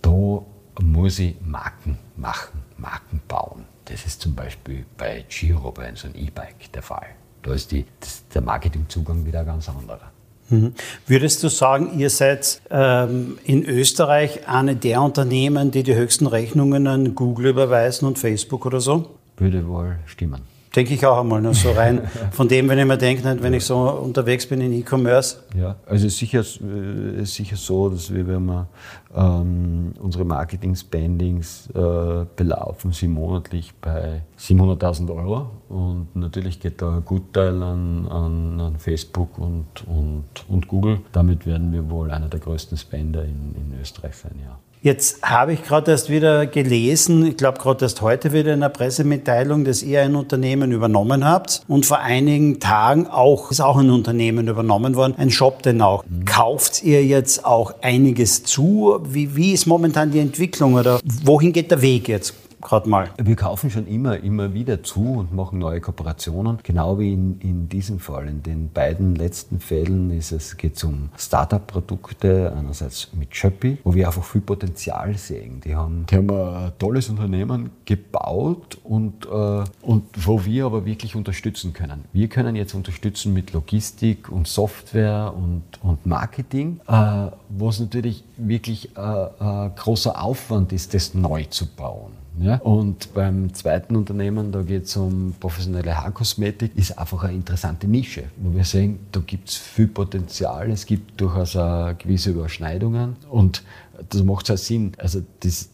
Da 0.00 0.42
muss 0.80 1.18
ich 1.18 1.36
Marken 1.40 1.98
machen, 2.16 2.62
Marken 2.78 3.20
bauen. 3.28 3.64
Das 3.92 4.06
ist 4.06 4.22
zum 4.22 4.34
Beispiel 4.34 4.86
bei 4.96 5.22
Giro, 5.28 5.70
bei 5.70 5.94
so 5.94 6.08
einem 6.08 6.16
E-Bike 6.16 6.72
der 6.72 6.80
Fall. 6.80 7.08
Da 7.42 7.52
ist 7.52 7.70
die, 7.72 7.84
das, 8.00 8.26
der 8.32 8.40
Marketingzugang 8.40 9.26
wieder 9.26 9.44
ganz 9.44 9.68
anderer. 9.68 10.10
Mhm. 10.48 10.72
Würdest 11.06 11.42
du 11.42 11.48
sagen, 11.48 11.98
ihr 11.98 12.08
seid 12.08 12.62
ähm, 12.70 13.38
in 13.44 13.62
Österreich 13.64 14.48
eine 14.48 14.76
der 14.76 15.02
Unternehmen, 15.02 15.72
die 15.72 15.82
die 15.82 15.94
höchsten 15.94 16.26
Rechnungen 16.26 16.86
an 16.86 17.14
Google 17.14 17.48
überweisen 17.48 18.08
und 18.08 18.18
Facebook 18.18 18.64
oder 18.64 18.80
so? 18.80 19.10
Würde 19.36 19.68
wohl 19.68 19.98
stimmen. 20.06 20.40
Denke 20.74 20.94
ich 20.94 21.04
auch 21.04 21.20
einmal 21.20 21.42
nur 21.42 21.54
so 21.54 21.70
rein. 21.72 22.08
Von 22.30 22.48
dem, 22.48 22.68
wenn 22.68 22.78
ich 22.78 22.86
mir 22.86 22.96
denke, 22.96 23.36
wenn 23.42 23.52
ich 23.52 23.64
so 23.64 23.78
unterwegs 23.78 24.46
bin 24.46 24.60
in 24.62 24.72
E-Commerce. 24.72 25.36
Ja, 25.54 25.76
also 25.86 26.08
sicher, 26.08 26.40
äh, 26.40 27.22
ist 27.22 27.34
sicher 27.34 27.56
so, 27.56 27.90
dass 27.90 28.12
wir, 28.12 28.26
wenn 28.26 28.46
wir 28.46 28.68
ähm, 29.14 29.92
unsere 30.00 30.24
Marketing-Spendings 30.24 31.68
äh, 31.74 32.24
belaufen, 32.36 32.92
sie 32.92 33.08
monatlich 33.08 33.74
bei 33.82 34.22
700.000 34.38 35.14
Euro. 35.14 35.50
Und 35.68 36.16
natürlich 36.16 36.58
geht 36.58 36.80
da 36.80 36.96
ein 36.96 37.04
Gutteil 37.04 37.62
an, 37.62 38.08
an, 38.08 38.60
an 38.60 38.78
Facebook 38.78 39.38
und, 39.38 39.66
und, 39.86 40.24
und 40.48 40.68
Google. 40.68 41.00
Damit 41.12 41.44
werden 41.44 41.72
wir 41.72 41.90
wohl 41.90 42.10
einer 42.10 42.28
der 42.28 42.40
größten 42.40 42.78
Spender 42.78 43.24
in, 43.24 43.54
in 43.54 43.78
Österreich 43.80 44.16
sein, 44.16 44.36
ja. 44.42 44.58
Jetzt 44.84 45.22
habe 45.22 45.52
ich 45.52 45.62
gerade 45.62 45.92
erst 45.92 46.10
wieder 46.10 46.44
gelesen, 46.48 47.24
ich 47.24 47.36
glaube 47.36 47.60
gerade 47.60 47.84
erst 47.84 48.02
heute 48.02 48.32
wieder 48.32 48.52
in 48.52 48.58
der 48.58 48.68
Pressemitteilung, 48.68 49.64
dass 49.64 49.80
ihr 49.80 50.02
ein 50.02 50.16
Unternehmen 50.16 50.72
übernommen 50.72 51.24
habt 51.24 51.62
und 51.68 51.86
vor 51.86 52.00
einigen 52.00 52.58
Tagen 52.58 53.06
auch 53.06 53.52
ist 53.52 53.60
auch 53.60 53.76
ein 53.76 53.90
Unternehmen 53.90 54.48
übernommen 54.48 54.96
worden, 54.96 55.14
ein 55.18 55.30
Shop 55.30 55.62
denn 55.62 55.80
auch. 55.82 56.04
Mhm. 56.04 56.24
Kauft 56.24 56.82
ihr 56.82 57.04
jetzt 57.04 57.44
auch 57.44 57.74
einiges 57.80 58.42
zu? 58.42 58.98
Wie, 59.04 59.36
wie 59.36 59.52
ist 59.52 59.66
momentan 59.66 60.10
die 60.10 60.18
Entwicklung 60.18 60.74
oder 60.74 60.98
wohin 61.22 61.52
geht 61.52 61.70
der 61.70 61.80
Weg 61.80 62.08
jetzt? 62.08 62.34
Gerade 62.62 62.88
mal? 62.88 63.10
Wir 63.22 63.36
kaufen 63.36 63.70
schon 63.70 63.86
immer, 63.86 64.18
immer 64.18 64.54
wieder 64.54 64.82
zu 64.82 65.14
und 65.14 65.34
machen 65.34 65.58
neue 65.58 65.80
Kooperationen, 65.80 66.58
genau 66.62 66.98
wie 66.98 67.12
in, 67.12 67.38
in 67.40 67.68
diesem 67.68 67.98
Fall. 67.98 68.28
In 68.28 68.42
den 68.42 68.70
beiden 68.72 69.14
letzten 69.16 69.60
Fällen 69.60 70.10
ist 70.16 70.32
es, 70.32 70.56
geht 70.56 70.76
es 70.76 70.84
um 70.84 71.10
Startup-Produkte, 71.18 72.52
einerseits 72.56 73.08
mit 73.12 73.34
Schöppi, 73.36 73.78
wo 73.84 73.94
wir 73.94 74.06
einfach 74.06 74.24
viel 74.24 74.40
Potenzial 74.40 75.16
sehen. 75.18 75.60
Die 75.64 75.74
haben, 75.74 76.06
die 76.08 76.16
haben 76.16 76.30
ein 76.30 76.72
tolles 76.78 77.08
Unternehmen 77.08 77.70
gebaut 77.84 78.78
und, 78.84 79.26
äh, 79.26 79.64
und 79.82 80.04
wo 80.26 80.44
wir 80.44 80.66
aber 80.66 80.86
wirklich 80.86 81.16
unterstützen 81.16 81.72
können. 81.72 82.04
Wir 82.12 82.28
können 82.28 82.56
jetzt 82.56 82.74
unterstützen 82.74 83.32
mit 83.32 83.52
Logistik 83.52 84.30
und 84.30 84.46
Software 84.46 85.34
und, 85.36 85.62
und 85.82 86.06
Marketing, 86.06 86.80
äh, 86.86 87.26
wo 87.48 87.68
es 87.68 87.80
natürlich 87.80 88.24
wirklich 88.36 88.96
äh, 88.96 89.00
äh 89.00 89.70
großer 89.74 90.22
Aufwand 90.22 90.72
ist, 90.72 90.94
das 90.94 91.14
neu 91.14 91.44
zu 91.44 91.66
bauen. 91.66 92.21
Ja? 92.38 92.56
Und 92.56 93.12
beim 93.14 93.52
zweiten 93.54 93.96
Unternehmen, 93.96 94.52
da 94.52 94.62
geht 94.62 94.84
es 94.84 94.96
um 94.96 95.34
professionelle 95.38 95.96
Haarkosmetik, 95.96 96.76
ist 96.76 96.98
einfach 96.98 97.24
eine 97.24 97.34
interessante 97.34 97.86
Nische, 97.86 98.24
wo 98.36 98.54
wir 98.54 98.64
sehen, 98.64 99.00
da 99.12 99.20
gibt 99.20 99.50
es 99.50 99.56
viel 99.56 99.88
Potenzial, 99.88 100.70
es 100.70 100.86
gibt 100.86 101.20
durchaus 101.20 101.52
gewisse 101.98 102.30
Überschneidungen 102.30 103.16
und 103.30 103.62
das 104.08 104.22
macht 104.22 104.50
auch 104.50 104.56
Sinn. 104.56 104.92
Also 104.98 105.22
das, 105.40 105.68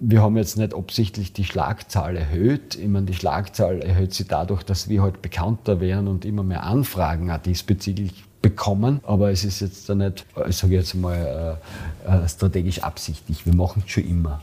wir 0.00 0.22
haben 0.22 0.36
jetzt 0.36 0.56
nicht 0.56 0.74
absichtlich 0.74 1.32
die 1.32 1.44
Schlagzahl 1.44 2.16
erhöht. 2.16 2.76
Ich 2.76 2.88
meine, 2.88 3.06
die 3.06 3.14
Schlagzahl 3.14 3.82
erhöht 3.82 4.14
sich 4.14 4.26
dadurch, 4.26 4.62
dass 4.62 4.88
wir 4.88 5.02
halt 5.02 5.20
bekannter 5.22 5.80
werden 5.80 6.08
und 6.08 6.24
immer 6.24 6.42
mehr 6.42 6.64
Anfragen 6.64 7.30
auch 7.30 7.38
diesbezüglich 7.38 8.24
bekommen. 8.40 9.00
Aber 9.04 9.30
es 9.30 9.44
ist 9.44 9.60
jetzt 9.60 9.88
da 9.88 9.94
nicht, 9.94 10.24
ich 10.48 10.56
sage 10.56 10.74
jetzt 10.74 10.94
mal, 10.94 11.58
äh, 12.06 12.24
äh, 12.24 12.28
strategisch 12.28 12.82
absichtlich. 12.82 13.44
Wir 13.44 13.54
machen 13.54 13.82
es 13.84 13.92
schon 13.92 14.04
immer. 14.04 14.42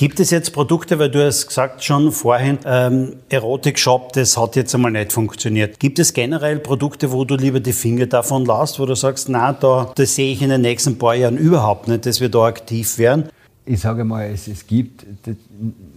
Gibt 0.00 0.18
es 0.18 0.30
jetzt 0.30 0.54
Produkte, 0.54 0.98
weil 0.98 1.10
du 1.10 1.22
hast 1.22 1.46
gesagt 1.46 1.84
schon 1.84 2.10
vorhin, 2.10 2.58
ähm, 2.64 3.16
Erotik-Shop, 3.28 4.14
das 4.14 4.38
hat 4.38 4.56
jetzt 4.56 4.74
einmal 4.74 4.92
nicht 4.92 5.12
funktioniert. 5.12 5.78
Gibt 5.78 5.98
es 5.98 6.14
generell 6.14 6.58
Produkte, 6.58 7.12
wo 7.12 7.26
du 7.26 7.36
lieber 7.36 7.60
die 7.60 7.74
Finger 7.74 8.06
davon 8.06 8.46
lässt, 8.46 8.80
wo 8.80 8.86
du 8.86 8.94
sagst, 8.94 9.28
na, 9.28 9.52
da, 9.52 9.92
das 9.94 10.14
sehe 10.14 10.32
ich 10.32 10.40
in 10.40 10.48
den 10.48 10.62
nächsten 10.62 10.96
paar 10.96 11.14
Jahren 11.16 11.36
überhaupt 11.36 11.86
nicht, 11.86 12.06
dass 12.06 12.18
wir 12.18 12.30
da 12.30 12.46
aktiv 12.46 12.96
werden? 12.96 13.28
Ich 13.66 13.80
sage 13.80 14.04
mal, 14.04 14.30
es, 14.30 14.48
es 14.48 14.66
gibt, 14.66 15.04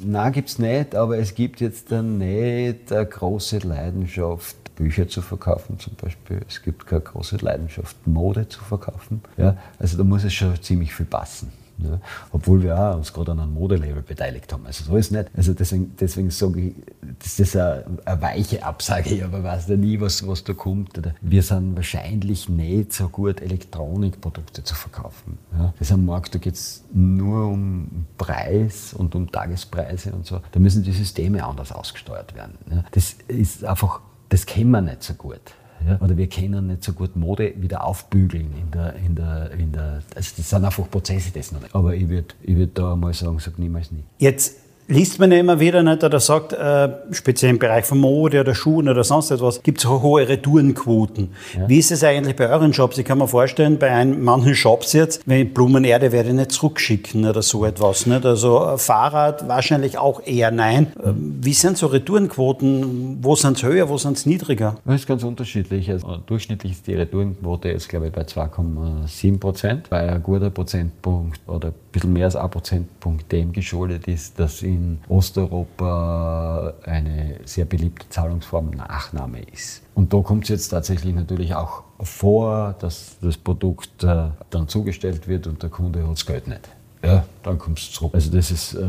na 0.04 0.32
gibt 0.32 0.50
es 0.50 0.60
nicht, 0.60 0.96
aber 0.96 1.18
es 1.18 1.34
gibt 1.34 1.62
jetzt 1.62 1.90
dann 1.90 2.18
nicht 2.18 2.92
eine 2.92 3.06
große 3.06 3.60
Leidenschaft, 3.60 4.58
Bücher 4.76 5.08
zu 5.08 5.22
verkaufen 5.22 5.80
zum 5.80 5.94
Beispiel. 5.96 6.42
Es 6.50 6.62
gibt 6.62 6.88
keine 6.88 7.00
große 7.00 7.38
Leidenschaft, 7.38 7.96
Mode 8.06 8.50
zu 8.50 8.62
verkaufen. 8.66 9.22
Ja, 9.38 9.56
also 9.80 9.98
da 9.98 10.04
muss 10.04 10.26
es 10.26 10.34
schon 10.34 10.62
ziemlich 10.62 10.94
viel 10.94 11.06
passen. 11.06 11.54
Ja, 11.80 12.00
obwohl 12.32 12.62
wir 12.64 12.78
auch 12.80 12.98
uns 12.98 13.12
gerade 13.12 13.32
an 13.32 13.40
einem 13.40 13.54
Modelabel 13.54 14.04
beteiligt 14.04 14.52
haben. 14.54 14.66
Also 14.66 14.84
so 14.84 14.96
ist 14.96 15.12
nicht. 15.12 15.30
Also 15.36 15.54
deswegen, 15.54 15.96
deswegen 16.00 16.30
sage 16.30 16.62
ich, 16.62 16.74
das 17.20 17.40
ist 17.40 17.56
eine, 17.56 17.84
eine 18.06 18.22
weiche 18.22 18.64
Absage, 18.64 19.24
aber 19.26 19.44
weiß 19.44 19.68
ja 19.70 19.78
nie, 19.78 20.00
was, 20.00 20.26
was 20.28 20.44
da 20.44 20.54
kommt. 20.54 21.02
Wir 21.22 21.42
sind 21.42 21.76
wahrscheinlich 21.76 22.48
nicht 22.48 22.94
so 22.94 23.10
gut, 23.10 23.42
Elektronikprodukte 23.42 24.64
zu 24.64 24.76
verkaufen. 24.76 25.38
Ja, 25.58 25.74
das 25.80 25.90
ist 25.90 25.94
ein 25.94 26.06
Markt, 26.06 26.36
da 26.36 26.40
geht 26.40 26.56
es 26.56 26.84
nur 26.94 27.48
um 27.48 28.06
Preis 28.18 28.94
und 28.94 29.16
um 29.16 29.32
Tagespreise 29.32 30.14
und 30.14 30.26
so. 30.26 30.42
Da 30.52 30.60
müssen 30.60 30.84
die 30.84 30.92
Systeme 30.92 31.44
anders 31.44 31.72
ausgesteuert 31.72 32.36
werden. 32.36 32.58
Ja, 32.70 32.84
das 32.92 33.16
ist 33.28 33.66
einfach, 33.66 34.02
das 34.30 34.46
kennen 34.46 34.72
wir 34.72 34.82
nicht 34.82 35.04
so 35.04 35.14
gut. 35.16 35.42
Ja? 35.88 36.00
Oder 36.02 36.18
wir 36.18 36.28
können 36.28 36.68
nicht 36.68 36.84
so 36.84 36.94
gut 36.94 37.16
Mode 37.16 37.54
wieder 37.58 37.84
aufbügeln. 37.86 38.52
In 38.60 38.72
der, 38.72 38.96
in 38.96 39.16
der, 39.16 39.52
in 39.52 39.72
der, 39.72 40.02
also 40.16 40.34
das 40.38 40.50
sind 40.50 40.66
einfach 40.66 40.90
Prozesse, 40.90 41.32
das 41.34 41.52
noch 41.52 41.62
nicht. 41.62 41.76
Aber 41.76 41.96
ich 41.96 42.08
würde 42.10 42.34
ich 42.42 42.56
würd 42.56 42.78
da 42.78 42.96
mal 42.96 43.14
sagen, 43.14 43.40
sag 43.40 43.60
niemals 43.60 43.92
nie. 43.92 44.04
Jetzt 44.18 44.63
liest 44.88 45.20
man 45.20 45.32
ja 45.32 45.40
immer 45.40 45.60
wieder 45.60 45.84
nicht, 45.84 46.04
oder 46.04 46.20
sagt, 46.20 46.54
äh, 46.54 46.90
speziell 47.12 47.52
im 47.52 47.60
Bereich 47.60 47.86
von 47.86 48.00
Mode 48.00 48.42
oder 48.42 48.54
Schuhen 48.54 48.90
oder 48.90 49.04
sonst 49.04 49.32
etwas, 49.32 49.64
gibt 49.64 49.80
es 49.80 49.90
hohe 49.90 50.28
Retourenquoten. 50.28 51.30
Ja. 51.58 51.70
Wie 51.70 51.80
ist 51.80 51.92
es 51.92 52.04
eigentlich 52.04 52.36
bei 52.36 52.50
euren 52.50 52.74
Shops? 52.74 52.98
Ich 52.98 53.06
kann 53.06 53.18
mir 53.18 53.28
vorstellen, 53.28 53.78
bei 53.78 53.92
ein, 53.92 54.24
manchen 54.24 54.56
Shops 54.56 54.94
jetzt, 54.94 55.22
wenn 55.26 55.48
ich 55.48 55.54
Blumenerde 55.54 56.12
werde 56.12 56.30
ich 56.30 56.36
nicht 56.36 56.52
zurückschicken 56.52 57.26
oder 57.26 57.42
so 57.42 57.66
etwas. 57.66 58.06
Nicht? 58.06 58.26
Also 58.26 58.78
Fahrrad 58.78 59.48
wahrscheinlich 59.48 59.98
auch 59.98 60.22
eher 60.26 60.52
nein. 60.52 60.88
Mhm. 61.04 61.40
Wie 61.42 61.54
sind 61.54 61.78
so 61.78 61.88
Retourenquoten? 61.88 63.20
Wo 63.22 63.36
sind 63.36 63.58
es 63.58 63.64
höher, 63.64 63.90
wo 63.90 63.98
sind 63.98 64.18
es 64.18 64.26
niedriger? 64.26 64.76
Das 64.86 64.96
ist 64.96 65.08
ganz 65.08 65.24
unterschiedlich. 65.24 65.90
Also, 65.90 66.18
durchschnittlich 66.26 66.74
ist 66.74 66.88
die 66.88 66.96
Retourenquote 66.96 67.70
jetzt, 67.70 67.90
glaube 67.90 68.08
ich, 68.08 68.14
bei 68.14 68.24
2,7 68.24 69.40
Prozent, 69.40 69.92
weil 69.92 70.10
ein 70.10 70.24
guter 70.24 70.50
Prozentpunkt 70.50 71.40
oder 71.48 71.70
ein 71.70 71.74
bisschen 71.92 72.14
mehr 72.14 72.26
als 72.26 72.36
ein 72.36 72.50
Prozentpunkt 72.50 73.32
dem 73.32 73.54
geschuldet 73.54 74.08
ist, 74.08 74.40
dass 74.40 74.62
in 74.62 74.73
in 74.74 75.00
Osteuropa 75.08 76.74
eine 76.84 77.40
sehr 77.46 77.66
beliebte 77.66 78.08
Zahlungsform 78.10 78.72
Nachname 78.72 79.42
ist. 79.42 79.84
Und 79.96 80.14
da 80.14 80.22
kommt 80.22 80.44
es 80.44 80.50
jetzt 80.50 80.70
tatsächlich 80.70 81.14
natürlich 81.14 81.56
auch 81.56 81.84
vor, 82.00 82.76
dass 82.80 83.18
das 83.22 83.38
Produkt 83.38 84.04
äh, 84.04 84.30
dann 84.50 84.68
zugestellt 84.68 85.28
wird 85.28 85.48
und 85.48 85.62
der 85.62 85.70
Kunde 85.70 86.04
hat 86.04 86.12
das 86.12 86.26
Geld 86.26 86.48
nicht. 86.48 86.70
Ja, 87.04 87.26
dann 87.44 87.58
kommt 87.58 87.80
es 87.80 87.92
zurück. 87.92 88.14
Also 88.14 88.32
das 88.32 88.50
ist, 88.50 88.76
äh, 88.76 88.80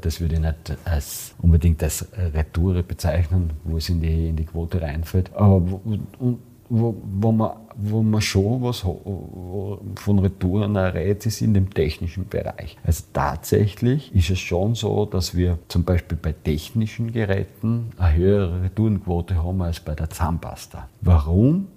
das 0.00 0.20
würde 0.20 0.34
ich 0.34 0.40
nicht 0.40 0.76
als, 0.84 1.34
unbedingt 1.40 1.82
als 1.82 2.06
Retoure 2.16 2.82
bezeichnen, 2.82 3.50
wo 3.62 3.76
es 3.76 3.88
in 3.88 4.00
die, 4.00 4.28
in 4.28 4.36
die 4.36 4.44
Quote 4.44 4.82
reinfällt. 4.82 5.32
Aber 5.34 5.56
und, 5.56 6.38
wo, 6.76 6.94
wo, 7.04 7.32
man, 7.32 7.52
wo 7.76 8.02
man 8.02 8.20
schon 8.20 8.62
was 8.62 8.80
von 8.80 10.18
Retouren 10.18 10.76
redet, 10.76 11.26
ist 11.26 11.40
in 11.40 11.54
dem 11.54 11.72
technischen 11.72 12.28
Bereich. 12.28 12.76
Also 12.84 13.04
tatsächlich 13.12 14.14
ist 14.14 14.30
es 14.30 14.40
schon 14.40 14.74
so, 14.74 15.06
dass 15.06 15.36
wir 15.36 15.58
zum 15.68 15.84
Beispiel 15.84 16.18
bei 16.20 16.32
technischen 16.32 17.12
Geräten 17.12 17.90
eine 17.96 18.16
höhere 18.16 18.62
Retourenquote 18.62 19.36
haben 19.42 19.62
als 19.62 19.80
bei 19.80 19.94
der 19.94 20.10
Zahnpasta. 20.10 20.88
Warum? 21.00 21.68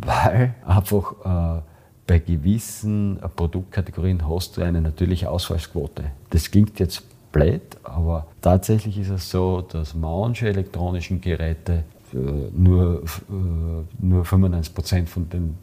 Weil 0.00 0.54
einfach 0.64 1.58
äh, 1.58 1.62
bei 2.06 2.18
gewissen 2.18 3.18
Produktkategorien 3.34 4.28
hast 4.28 4.56
du 4.56 4.62
eine 4.62 4.80
natürliche 4.80 5.30
Ausfallsquote. 5.30 6.04
Das 6.30 6.50
klingt 6.50 6.78
jetzt 6.78 7.02
blöd, 7.32 7.62
aber 7.82 8.28
tatsächlich 8.40 8.98
ist 8.98 9.10
es 9.10 9.30
so, 9.30 9.62
dass 9.62 9.94
manche 9.94 10.48
elektronischen 10.48 11.20
Geräte 11.20 11.72
äh, 11.72 11.93
nur, 12.18 13.02
äh, 13.02 14.04
nur 14.04 14.24
95 14.24 14.74
Prozent 14.74 15.08
von 15.08 15.28
denen 15.28 15.58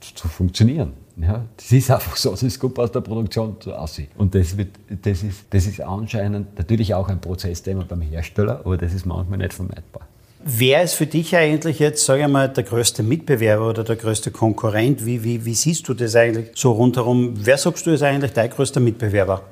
zu 0.00 0.28
funktionieren. 0.28 0.92
Ja, 1.16 1.46
das 1.56 1.72
ist 1.72 1.90
einfach 1.90 2.16
so, 2.16 2.34
das 2.34 2.58
kommt 2.58 2.78
aus 2.78 2.92
der 2.92 3.00
Produktion 3.00 3.56
aussieht. 3.74 4.10
Und 4.18 4.34
das, 4.34 4.56
wird, 4.56 4.68
das, 5.02 5.22
ist, 5.22 5.46
das 5.48 5.66
ist 5.66 5.80
anscheinend 5.80 6.58
natürlich 6.58 6.92
auch 6.92 7.08
ein 7.08 7.20
Prozessthema 7.20 7.84
beim 7.88 8.02
Hersteller, 8.02 8.60
aber 8.64 8.76
das 8.76 8.92
ist 8.92 9.06
manchmal 9.06 9.38
nicht 9.38 9.54
vermeidbar. 9.54 10.06
Wer 10.44 10.82
ist 10.82 10.94
für 10.94 11.06
dich 11.06 11.34
eigentlich 11.34 11.78
jetzt, 11.78 12.04
sage 12.04 12.22
ich 12.22 12.28
mal, 12.28 12.48
der 12.48 12.64
größte 12.64 13.02
Mitbewerber 13.02 13.70
oder 13.70 13.82
der 13.82 13.96
größte 13.96 14.30
Konkurrent? 14.30 15.04
Wie, 15.04 15.24
wie, 15.24 15.44
wie 15.44 15.54
siehst 15.54 15.88
du 15.88 15.94
das 15.94 16.14
eigentlich 16.14 16.50
so 16.54 16.72
rundherum? 16.72 17.32
Wer 17.34 17.58
sagst 17.58 17.86
du 17.86 17.90
ist 17.90 18.02
eigentlich 18.02 18.32
dein 18.32 18.50
größter 18.50 18.78
Mitbewerber? 18.78 19.42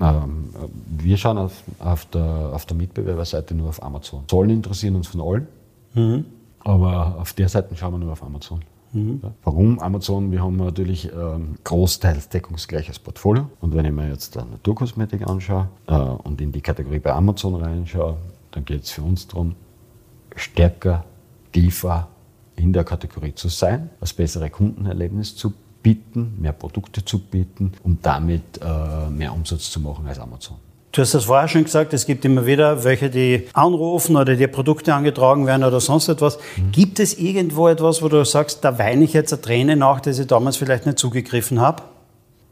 Ähm, 0.00 0.50
wir 0.86 1.16
schauen 1.16 1.38
auf, 1.38 1.54
auf, 1.78 2.04
der, 2.06 2.50
auf 2.52 2.66
der 2.66 2.76
Mitbewerberseite 2.76 3.54
nur 3.54 3.68
auf 3.68 3.82
Amazon. 3.82 4.24
Zollen 4.28 4.50
interessieren 4.50 4.96
uns 4.96 5.08
von 5.08 5.20
allen, 5.22 5.48
mhm. 5.94 6.24
aber 6.60 7.16
auf 7.18 7.32
der 7.32 7.48
Seite 7.48 7.74
schauen 7.76 7.94
wir 7.94 7.98
nur 7.98 8.12
auf 8.12 8.22
Amazon. 8.22 8.60
Mhm. 8.94 9.20
Warum 9.42 9.80
Amazon? 9.80 10.30
Wir 10.30 10.42
haben 10.42 10.56
natürlich 10.56 11.10
ähm, 11.12 11.56
großteils 11.64 12.28
deckungsgleiches 12.28 13.00
Portfolio. 13.00 13.50
Und 13.60 13.74
wenn 13.74 13.84
ich 13.84 13.92
mir 13.92 14.08
jetzt 14.08 14.36
dann 14.36 14.50
Naturkosmetik 14.50 15.28
anschaue 15.28 15.68
äh, 15.88 15.94
und 15.94 16.40
in 16.40 16.52
die 16.52 16.60
Kategorie 16.60 17.00
bei 17.00 17.12
Amazon 17.12 17.56
reinschaue, 17.56 18.16
dann 18.52 18.64
geht 18.64 18.84
es 18.84 18.90
für 18.92 19.02
uns 19.02 19.26
darum, 19.26 19.56
stärker, 20.36 21.04
tiefer 21.52 22.08
in 22.56 22.72
der 22.72 22.84
Kategorie 22.84 23.34
zu 23.34 23.48
sein, 23.48 23.90
das 23.98 24.12
bessere 24.12 24.48
Kundenerlebnis 24.48 25.34
zu 25.34 25.52
bieten, 25.82 26.36
mehr 26.40 26.52
Produkte 26.52 27.04
zu 27.04 27.18
bieten, 27.18 27.72
um 27.82 27.98
damit 28.00 28.60
äh, 28.62 29.10
mehr 29.10 29.32
Umsatz 29.32 29.70
zu 29.70 29.80
machen 29.80 30.06
als 30.06 30.20
Amazon. 30.20 30.56
Du 30.94 31.00
hast 31.00 31.12
das 31.12 31.24
vorher 31.24 31.48
schon 31.48 31.64
gesagt, 31.64 31.92
es 31.92 32.06
gibt 32.06 32.24
immer 32.24 32.46
wieder 32.46 32.84
welche, 32.84 33.10
die 33.10 33.48
anrufen 33.52 34.14
oder 34.14 34.36
die 34.36 34.46
Produkte 34.46 34.94
angetragen 34.94 35.44
werden 35.44 35.64
oder 35.64 35.80
sonst 35.80 36.08
etwas. 36.08 36.38
Mhm. 36.56 36.70
Gibt 36.70 37.00
es 37.00 37.18
irgendwo 37.18 37.66
etwas, 37.66 38.00
wo 38.00 38.08
du 38.08 38.24
sagst, 38.24 38.64
da 38.64 38.78
weine 38.78 39.02
ich 39.02 39.12
jetzt 39.12 39.32
eine 39.32 39.42
Träne 39.42 39.74
nach, 39.74 39.98
dass 39.98 40.20
ich 40.20 40.28
damals 40.28 40.56
vielleicht 40.56 40.86
nicht 40.86 41.00
zugegriffen 41.00 41.60
habe? 41.60 41.82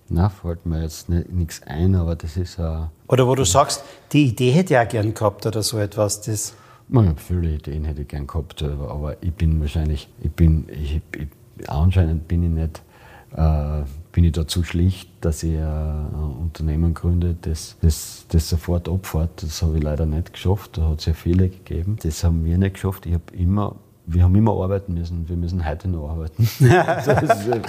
Na, 0.08 0.28
fällt 0.28 0.66
mir 0.66 0.82
jetzt 0.82 1.08
nichts 1.08 1.62
ein, 1.68 1.94
aber 1.94 2.16
das 2.16 2.36
ist. 2.36 2.58
Äh, 2.58 2.78
oder 3.06 3.28
wo 3.28 3.36
du 3.36 3.44
sagst, 3.44 3.84
die 4.12 4.24
Idee 4.24 4.50
hätte 4.50 4.74
ich 4.74 4.80
auch 4.80 4.88
gern 4.88 5.14
gehabt 5.14 5.46
oder 5.46 5.62
so 5.62 5.78
etwas. 5.78 6.20
Das 6.22 6.54
Man, 6.88 7.16
viele 7.18 7.48
Ideen 7.48 7.84
hätte 7.84 8.02
ich 8.02 8.08
gern 8.08 8.26
gehabt, 8.26 8.60
aber 8.64 9.18
ich 9.20 9.32
bin 9.32 9.60
wahrscheinlich, 9.60 10.08
ich 10.20 10.32
bin, 10.32 10.66
ich, 10.68 11.00
ich, 11.16 11.68
anscheinend 11.70 12.26
bin 12.26 12.42
ich 12.42 12.50
nicht 12.50 12.82
bin 13.34 14.24
ich 14.24 14.32
da 14.32 14.46
zu 14.46 14.62
schlicht, 14.62 15.08
dass 15.22 15.42
ich 15.42 15.56
ein 15.56 16.36
Unternehmen 16.40 16.94
gründe, 16.94 17.36
das, 17.40 17.76
das, 17.80 18.26
das 18.28 18.48
sofort 18.48 18.88
abfährt. 18.88 19.42
Das 19.42 19.62
habe 19.62 19.78
ich 19.78 19.82
leider 19.82 20.06
nicht 20.06 20.32
geschafft. 20.32 20.76
Da 20.76 20.88
hat 20.90 21.00
es 21.00 21.06
ja 21.06 21.14
viele 21.14 21.48
gegeben. 21.48 21.96
Das 22.02 22.22
haben 22.24 22.44
wir 22.44 22.58
nicht 22.58 22.74
geschafft. 22.74 23.06
Ich 23.06 23.14
habe 23.14 23.24
immer 23.32 23.76
wir 24.04 24.24
haben 24.24 24.34
immer 24.34 24.52
arbeiten 24.52 24.94
müssen. 24.94 25.28
Wir 25.28 25.36
müssen 25.36 25.64
heute 25.64 25.88
noch 25.88 26.08
arbeiten. 26.10 26.48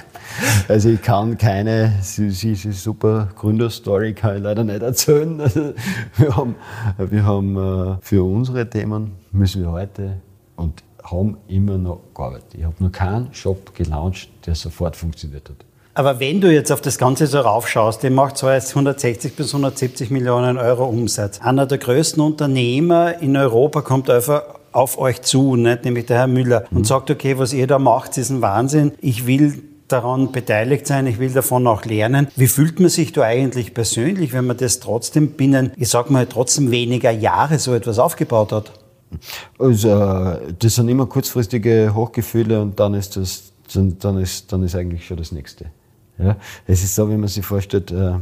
also 0.68 0.90
ich 0.90 1.02
kann 1.02 1.38
keine, 1.38 1.94
super 2.02 3.30
Gründerstory 3.36 4.14
kann 4.14 4.38
ich 4.38 4.44
leider 4.44 4.64
nicht 4.64 4.82
erzählen. 4.82 5.42
Also 5.54 5.74
wir 6.18 6.36
haben, 6.36 6.56
wir 6.98 7.24
haben 7.26 7.58
äh, 7.58 7.98
für 8.02 8.24
unsere 8.24 8.70
Themen 8.70 9.12
müssen 9.32 9.62
wir 9.62 9.72
heute 9.72 10.22
und 10.56 10.84
haben 11.04 11.38
immer 11.48 11.78
noch 11.78 12.02
gearbeitet. 12.16 12.56
Ich 12.58 12.64
habe 12.64 12.76
noch 12.80 12.92
keinen 12.92 13.34
Shop 13.34 13.76
gelauncht, 13.76 14.30
der 14.46 14.56
sofort 14.56 14.96
funktioniert 14.96 15.50
hat. 15.50 15.58
Aber 15.96 16.20
wenn 16.20 16.42
du 16.42 16.52
jetzt 16.52 16.72
auf 16.72 16.82
das 16.82 16.98
Ganze 16.98 17.28
so 17.28 17.40
raufschaust, 17.40 18.02
der 18.02 18.10
macht 18.10 18.38
so 18.38 18.50
jetzt 18.50 18.70
160 18.70 19.36
bis 19.36 19.54
170 19.54 20.10
Millionen 20.10 20.58
Euro 20.58 20.86
Umsatz. 20.86 21.40
Einer 21.40 21.68
der 21.68 21.78
größten 21.78 22.22
Unternehmer 22.22 23.22
in 23.22 23.38
Europa 23.38 23.82
kommt 23.82 24.10
einfach 24.10 24.42
auf 24.72 24.98
euch 24.98 25.22
zu, 25.22 25.56
nicht? 25.56 25.86
nämlich 25.86 26.08
der 26.08 26.18
Herr 26.18 26.28
Müller, 26.28 26.66
und 26.72 26.80
mhm. 26.80 26.86
sagt, 26.86 27.12
okay, 27.12 27.38
was 27.38 27.54
ihr 27.54 27.68
da 27.68 27.78
macht, 27.78 28.18
ist 28.18 28.32
ein 28.32 28.42
Wahnsinn. 28.42 28.94
Ich 29.02 29.28
will 29.28 29.62
daran 29.88 30.32
beteiligt 30.32 30.88
sein, 30.88 31.06
ich 31.06 31.20
will 31.20 31.32
davon 31.32 31.68
auch 31.68 31.86
lernen. 31.86 32.28
Wie 32.36 32.48
fühlt 32.48 32.80
man 32.80 32.90
sich 32.90 33.12
da 33.12 33.22
eigentlich 33.22 33.76
persönlich, 33.76 34.34
wenn 34.34 34.48
man 34.48 34.58
das 34.58 34.80
trotzdem 34.80 35.32
binnen, 35.32 35.72
ich 35.78 35.90
sag 35.90 36.10
mal, 36.10 36.26
trotzdem 36.26 36.72
weniger 36.72 37.12
Jahre 37.12 37.60
so 37.60 37.76
etwas 37.76 38.00
aufgebaut 38.00 38.52
hat? 38.52 38.72
Also, 39.60 40.38
das 40.60 40.76
sind 40.76 40.90
immer 40.90 41.06
kurzfristige 41.06 41.92
Hochgefühle 41.94 42.62
und 42.62 42.80
dann 42.80 42.94
ist 42.94 43.18
das, 43.18 43.54
dann 43.74 44.18
ist, 44.18 44.52
dann 44.52 44.64
ist 44.64 44.76
eigentlich 44.76 45.06
schon 45.06 45.18
das 45.18 45.32
nächste. 45.32 45.66
Ja? 46.18 46.38
Es 46.68 46.84
ist 46.84 46.96
so, 46.96 47.10
wie 47.10 47.18
man 47.18 47.28
sich 47.28 47.46
vorstellt, 47.46 47.92
äh, 47.92 48.14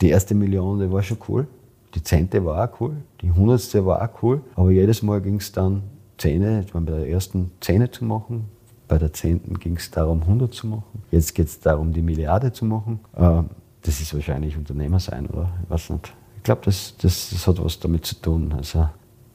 die 0.00 0.10
erste 0.10 0.34
Million, 0.34 0.80
die 0.80 0.90
war 0.90 1.02
schon 1.02 1.18
cool. 1.28 1.46
Die 1.94 2.02
zehnte 2.02 2.44
war 2.44 2.64
auch 2.64 2.80
cool. 2.80 2.96
Die 3.20 3.30
hundertste 3.30 3.84
war 3.84 4.02
auch 4.02 4.22
cool. 4.22 4.40
Aber 4.54 4.70
jedes 4.70 5.02
Mal 5.02 5.20
ging 5.20 5.36
es 5.36 5.52
dann 5.52 5.82
Zähne, 6.18 6.64
bei 6.72 6.80
der 6.80 7.08
ersten 7.08 7.50
Zähne 7.60 7.90
zu 7.90 8.04
machen. 8.04 8.46
Bei 8.88 8.98
der 8.98 9.12
zehnten 9.12 9.58
ging 9.58 9.76
es 9.76 9.90
darum, 9.90 10.22
100 10.22 10.52
zu 10.52 10.66
machen. 10.66 11.02
Jetzt 11.10 11.34
geht 11.34 11.46
es 11.46 11.60
darum, 11.60 11.92
die 11.92 12.02
Milliarde 12.02 12.52
zu 12.52 12.64
machen. 12.64 13.00
Äh, 13.16 13.42
das 13.82 14.00
ist 14.00 14.14
wahrscheinlich 14.14 14.56
Unternehmer 14.56 15.00
sein, 15.00 15.26
oder? 15.26 15.50
Ich 15.64 15.70
weiß 15.70 15.90
nicht. 15.90 16.12
Ich 16.36 16.42
glaube, 16.42 16.62
das, 16.64 16.94
das, 17.00 17.30
das 17.30 17.46
hat 17.46 17.62
was 17.62 17.78
damit 17.78 18.06
zu 18.06 18.14
tun. 18.16 18.52
Also 18.56 18.88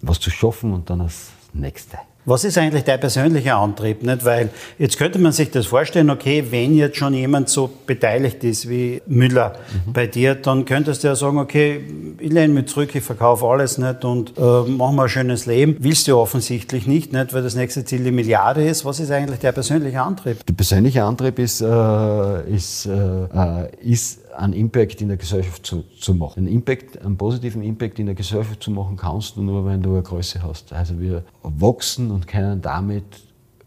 was 0.07 0.19
zu 0.19 0.29
schaffen 0.29 0.73
und 0.73 0.89
dann 0.89 0.99
das 0.99 1.31
Nächste. 1.53 1.97
Was 2.27 2.43
ist 2.43 2.57
eigentlich 2.57 2.83
dein 2.83 2.99
persönlicher 2.99 3.57
Antrieb? 3.57 4.01
Nicht? 4.01 4.25
Weil 4.25 4.49
jetzt 4.79 4.97
könnte 4.97 5.19
man 5.19 5.31
sich 5.31 5.51
das 5.51 5.67
vorstellen, 5.67 6.09
okay, 6.09 6.43
wenn 6.49 6.75
jetzt 6.75 6.97
schon 6.97 7.13
jemand 7.13 7.49
so 7.49 7.69
beteiligt 7.85 8.43
ist 8.43 8.67
wie 8.67 9.01
Müller 9.05 9.53
mhm. 9.85 9.93
bei 9.93 10.07
dir, 10.07 10.33
dann 10.33 10.65
könntest 10.65 11.03
du 11.03 11.09
ja 11.09 11.15
sagen, 11.15 11.37
okay, 11.37 11.81
ich 12.17 12.31
lehne 12.31 12.53
mich 12.55 12.65
zurück, 12.65 12.95
ich 12.95 13.03
verkaufe 13.03 13.45
alles 13.45 13.77
nicht 13.77 14.03
und 14.03 14.33
äh, 14.37 14.41
machen 14.41 14.95
wir 14.95 15.03
ein 15.03 15.09
schönes 15.09 15.45
Leben. 15.45 15.77
Willst 15.79 16.07
du 16.07 16.17
offensichtlich 16.17 16.87
nicht, 16.87 17.13
nicht, 17.13 17.31
weil 17.33 17.43
das 17.43 17.53
nächste 17.53 17.85
Ziel 17.85 18.03
die 18.03 18.11
Milliarde 18.11 18.67
ist. 18.67 18.85
Was 18.85 18.99
ist 18.99 19.11
eigentlich 19.11 19.39
der 19.41 19.51
persönliche 19.51 20.01
Antrieb? 20.01 20.43
Der 20.47 20.53
persönliche 20.53 21.03
Antrieb 21.03 21.37
ist, 21.37 21.61
äh, 21.61 22.49
ist, 22.49 22.87
äh, 22.87 23.69
ist 23.81 24.24
einen 24.37 24.53
Impact 24.53 25.01
in 25.01 25.07
der 25.07 25.17
Gesellschaft 25.17 25.65
zu, 25.65 25.83
zu 25.99 26.13
machen. 26.13 26.39
Einen, 26.39 26.47
Impact, 26.47 27.01
einen 27.01 27.17
positiven 27.17 27.61
Impact 27.63 27.99
in 27.99 28.07
der 28.07 28.15
Gesellschaft 28.15 28.61
zu 28.61 28.71
machen 28.71 28.97
kannst 28.97 29.35
du 29.35 29.41
nur, 29.41 29.65
wenn 29.65 29.81
du 29.81 29.91
eine 29.93 30.03
Größe 30.03 30.41
hast. 30.43 30.73
Also 30.73 30.99
wir 30.99 31.23
wachsen 31.43 32.11
und 32.11 32.27
können 32.27 32.61
damit 32.61 33.03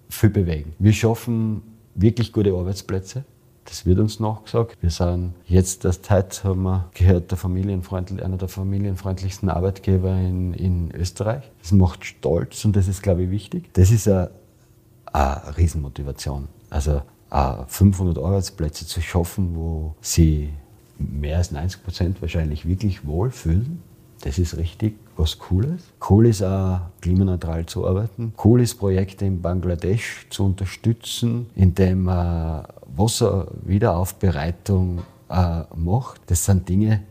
viel 0.08 0.30
bewegen. 0.30 0.74
Wir 0.78 0.92
schaffen 0.92 1.62
wirklich 1.94 2.32
gute 2.32 2.52
Arbeitsplätze. 2.52 3.24
Das 3.64 3.84
wird 3.84 3.98
uns 3.98 4.18
nachgesagt. 4.18 4.78
Wir 4.80 4.88
sind 4.88 5.34
jetzt 5.46 5.84
erst 5.84 6.08
heute, 6.08 6.44
haben 6.44 6.62
wir 6.62 6.88
gehört, 6.94 7.30
der 7.30 7.36
familienfreundlich, 7.36 8.22
einer 8.24 8.38
der 8.38 8.48
familienfreundlichsten 8.48 9.50
Arbeitgeber 9.50 10.16
in, 10.16 10.54
in 10.54 10.90
Österreich. 10.94 11.44
Das 11.60 11.72
macht 11.72 12.06
stolz 12.06 12.64
und 12.64 12.76
das 12.76 12.88
ist, 12.88 13.02
glaube 13.02 13.24
ich, 13.24 13.30
wichtig. 13.30 13.70
Das 13.74 13.90
ist 13.90 14.08
eine, 14.08 14.30
eine 15.12 15.56
Riesenmotivation. 15.58 16.48
Also 16.70 17.02
500 17.30 18.16
äh, 18.16 18.20
Arbeitsplätze 18.20 18.86
zu 18.86 19.00
schaffen, 19.00 19.54
wo 19.54 19.94
sie 20.00 20.50
mehr 20.98 21.38
als 21.38 21.50
90 21.50 21.84
Prozent 21.84 22.22
wahrscheinlich 22.22 22.66
wirklich 22.66 23.06
wohlfühlen. 23.06 23.82
Das 24.22 24.38
ist 24.38 24.56
richtig 24.56 24.94
was 25.16 25.38
Cooles. 25.38 25.82
Cool 26.08 26.26
ist 26.26 26.42
auch, 26.42 26.80
klimaneutral 27.00 27.66
zu 27.66 27.86
arbeiten. 27.86 28.32
Cool 28.42 28.62
ist, 28.62 28.76
Projekte 28.76 29.24
in 29.24 29.42
Bangladesch 29.42 30.26
zu 30.30 30.44
unterstützen, 30.44 31.46
indem 31.54 32.04
man 32.04 32.64
Wasserwiederaufbereitung 32.96 35.02
äh, 35.28 35.62
macht. 35.76 36.20
Das 36.26 36.44
sind 36.44 36.68
Dinge, 36.68 37.02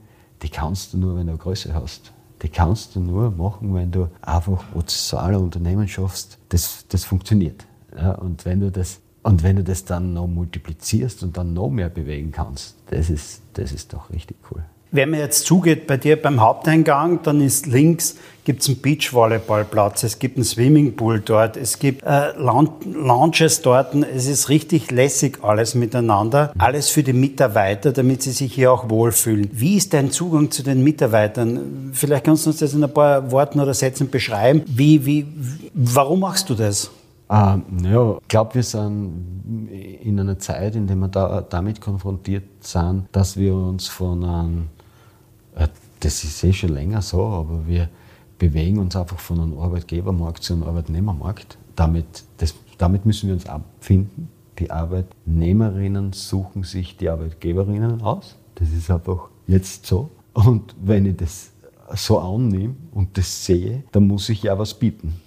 die 0.42 0.50
kannst 0.50 0.94
du 0.94 0.98
nur, 0.98 1.18
wenn 1.18 1.28
du 1.28 1.38
Größe 1.38 1.74
hast. 1.74 2.12
Die 2.42 2.50
kannst 2.50 2.96
du 2.96 3.00
nur 3.00 3.32
machen, 3.32 3.74
wenn 3.74 3.92
du 3.92 4.10
einfach 4.22 4.64
soziale 4.74 5.40
Unternehmen 5.40 5.88
schaffst. 5.88 6.38
Das, 6.50 6.86
das 6.90 7.04
funktioniert. 7.04 7.66
Ja, 7.96 8.12
und 8.12 8.46
wenn 8.46 8.60
du 8.60 8.70
das 8.70 9.00
und 9.28 9.44
wenn 9.44 9.58
du 9.58 9.64
das 9.64 9.84
dann 9.84 10.14
noch 10.14 10.26
multiplizierst 10.26 11.22
und 11.22 11.36
dann 11.36 11.54
noch 11.54 11.70
mehr 11.70 11.90
bewegen 11.90 12.32
kannst, 12.32 12.76
das 12.90 13.10
ist, 13.10 13.42
das 13.54 13.74
ist 13.74 13.92
doch 13.92 14.10
richtig 14.10 14.38
cool. 14.50 14.64
Wenn 14.92 15.10
man 15.10 15.20
jetzt 15.20 15.46
zugeht 15.46 15.86
bei 15.86 15.98
dir 15.98 16.16
beim 16.22 16.40
Haupteingang, 16.40 17.20
dann 17.24 17.42
ist 17.42 17.68
links 17.68 18.16
gibt's 18.46 18.70
einen 18.70 18.80
Beachvolleyballplatz, 18.80 20.04
es 20.04 20.20
gibt 20.20 20.38
einen 20.38 20.46
Swimmingpool 20.46 21.20
dort, 21.20 21.58
es 21.58 21.80
gibt 21.80 22.04
äh, 22.04 22.32
Lounges 22.38 23.62
dort. 23.62 23.94
Es 23.96 24.28
ist 24.28 24.48
richtig 24.48 24.90
lässig 24.92 25.40
alles 25.44 25.76
miteinander. 25.76 26.54
Alles 26.58 26.88
für 26.88 27.04
die 27.04 27.12
Mitarbeiter, 27.12 27.92
damit 27.92 28.22
sie 28.22 28.32
sich 28.32 28.54
hier 28.54 28.72
auch 28.72 28.90
wohlfühlen. 28.90 29.50
Wie 29.52 29.76
ist 29.76 29.94
dein 29.94 30.12
Zugang 30.12 30.52
zu 30.52 30.64
den 30.64 30.82
Mitarbeitern? 30.82 31.92
Vielleicht 31.92 32.24
kannst 32.24 32.46
du 32.46 32.52
uns 32.52 32.60
das 32.60 32.74
in 32.74 32.82
ein 32.82 32.94
paar 32.94 33.30
Worten 33.30 33.60
oder 33.60 33.74
Sätzen 33.74 34.10
beschreiben. 34.10 34.64
Wie, 34.68 35.06
wie, 35.06 35.28
warum 35.74 36.22
machst 36.22 36.50
du 36.50 36.56
das? 36.56 36.90
Ähm, 37.30 37.64
ja, 37.84 38.18
ich 38.22 38.28
glaube, 38.28 38.56
wir 38.56 38.64
sind 38.64 39.44
in 40.02 40.20
einer 40.20 40.40
Zeit, 40.40 40.76
in 40.76 40.88
der 40.88 40.96
wir 40.96 41.10
da, 41.10 41.42
damit 41.42 41.82
konfrontiert 41.82 42.46
sind, 42.62 43.08
dass 43.12 43.36
wir 43.36 43.54
uns 43.54 43.88
von 43.88 44.24
einem, 44.24 44.68
äh, 45.56 45.68
das 46.00 46.24
ist 46.24 46.44
eh 46.44 46.54
schon 46.54 46.70
länger 46.70 47.02
so, 47.02 47.24
aber 47.26 47.68
wir 47.68 47.90
bewegen 48.40 48.80
uns 48.80 48.96
einfach 48.96 49.20
von 49.20 49.42
einem 49.42 49.60
Arbeitgebermarkt 49.60 50.44
zu 50.44 50.54
einem 50.54 50.64
Arbeitnehmermarkt. 50.64 51.58
Damit, 51.76 52.24
das, 52.38 52.56
damit 52.78 53.06
müssen 53.06 53.28
wir 53.28 53.34
uns 53.34 53.46
abfinden. 53.48 54.30
Die 54.60 54.72
Arbeitnehmerinnen 54.72 56.14
suchen 56.14 56.64
sich 56.64 56.98
die 56.98 57.10
Arbeitgeberinnen 57.10 58.02
aus. 58.02 58.38
Das 58.56 58.72
ist 58.72 58.90
einfach 58.90 59.30
jetzt 59.48 59.86
so. 59.86 60.10
Und 60.34 60.76
wenn 60.82 61.06
ich 61.06 61.18
das 61.18 61.52
so 61.96 62.20
annehme 62.20 62.76
und 62.92 63.18
das 63.18 63.46
sehe, 63.46 63.84
dann 63.92 64.08
muss 64.08 64.30
ich 64.30 64.44
ja 64.44 64.58
was 64.58 64.74
bieten. 64.74 65.20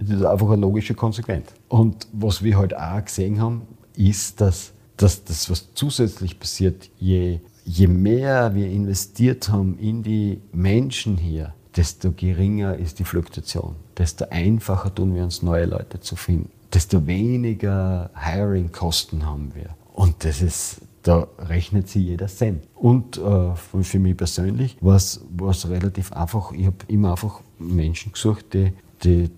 Das 0.00 0.18
ist 0.18 0.24
einfach 0.24 0.50
eine 0.50 0.62
logische 0.62 0.94
Konsequenz. 0.94 1.48
Und 1.68 2.06
was 2.12 2.42
wir 2.42 2.58
halt 2.58 2.76
auch 2.76 3.04
gesehen 3.04 3.40
haben, 3.40 3.62
ist, 3.96 4.40
dass, 4.40 4.72
dass 4.96 5.24
das, 5.24 5.50
was 5.50 5.74
zusätzlich 5.74 6.38
passiert, 6.38 6.90
je, 6.98 7.40
je 7.64 7.86
mehr 7.86 8.54
wir 8.54 8.68
investiert 8.68 9.48
haben 9.48 9.78
in 9.78 10.02
die 10.02 10.40
Menschen 10.52 11.16
hier, 11.16 11.54
desto 11.76 12.12
geringer 12.12 12.76
ist 12.76 12.98
die 12.98 13.04
Fluktuation, 13.04 13.74
desto 13.98 14.26
einfacher 14.30 14.94
tun 14.94 15.14
wir 15.14 15.24
uns, 15.24 15.42
neue 15.42 15.66
Leute 15.66 16.00
zu 16.00 16.16
finden, 16.16 16.50
desto 16.72 17.06
weniger 17.06 18.10
Hiring-Kosten 18.14 19.26
haben 19.26 19.52
wir. 19.54 19.70
Und 19.92 20.24
das 20.24 20.42
ist, 20.42 20.80
da 21.02 21.28
rechnet 21.38 21.88
sich 21.88 22.04
jeder 22.04 22.26
Cent. 22.26 22.66
Und 22.74 23.18
äh, 23.18 23.54
für 23.54 23.98
mich 23.98 24.16
persönlich 24.16 24.76
war 24.80 24.96
es 24.96 25.20
relativ 25.68 26.12
einfach. 26.12 26.52
Ich 26.52 26.66
habe 26.66 26.76
immer 26.88 27.12
einfach 27.12 27.40
Menschen 27.58 28.12
gesucht, 28.12 28.54
die, 28.54 28.72
die, 29.02 29.30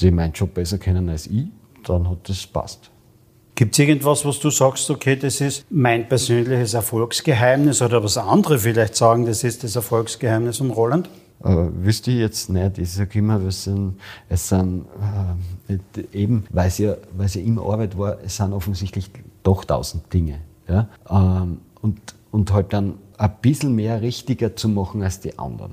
die 0.00 0.10
meinen 0.10 0.32
Job 0.32 0.54
besser 0.54 0.78
kennen 0.78 1.08
als 1.08 1.26
ich. 1.26 1.46
Dann 1.84 2.08
hat 2.08 2.28
das 2.28 2.46
passt. 2.46 2.90
Gibt 3.54 3.72
es 3.72 3.78
irgendwas, 3.78 4.24
was 4.26 4.38
du 4.38 4.50
sagst, 4.50 4.90
okay, 4.90 5.16
das 5.16 5.40
ist 5.40 5.64
mein 5.70 6.06
persönliches 6.08 6.74
Erfolgsgeheimnis 6.74 7.80
oder 7.80 8.04
was 8.04 8.18
andere 8.18 8.58
vielleicht 8.58 8.96
sagen, 8.96 9.24
das 9.24 9.44
ist 9.44 9.64
das 9.64 9.76
Erfolgsgeheimnis 9.76 10.58
von 10.58 10.70
Roland? 10.70 11.08
Äh, 11.42 11.68
wüsste 11.72 12.10
ich 12.10 12.18
jetzt 12.18 12.50
nicht. 12.50 12.76
Ich 12.76 12.92
sage 12.92 13.18
immer, 13.18 13.40
es 13.40 13.64
sind, 13.64 13.98
es 14.28 14.48
sind 14.48 14.84
äh, 15.68 16.02
eben, 16.12 16.44
weil 16.50 16.68
es, 16.68 16.76
ja, 16.76 16.96
weil 17.16 17.26
es 17.26 17.34
ja 17.34 17.42
immer 17.42 17.62
Arbeit 17.62 17.96
war, 17.96 18.18
es 18.22 18.36
sind 18.36 18.52
offensichtlich 18.52 19.10
doch 19.42 19.64
tausend 19.64 20.12
Dinge. 20.12 20.40
Ja? 20.68 20.88
Ähm, 21.08 21.60
und, 21.80 21.98
und 22.30 22.52
halt 22.52 22.72
dann 22.74 22.98
ein 23.16 23.32
bisschen 23.40 23.74
mehr 23.74 24.02
richtiger 24.02 24.54
zu 24.54 24.68
machen 24.68 25.02
als 25.02 25.20
die 25.20 25.38
anderen. 25.38 25.72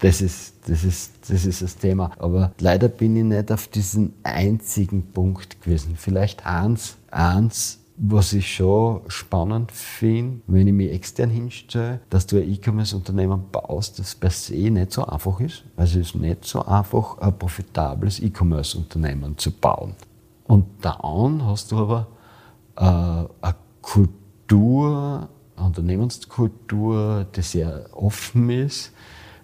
Das 0.00 0.22
ist, 0.22 0.54
das, 0.66 0.82
ist, 0.82 1.12
das 1.28 1.44
ist 1.44 1.62
das 1.62 1.76
Thema. 1.76 2.10
Aber 2.18 2.52
leider 2.58 2.88
bin 2.88 3.16
ich 3.16 3.24
nicht 3.24 3.52
auf 3.52 3.68
diesen 3.68 4.14
einzigen 4.22 5.12
Punkt 5.12 5.60
gewesen. 5.62 5.94
Vielleicht 5.96 6.46
eins, 6.46 6.96
eins 7.10 7.80
was 8.02 8.32
ich 8.32 8.54
schon 8.54 9.02
spannend 9.08 9.70
finde, 9.72 10.40
wenn 10.46 10.66
ich 10.66 10.72
mich 10.72 10.90
extern 10.90 11.28
hinstelle, 11.28 12.00
dass 12.08 12.26
du 12.26 12.38
ein 12.38 12.50
E-Commerce-Unternehmen 12.50 13.44
baust, 13.52 13.98
das 13.98 14.14
per 14.14 14.30
se 14.30 14.54
nicht 14.54 14.92
so 14.92 15.04
einfach 15.04 15.38
ist. 15.38 15.64
Also 15.76 16.00
es 16.00 16.08
ist 16.08 16.14
nicht 16.14 16.46
so 16.46 16.64
einfach, 16.64 17.18
ein 17.18 17.38
profitables 17.38 18.20
E-Commerce-Unternehmen 18.20 19.36
zu 19.36 19.50
bauen. 19.50 19.94
Und 20.44 20.64
dann 20.80 21.44
hast 21.44 21.72
du 21.72 21.76
aber 21.76 22.06
äh, 22.76 23.46
eine 23.46 23.54
Kultur, 23.82 25.28
eine 25.56 25.66
Unternehmenskultur, 25.66 27.26
die 27.36 27.42
sehr 27.42 27.84
offen 27.92 28.48
ist, 28.48 28.92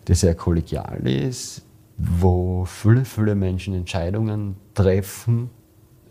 die 0.07 0.15
sehr 0.15 0.35
kollegial 0.35 1.07
ist, 1.07 1.63
wo 1.99 2.65
viele, 2.65 3.05
viele 3.05 3.35
Menschen 3.35 3.75
Entscheidungen 3.75 4.57
treffen. 4.75 5.51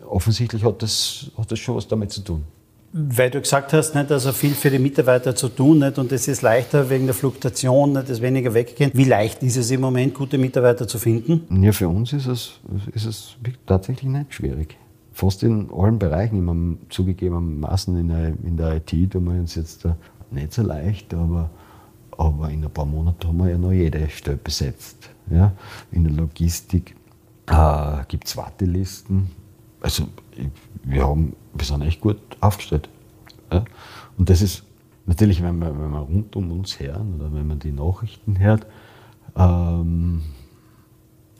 Offensichtlich 0.06 0.64
hat 0.64 0.82
das, 0.82 1.30
hat 1.36 1.50
das 1.50 1.58
schon 1.58 1.76
was 1.76 1.88
damit 1.88 2.12
zu 2.12 2.22
tun. 2.22 2.44
Weil 2.92 3.30
du 3.30 3.40
gesagt 3.40 3.72
hast, 3.72 3.94
nicht, 3.94 4.10
also 4.10 4.32
viel 4.32 4.54
für 4.54 4.70
die 4.70 4.78
Mitarbeiter 4.78 5.34
zu 5.34 5.48
tun 5.48 5.80
nicht, 5.80 5.98
und 5.98 6.12
es 6.12 6.28
ist 6.28 6.40
leichter 6.42 6.88
wegen 6.88 7.04
der 7.04 7.14
Fluktuation, 7.14 7.92
nicht, 7.92 8.08
das 8.08 8.22
weniger 8.22 8.54
weggehen. 8.54 8.90
Wie 8.94 9.04
leicht 9.04 9.42
ist 9.42 9.56
es 9.56 9.70
im 9.70 9.82
Moment, 9.82 10.14
gute 10.14 10.38
Mitarbeiter 10.38 10.88
zu 10.88 10.98
finden? 10.98 11.62
Ja, 11.62 11.72
für 11.72 11.88
uns 11.88 12.12
ist 12.12 12.26
es, 12.26 12.52
ist 12.94 13.04
es 13.04 13.36
tatsächlich 13.66 14.10
nicht 14.10 14.32
schwierig. 14.32 14.78
Fast 15.12 15.42
in 15.42 15.68
allen 15.70 15.98
Bereichen, 15.98 16.38
immer 16.38 16.76
zugegebenermaßen 16.88 17.98
in 17.98 18.08
der, 18.08 18.28
in 18.44 18.56
der 18.56 18.76
IT 18.76 19.12
tun 19.12 19.24
wir 19.24 19.40
uns 19.40 19.56
jetzt 19.56 19.86
nicht 20.30 20.52
so 20.52 20.62
leicht, 20.62 21.12
aber 21.12 21.50
aber 22.18 22.50
in 22.50 22.64
ein 22.64 22.70
paar 22.70 22.86
Monaten 22.86 23.28
haben 23.28 23.38
wir 23.38 23.50
ja 23.50 23.58
noch 23.58 23.72
jede 23.72 24.08
Stelle 24.08 24.36
besetzt. 24.36 25.10
Ja? 25.30 25.52
In 25.92 26.04
der 26.04 26.12
Logistik 26.12 26.96
äh, 27.46 28.04
gibt 28.08 28.26
es 28.26 28.36
Wartelisten. 28.36 29.30
Also 29.80 30.08
wir, 30.82 31.06
haben, 31.06 31.34
wir 31.54 31.64
sind 31.64 31.82
echt 31.82 32.00
gut 32.00 32.18
aufgestellt. 32.40 32.88
Ja? 33.52 33.64
Und 34.16 34.30
das 34.30 34.42
ist 34.42 34.64
natürlich, 35.06 35.42
wenn 35.42 35.58
man, 35.58 35.78
wenn 35.80 35.90
man 35.90 36.02
rund 36.02 36.36
um 36.36 36.50
uns 36.52 36.80
hören 36.80 37.14
oder 37.16 37.32
wenn 37.32 37.46
man 37.46 37.58
die 37.58 37.72
Nachrichten 37.72 38.38
hört, 38.38 38.66
ähm, 39.36 40.22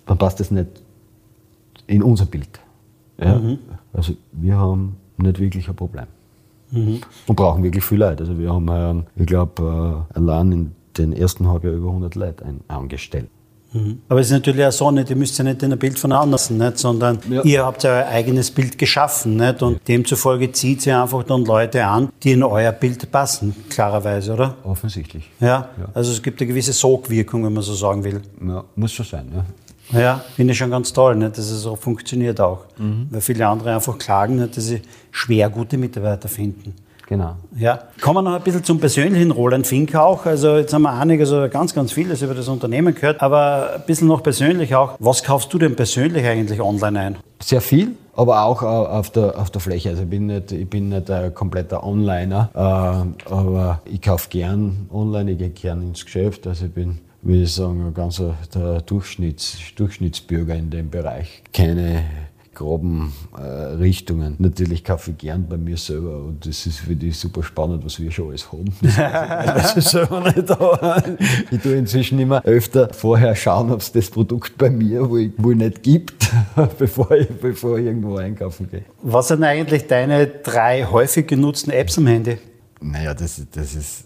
dann 0.04 0.18
passt 0.18 0.40
das 0.40 0.50
nicht 0.50 0.82
in 1.86 2.02
unser 2.02 2.26
Bild. 2.26 2.60
Ja? 3.18 3.38
Mhm. 3.38 3.58
Also 3.92 4.14
wir 4.32 4.56
haben 4.56 4.96
nicht 5.16 5.38
wirklich 5.38 5.68
ein 5.68 5.76
Problem. 5.76 6.06
Mhm. 6.76 7.00
Und 7.26 7.36
brauchen 7.36 7.62
wirklich 7.62 7.84
viel 7.84 7.98
Leute. 7.98 8.24
Also 8.24 8.38
wir 8.38 8.52
haben, 8.52 8.68
ähm, 8.70 9.04
ich 9.16 9.26
glaube, 9.26 10.06
äh, 10.14 10.18
allein 10.18 10.52
in 10.52 10.72
den 10.96 11.12
ersten 11.12 11.48
Halbjahr 11.48 11.74
über 11.74 11.88
100 11.88 12.14
Leute 12.14 12.44
angestellt. 12.68 13.28
Mhm. 13.72 14.00
Aber 14.08 14.20
es 14.20 14.26
ist 14.26 14.32
natürlich 14.32 14.64
auch 14.64 14.72
so, 14.72 14.90
nicht, 14.90 15.10
ihr 15.10 15.16
müsst 15.16 15.36
ja 15.38 15.44
nicht 15.44 15.62
in 15.62 15.72
ein 15.72 15.78
Bild 15.78 15.98
von 15.98 16.12
anderen, 16.12 16.58
nicht, 16.58 16.78
sondern 16.78 17.18
ja. 17.28 17.42
ihr 17.42 17.64
habt 17.64 17.82
ja 17.82 17.90
euer 17.90 18.06
eigenes 18.06 18.50
Bild 18.50 18.78
geschaffen. 18.78 19.36
Nicht? 19.36 19.62
Und 19.62 19.86
demzufolge 19.86 20.52
zieht 20.52 20.82
sie 20.82 20.92
einfach 20.92 21.22
dann 21.24 21.44
Leute 21.44 21.84
an, 21.84 22.10
die 22.22 22.32
in 22.32 22.42
euer 22.42 22.72
Bild 22.72 23.10
passen, 23.10 23.54
klarerweise, 23.68 24.32
oder? 24.32 24.56
Offensichtlich. 24.64 25.30
Ja? 25.40 25.68
ja. 25.78 25.88
Also 25.94 26.12
es 26.12 26.22
gibt 26.22 26.40
eine 26.40 26.48
gewisse 26.48 26.72
Sogwirkung, 26.72 27.44
wenn 27.44 27.52
man 27.52 27.62
so 27.62 27.74
sagen 27.74 28.04
will. 28.04 28.22
Ja, 28.46 28.64
muss 28.76 28.92
schon 28.92 29.06
sein, 29.06 29.30
ja. 29.34 29.44
Ja, 29.92 30.24
finde 30.34 30.52
ich 30.52 30.58
schon 30.58 30.70
ganz 30.70 30.92
toll, 30.92 31.16
nicht, 31.16 31.38
dass 31.38 31.50
es 31.50 31.62
so 31.62 31.76
funktioniert 31.76 32.40
auch. 32.40 32.64
Mhm. 32.78 33.06
Weil 33.10 33.20
viele 33.20 33.46
andere 33.46 33.74
einfach 33.74 33.98
klagen, 33.98 34.36
nicht, 34.36 34.56
dass 34.56 34.66
sie 34.66 34.82
schwer 35.10 35.48
gute 35.50 35.78
Mitarbeiter 35.78 36.28
finden. 36.28 36.74
Genau. 37.06 37.36
Ja. 37.56 37.78
Kommen 38.00 38.16
wir 38.16 38.22
noch 38.22 38.36
ein 38.36 38.42
bisschen 38.42 38.64
zum 38.64 38.80
persönlichen 38.80 39.30
Roland 39.30 39.66
Fink 39.66 39.94
auch. 39.94 40.26
Also 40.26 40.56
jetzt 40.56 40.74
haben 40.74 40.82
wir 40.82 40.92
einiges 40.92 41.30
oder 41.30 41.48
ganz, 41.48 41.72
ganz 41.72 41.92
vieles 41.92 42.20
über 42.20 42.34
das 42.34 42.48
Unternehmen 42.48 42.94
gehört, 42.94 43.22
aber 43.22 43.74
ein 43.76 43.82
bisschen 43.86 44.08
noch 44.08 44.22
persönlich 44.22 44.74
auch. 44.74 44.96
Was 44.98 45.22
kaufst 45.22 45.52
du 45.52 45.58
denn 45.58 45.76
persönlich 45.76 46.26
eigentlich 46.26 46.60
online 46.60 46.98
ein? 46.98 47.16
Sehr 47.40 47.60
viel, 47.60 47.92
aber 48.16 48.42
auch 48.42 48.62
auf 48.62 49.10
der, 49.10 49.38
auf 49.38 49.50
der 49.50 49.60
Fläche. 49.60 49.90
Also 49.90 50.02
ich 50.02 50.10
bin 50.10 50.26
nicht, 50.26 50.50
ich 50.50 50.68
bin 50.68 50.88
nicht 50.88 51.08
ein 51.08 51.32
kompletter 51.32 51.84
Onliner, 51.84 52.50
äh, 52.54 53.30
aber 53.30 53.80
ich 53.84 54.02
kaufe 54.02 54.28
gern 54.28 54.88
online, 54.92 55.32
ich 55.32 55.38
gehe 55.38 55.50
gern 55.50 55.82
ins 55.82 56.04
Geschäft. 56.04 56.46
Also 56.48 56.66
ich 56.66 56.72
bin 56.72 56.98
würde 57.22 57.42
ich 57.42 57.52
sagen, 57.52 57.86
ein 57.86 57.94
ganzer 57.94 58.36
der 58.54 58.80
Durchschnitts, 58.82 59.58
Durchschnittsbürger 59.76 60.54
in 60.54 60.70
dem 60.70 60.90
Bereich. 60.90 61.42
Keine 61.52 62.04
groben 62.56 63.12
äh, 63.38 63.42
Richtungen. 63.42 64.34
Natürlich 64.38 64.82
kaufe 64.82 65.12
ich 65.12 65.18
gern 65.18 65.46
bei 65.46 65.56
mir 65.56 65.76
selber 65.76 66.24
und 66.24 66.44
das 66.44 66.66
ist 66.66 66.78
für 66.78 66.96
die 66.96 67.12
super 67.12 67.42
spannend, 67.42 67.84
was 67.84 68.00
wir 68.00 68.10
schon 68.10 68.30
alles 68.30 68.50
haben. 68.50 68.72
Das 68.82 69.76
ist 69.76 69.90
selber 69.90 70.20
nicht 70.22 70.48
da. 70.50 71.02
Ich 71.50 71.60
tue 71.60 71.74
inzwischen 71.74 72.18
immer 72.18 72.42
öfter 72.44 72.92
vorher 72.92 73.36
schauen, 73.36 73.70
ob 73.70 73.80
es 73.80 73.92
das 73.92 74.10
Produkt 74.10 74.56
bei 74.58 74.70
mir, 74.70 75.08
wo 75.08 75.18
ich, 75.18 75.32
wo 75.36 75.50
ich 75.52 75.56
nicht 75.58 75.82
gibt, 75.82 76.30
bevor 76.78 77.10
ich, 77.12 77.28
bevor 77.28 77.78
ich 77.78 77.86
irgendwo 77.86 78.16
einkaufen 78.16 78.68
gehe. 78.70 78.84
Was 79.02 79.28
sind 79.28 79.44
eigentlich 79.44 79.86
deine 79.86 80.26
drei 80.26 80.84
häufig 80.84 81.26
genutzten 81.28 81.72
Apps 81.72 81.98
am 81.98 82.06
Handy? 82.06 82.38
Naja, 82.80 83.14
das, 83.14 83.42
das 83.52 83.74
ist 83.74 84.04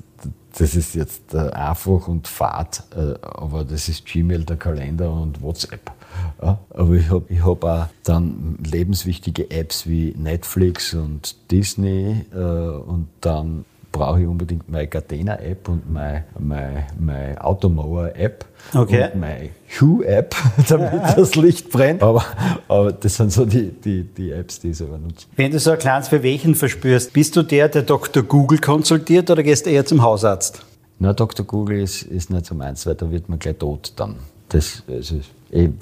das 0.58 0.74
ist 0.74 0.94
jetzt 0.94 1.34
äh, 1.34 1.50
einfach 1.50 2.08
und 2.08 2.26
fad, 2.28 2.84
äh, 2.96 3.14
aber 3.22 3.64
das 3.64 3.88
ist 3.88 4.06
Gmail, 4.06 4.44
der 4.44 4.56
Kalender 4.56 5.12
und 5.12 5.40
WhatsApp. 5.42 5.92
Aber 6.38 6.92
ich 6.94 7.08
habe 7.08 7.24
ich 7.28 7.44
hab 7.44 7.64
auch 7.64 7.86
dann 8.04 8.58
lebenswichtige 8.64 9.50
Apps 9.50 9.86
wie 9.86 10.14
Netflix 10.16 10.94
und 10.94 11.36
Disney 11.50 12.24
äh, 12.32 12.36
und 12.36 13.08
dann 13.20 13.64
brauche 13.92 14.20
ich 14.20 14.26
unbedingt 14.26 14.70
meine 14.70 14.86
Gardena-App 14.86 15.68
und 15.68 15.92
meine, 15.92 16.24
meine, 16.38 16.86
meine 16.98 17.42
Automower-App 17.44 18.44
okay. 18.74 19.10
und 19.12 19.20
meine 19.20 19.50
Hue-App, 19.80 20.34
damit 20.68 20.92
ja. 20.92 21.14
das 21.14 21.34
Licht 21.34 21.70
brennt. 21.70 22.02
Aber, 22.02 22.24
aber 22.68 22.92
das 22.92 23.16
sind 23.16 23.32
so 23.32 23.44
die, 23.44 23.70
die, 23.70 24.04
die 24.04 24.30
Apps, 24.30 24.60
die 24.60 24.70
ich 24.70 24.76
selber 24.76 24.98
nutze. 24.98 25.26
Wenn 25.36 25.50
du 25.50 25.58
so 25.58 25.72
ein 25.72 25.78
kleines 25.78 26.08
Verwehchen 26.08 26.54
verspürst, 26.54 27.12
bist 27.12 27.36
du 27.36 27.42
der, 27.42 27.68
der 27.68 27.82
Dr. 27.82 28.22
Google 28.22 28.58
konsultiert 28.58 29.30
oder 29.30 29.42
gehst 29.42 29.66
du 29.66 29.70
eher 29.70 29.84
zum 29.84 30.02
Hausarzt? 30.02 30.64
Na, 30.98 31.12
Dr. 31.12 31.46
Google 31.46 31.80
ist, 31.80 32.02
ist 32.02 32.30
nicht 32.30 32.46
so 32.46 32.54
meins, 32.54 32.86
weil 32.86 32.94
da 32.94 33.10
wird 33.10 33.28
man 33.28 33.38
gleich 33.38 33.56
tot 33.56 33.92
dann. 33.96 34.16
Das, 34.50 34.82
also, 34.88 35.16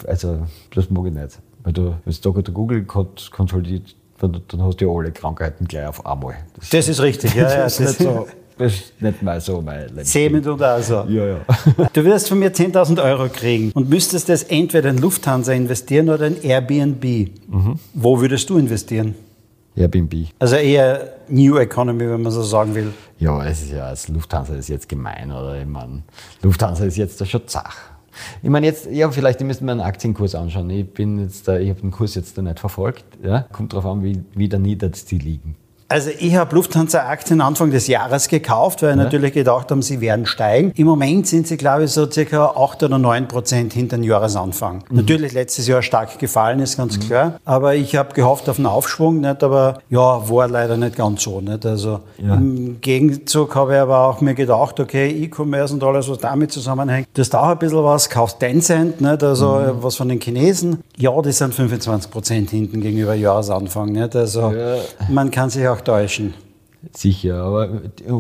also, 0.07 0.47
das 0.75 0.91
mag 0.91 1.07
ich 1.07 1.13
nicht. 1.13 1.39
Weil 1.65 1.73
du, 1.73 1.95
wenn 2.05 2.15
du 2.15 2.21
Dr. 2.21 2.55
Google 2.55 2.85
konsultiert, 2.85 3.97
dann, 4.19 4.43
dann 4.49 4.63
hast 4.63 4.81
du 4.81 4.87
ja 4.87 4.91
alle 4.91 5.13
Krankheiten 5.13 5.67
gleich 5.67 5.87
auf 5.87 6.05
einmal. 6.05 6.37
Das, 6.57 6.71
das 6.71 6.89
ist 6.89 7.01
richtig, 7.01 7.35
ja. 7.35 7.49
ja 7.49 7.57
das, 7.65 7.81
ist 7.81 8.01
nicht 8.01 8.11
so, 8.11 8.27
das 8.59 8.73
ist 8.75 9.03
nicht 9.03 9.23
mal 9.23 9.41
so 9.41 9.63
mein 9.63 9.89
Leben. 9.89 10.05
Semen 10.05 10.47
und 10.47 10.61
also. 10.61 11.05
Ja, 11.09 11.27
ja. 11.27 11.37
Du 11.93 12.05
wirst 12.05 12.29
von 12.29 12.39
mir 12.39 12.53
10.000 12.53 13.03
Euro 13.03 13.29
kriegen 13.29 13.71
und 13.73 13.89
müsstest 13.89 14.29
das 14.29 14.43
entweder 14.43 14.91
in 14.91 14.99
Lufthansa 14.99 15.53
investieren 15.53 16.11
oder 16.11 16.27
in 16.27 16.43
Airbnb. 16.43 17.05
Mhm. 17.47 17.79
Wo 17.95 18.21
würdest 18.21 18.51
du 18.51 18.59
investieren? 18.59 19.15
Airbnb. 19.77 20.27
Also 20.41 20.57
eher 20.57 21.13
New 21.29 21.57
Economy, 21.57 22.09
wenn 22.09 22.23
man 22.23 22.33
so 22.33 22.43
sagen 22.43 22.75
will. 22.75 22.93
Ja, 23.19 23.45
es 23.47 23.63
ist 23.63 23.73
ja, 23.73 23.87
als 23.87 24.09
Lufthansa 24.09 24.55
ist 24.55 24.69
jetzt 24.69 24.89
gemein, 24.89 25.31
oder? 25.31 25.61
Ich 25.61 25.67
meine, 25.67 26.03
Lufthansa 26.43 26.85
ist 26.85 26.97
jetzt 26.97 27.21
da 27.21 27.25
schon 27.25 27.47
zach. 27.47 27.77
Ich 28.43 28.51
meine, 28.51 28.67
jetzt, 28.67 28.87
ja, 28.91 29.11
vielleicht 29.11 29.41
müssen 29.41 29.67
wir 29.67 29.73
einen 29.73 29.81
Aktienkurs 29.81 30.35
anschauen. 30.35 30.71
Ich 30.71 30.89
bin 30.93 31.21
jetzt 31.21 31.49
da, 31.49 31.59
ich 31.59 31.71
habe 31.71 31.81
den 31.81 31.91
Kurs 31.91 32.15
jetzt 32.15 32.37
da 32.39 32.43
nicht 32.43 32.61
verfolgt. 32.61 33.05
Ja? 33.23 33.47
Kommt 33.53 33.73
darauf 33.73 33.87
an, 33.87 34.03
wie, 34.03 34.23
wie 34.35 34.49
da 34.49 34.59
niedert 34.59 35.11
die 35.11 35.19
liegen. 35.19 35.57
Also 35.91 36.11
ich 36.19 36.37
habe 36.37 36.55
Lufthansa-Aktien 36.55 37.41
Anfang 37.41 37.71
des 37.71 37.87
Jahres 37.87 38.29
gekauft, 38.29 38.83
weil 38.83 38.91
ich 38.91 38.97
ja. 38.99 39.05
natürlich 39.05 39.33
gedacht 39.33 39.71
habe, 39.71 39.83
sie 39.83 40.03
werden 40.03 40.27
steigen. 40.27 40.71
Im 40.77 40.87
Moment 40.87 41.27
sind 41.27 41.47
sie, 41.47 41.57
glaube 41.57 41.85
ich, 41.85 41.93
so 41.93 42.11
circa 42.11 42.49
8 42.57 42.83
oder 42.83 42.99
9 42.99 43.27
Prozent 43.27 43.73
hinter 43.73 43.97
den 43.97 44.03
Jahresanfang. 44.03 44.85
Mhm. 44.91 44.97
Natürlich 44.97 45.33
letztes 45.33 45.67
Jahr 45.67 45.81
stark 45.81 46.19
gefallen, 46.19 46.61
ist 46.61 46.77
ganz 46.77 46.99
mhm. 46.99 47.01
klar. 47.01 47.41
Aber 47.47 47.75
ich 47.75 47.97
habe 47.97 48.13
gehofft 48.13 48.51
auf 48.51 48.59
einen 48.59 48.67
Aufschwung, 48.67 49.23
nicht? 49.23 49.43
aber 49.43 49.79
ja, 49.89 50.29
war 50.29 50.47
leider 50.47 50.77
nicht 50.77 50.95
ganz 50.95 51.23
so. 51.23 51.41
Nicht? 51.41 51.65
Also 51.65 52.01
ja. 52.19 52.35
im 52.35 52.83
Gegenzug 52.83 53.55
habe 53.55 53.73
ich 53.73 53.81
aber 53.81 54.01
auch 54.01 54.21
mir 54.21 54.35
gedacht, 54.35 54.79
okay, 54.81 55.09
E-Commerce 55.09 55.73
und 55.73 55.83
alles, 55.83 56.07
was 56.11 56.19
damit 56.19 56.53
zusammenhängt, 56.53 57.09
das 57.15 57.31
dauert 57.31 57.53
ein 57.53 57.59
bisschen 57.61 57.83
was, 57.83 58.11
kaufst 58.11 58.41
Tencent, 58.41 59.01
nicht? 59.01 59.23
also 59.23 59.55
mhm. 59.55 59.83
was 59.83 59.97
von 59.97 60.11
den 60.11 60.21
Chinesen. 60.21 60.83
Ja, 60.99 61.19
die 61.23 61.33
sind 61.33 61.55
25 61.55 62.11
Prozent 62.11 62.51
hinten 62.51 62.83
gegenüber 62.83 63.15
Jahresanfang. 63.15 63.91
Nicht? 63.91 64.15
Also 64.15 64.53
ja. 64.53 64.77
man 65.09 65.31
kann 65.31 65.49
sich 65.49 65.67
auch 65.67 65.78
auch 65.79 65.81
täuschen. 65.81 66.35
Sicher, 66.93 67.43
aber 67.43 67.69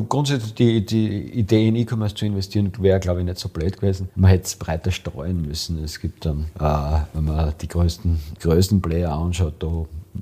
grundsätzlich 0.08 0.52
die, 0.54 0.84
die 0.84 1.30
Idee 1.32 1.68
in 1.68 1.76
E-Commerce 1.76 2.16
zu 2.16 2.26
investieren 2.26 2.72
wäre, 2.80 2.98
glaube 2.98 3.20
ich, 3.20 3.26
nicht 3.26 3.38
so 3.38 3.48
blöd 3.48 3.76
gewesen. 3.76 4.08
Man 4.16 4.30
hätte 4.30 4.44
es 4.44 4.56
breiter 4.56 4.90
streuen 4.90 5.42
müssen. 5.42 5.82
Es 5.84 6.00
gibt 6.00 6.26
dann, 6.26 6.46
äh, 6.58 7.00
wenn 7.12 7.24
man 7.24 7.54
die 7.60 7.68
größten, 7.68 8.18
größten 8.40 8.82
Player 8.82 9.12
anschaut, 9.12 9.54
da 9.60 9.68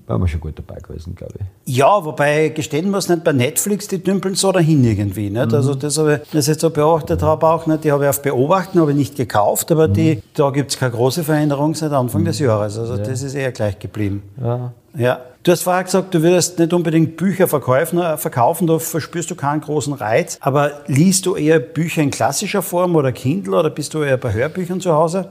wären 0.07 0.21
wir 0.21 0.29
schon 0.29 0.41
gut 0.41 0.59
dabei 0.59 0.81
gewesen, 0.81 1.15
glaube 1.15 1.35
ich. 1.41 1.77
Ja, 1.77 2.05
wobei 2.05 2.51
gestehen 2.51 2.91
muss 2.91 3.09
nicht 3.09 3.25
bei 3.25 3.33
Netflix, 3.33 3.89
die 3.89 4.03
dümpeln 4.03 4.35
so 4.35 4.53
dahin 4.53 4.85
irgendwie. 4.85 5.31
Nicht? 5.31 5.39
Also 5.39 5.57
mhm. 5.57 5.57
Also 5.57 5.75
das 5.75 5.99
habe 5.99 6.21
ich, 6.23 6.31
das 6.31 6.47
jetzt 6.47 6.61
so 6.61 6.71
beobachtet 6.71 7.23
mhm. 7.23 7.27
habe 7.27 7.47
auch, 7.47 7.67
nicht? 7.67 7.85
die 7.85 7.93
habe 7.93 8.05
ich 8.05 8.11
auf 8.11 8.21
Beobachten, 8.21 8.81
habe 8.81 8.91
ich 8.91 8.99
nicht 8.99 9.17
gekauft, 9.17 9.73
aber 9.73 9.89
mhm. 9.89 9.95
die, 9.95 10.23
da 10.35 10.51
gibt 10.51 10.73
es 10.73 10.79
keine 10.79 10.93
große 10.93 11.25
Veränderung 11.25 11.75
seit 11.75 11.93
Anfang 11.93 12.25
des 12.25 12.39
mhm. 12.39 12.47
Jahres. 12.47 12.79
Also 12.79 12.97
ja. 12.97 13.03
das 13.03 13.23
ist 13.23 13.35
eher 13.35 13.53
gleich 13.53 13.79
geblieben. 13.79 14.23
Ja. 14.41 14.73
Ja. 14.97 15.21
Du 15.43 15.53
hast 15.53 15.63
vorher 15.63 15.85
gesagt, 15.85 16.13
du 16.13 16.23
würdest 16.23 16.59
nicht 16.59 16.73
unbedingt 16.73 17.17
Bücher 17.17 17.47
verkaufen, 17.47 18.01
verkaufen, 18.19 18.67
da 18.67 18.81
verspürst 18.81 19.31
du 19.31 19.37
keinen 19.37 19.61
großen 19.61 19.93
Reiz. 19.93 20.39
Aber 20.41 20.81
liest 20.89 21.25
du 21.25 21.37
eher 21.37 21.61
Bücher 21.61 22.03
in 22.03 22.11
klassischer 22.11 22.63
Form 22.63 22.97
oder 22.97 23.13
Kindle 23.13 23.57
oder 23.57 23.71
bist 23.71 23.95
du 23.95 24.03
eher 24.03 24.17
bei 24.17 24.33
Hörbüchern 24.33 24.81
zu 24.81 24.93
Hause? 24.93 25.29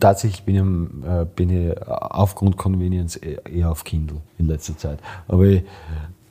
Tatsächlich 0.00 0.42
bin 0.42 0.56
ich, 0.56 1.08
äh, 1.08 1.26
bin 1.36 1.50
ich 1.50 1.80
aufgrund 1.86 2.56
Convenience 2.56 3.14
eher 3.14 3.70
auf 3.70 3.84
Kindle 3.84 4.16
in 4.36 4.48
letzter 4.48 4.76
Zeit. 4.76 4.98
Aber 5.28 5.44
ich, 5.44 5.62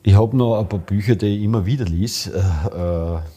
ich 0.04 0.14
habe 0.14 0.36
noch 0.36 0.60
ein 0.60 0.68
paar 0.68 0.80
Bücher, 0.80 1.16
die 1.16 1.38
ich 1.38 1.44
immer 1.44 1.66
wieder 1.66 1.86
lese. 1.86 2.34
Äh, 2.38 3.28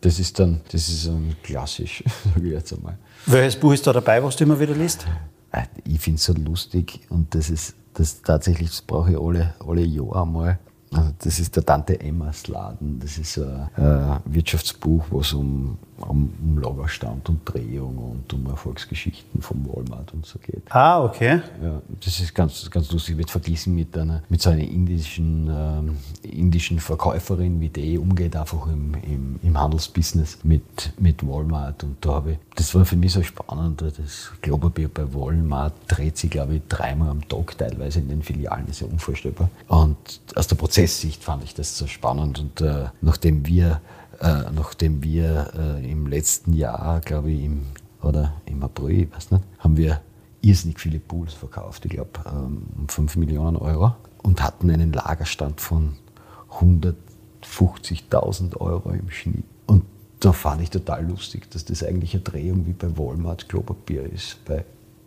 das 0.00 0.20
ist 0.20 0.38
dann, 0.38 0.60
das 0.70 0.88
ist 0.88 1.08
dann 1.08 1.34
klassisch, 1.42 2.04
sage 2.34 2.46
ich 2.46 2.52
jetzt 2.52 2.72
einmal. 2.72 2.98
Welches 3.26 3.56
Buch 3.56 3.72
ist 3.72 3.84
da 3.86 3.92
dabei, 3.92 4.22
was 4.22 4.36
du 4.36 4.44
immer 4.44 4.60
wieder 4.60 4.74
liest? 4.74 5.06
Äh, 5.50 5.62
ich 5.84 5.98
finde 5.98 6.18
es 6.18 6.24
so 6.24 6.34
lustig 6.34 7.00
und 7.08 7.34
das 7.34 7.50
ist 7.50 7.74
das 7.94 8.22
tatsächlich, 8.22 8.70
das 8.70 8.82
brauche 8.82 9.12
ich 9.12 9.18
alle, 9.18 9.54
alle 9.66 9.82
Jahre 9.82 10.22
einmal. 10.22 10.58
Also 10.92 11.10
das 11.18 11.40
ist 11.40 11.56
der 11.56 11.64
Tante 11.64 11.98
Emmas 11.98 12.46
Laden. 12.46 13.00
Das 13.00 13.18
ist 13.18 13.38
ein, 13.38 13.68
ein 13.76 14.20
Wirtschaftsbuch, 14.26 15.04
wo 15.10 15.20
es 15.20 15.32
um 15.32 15.78
um, 15.98 16.32
um 16.42 16.58
Lagerstand 16.58 17.28
und 17.28 17.40
Drehung 17.44 17.96
und 17.96 18.32
um 18.32 18.46
Erfolgsgeschichten 18.46 19.40
vom 19.40 19.66
Walmart 19.66 20.12
und 20.12 20.26
so 20.26 20.38
geht. 20.38 20.62
Ah, 20.70 21.02
okay. 21.04 21.40
Ja, 21.62 21.80
das 22.04 22.20
ist 22.20 22.34
ganz, 22.34 22.70
ganz 22.70 22.90
lustig. 22.90 23.16
Wird 23.16 23.30
verglichen 23.30 23.74
mit 23.74 23.96
einer, 23.96 24.22
mit 24.28 24.42
so 24.42 24.50
einer 24.50 24.62
indischen, 24.62 25.48
ähm, 25.50 25.96
indischen 26.22 26.80
Verkäuferin, 26.80 27.60
wie 27.60 27.68
die 27.68 27.98
umgeht, 27.98 28.36
einfach 28.36 28.66
im, 28.66 28.94
im, 29.02 29.38
im 29.42 29.60
Handelsbusiness 29.60 30.38
mit, 30.42 30.92
mit 30.98 31.26
Walmart. 31.26 31.84
Und 31.84 32.04
da 32.04 32.14
habe 32.14 32.32
ich, 32.32 32.38
das 32.56 32.74
war 32.74 32.84
für 32.84 32.96
mich 32.96 33.12
so 33.12 33.22
spannend. 33.22 33.82
Das 33.82 34.32
Klopapier 34.42 34.88
bei 34.88 35.12
Walmart 35.14 35.74
dreht 35.88 36.18
sich, 36.18 36.30
glaube 36.30 36.56
ich, 36.56 36.62
dreimal 36.68 37.10
am 37.10 37.26
Tag 37.28 37.56
teilweise 37.56 38.00
in 38.00 38.08
den 38.08 38.22
Filialen. 38.22 38.66
Das 38.66 38.76
ist 38.76 38.80
ja 38.82 38.88
unvorstellbar. 38.88 39.48
Und 39.68 39.96
aus 40.34 40.48
der 40.48 40.56
Prozesssicht 40.56 41.22
fand 41.22 41.44
ich 41.44 41.54
das 41.54 41.78
so 41.78 41.86
spannend. 41.86 42.40
Und 42.40 42.60
äh, 42.60 42.86
nachdem 43.00 43.46
wir 43.46 43.80
äh, 44.24 44.50
nachdem 44.52 45.02
wir 45.02 45.52
äh, 45.54 45.90
im 45.90 46.06
letzten 46.06 46.54
Jahr, 46.54 47.00
glaube 47.00 47.30
ich, 47.30 47.44
im, 47.44 47.66
oder 48.02 48.32
im 48.46 48.62
April, 48.62 49.06
weiß 49.12 49.32
nicht, 49.32 49.44
haben 49.58 49.76
wir 49.76 50.00
irrsinnig 50.40 50.80
viele 50.80 50.98
Pools 50.98 51.34
verkauft, 51.34 51.84
ich 51.84 51.90
glaube 51.90 52.10
ähm, 52.26 52.62
um 52.76 52.88
5 52.88 53.16
Millionen 53.16 53.56
Euro 53.56 53.94
und 54.22 54.42
hatten 54.42 54.70
einen 54.70 54.94
Lagerstand 54.94 55.60
von 55.60 55.96
150.000 56.58 58.56
Euro 58.56 58.90
im 58.92 59.10
Schnitt. 59.10 59.44
Und 59.66 59.84
da 60.20 60.32
fand 60.32 60.62
ich 60.62 60.70
total 60.70 61.06
lustig, 61.06 61.50
dass 61.50 61.66
das 61.66 61.82
eigentlich 61.82 62.14
eine 62.14 62.22
Drehung 62.22 62.66
wie 62.66 62.72
bei 62.72 62.96
Walmart 62.96 63.48
Klopapier 63.48 64.10
ist, 64.10 64.42
bei 64.46 64.64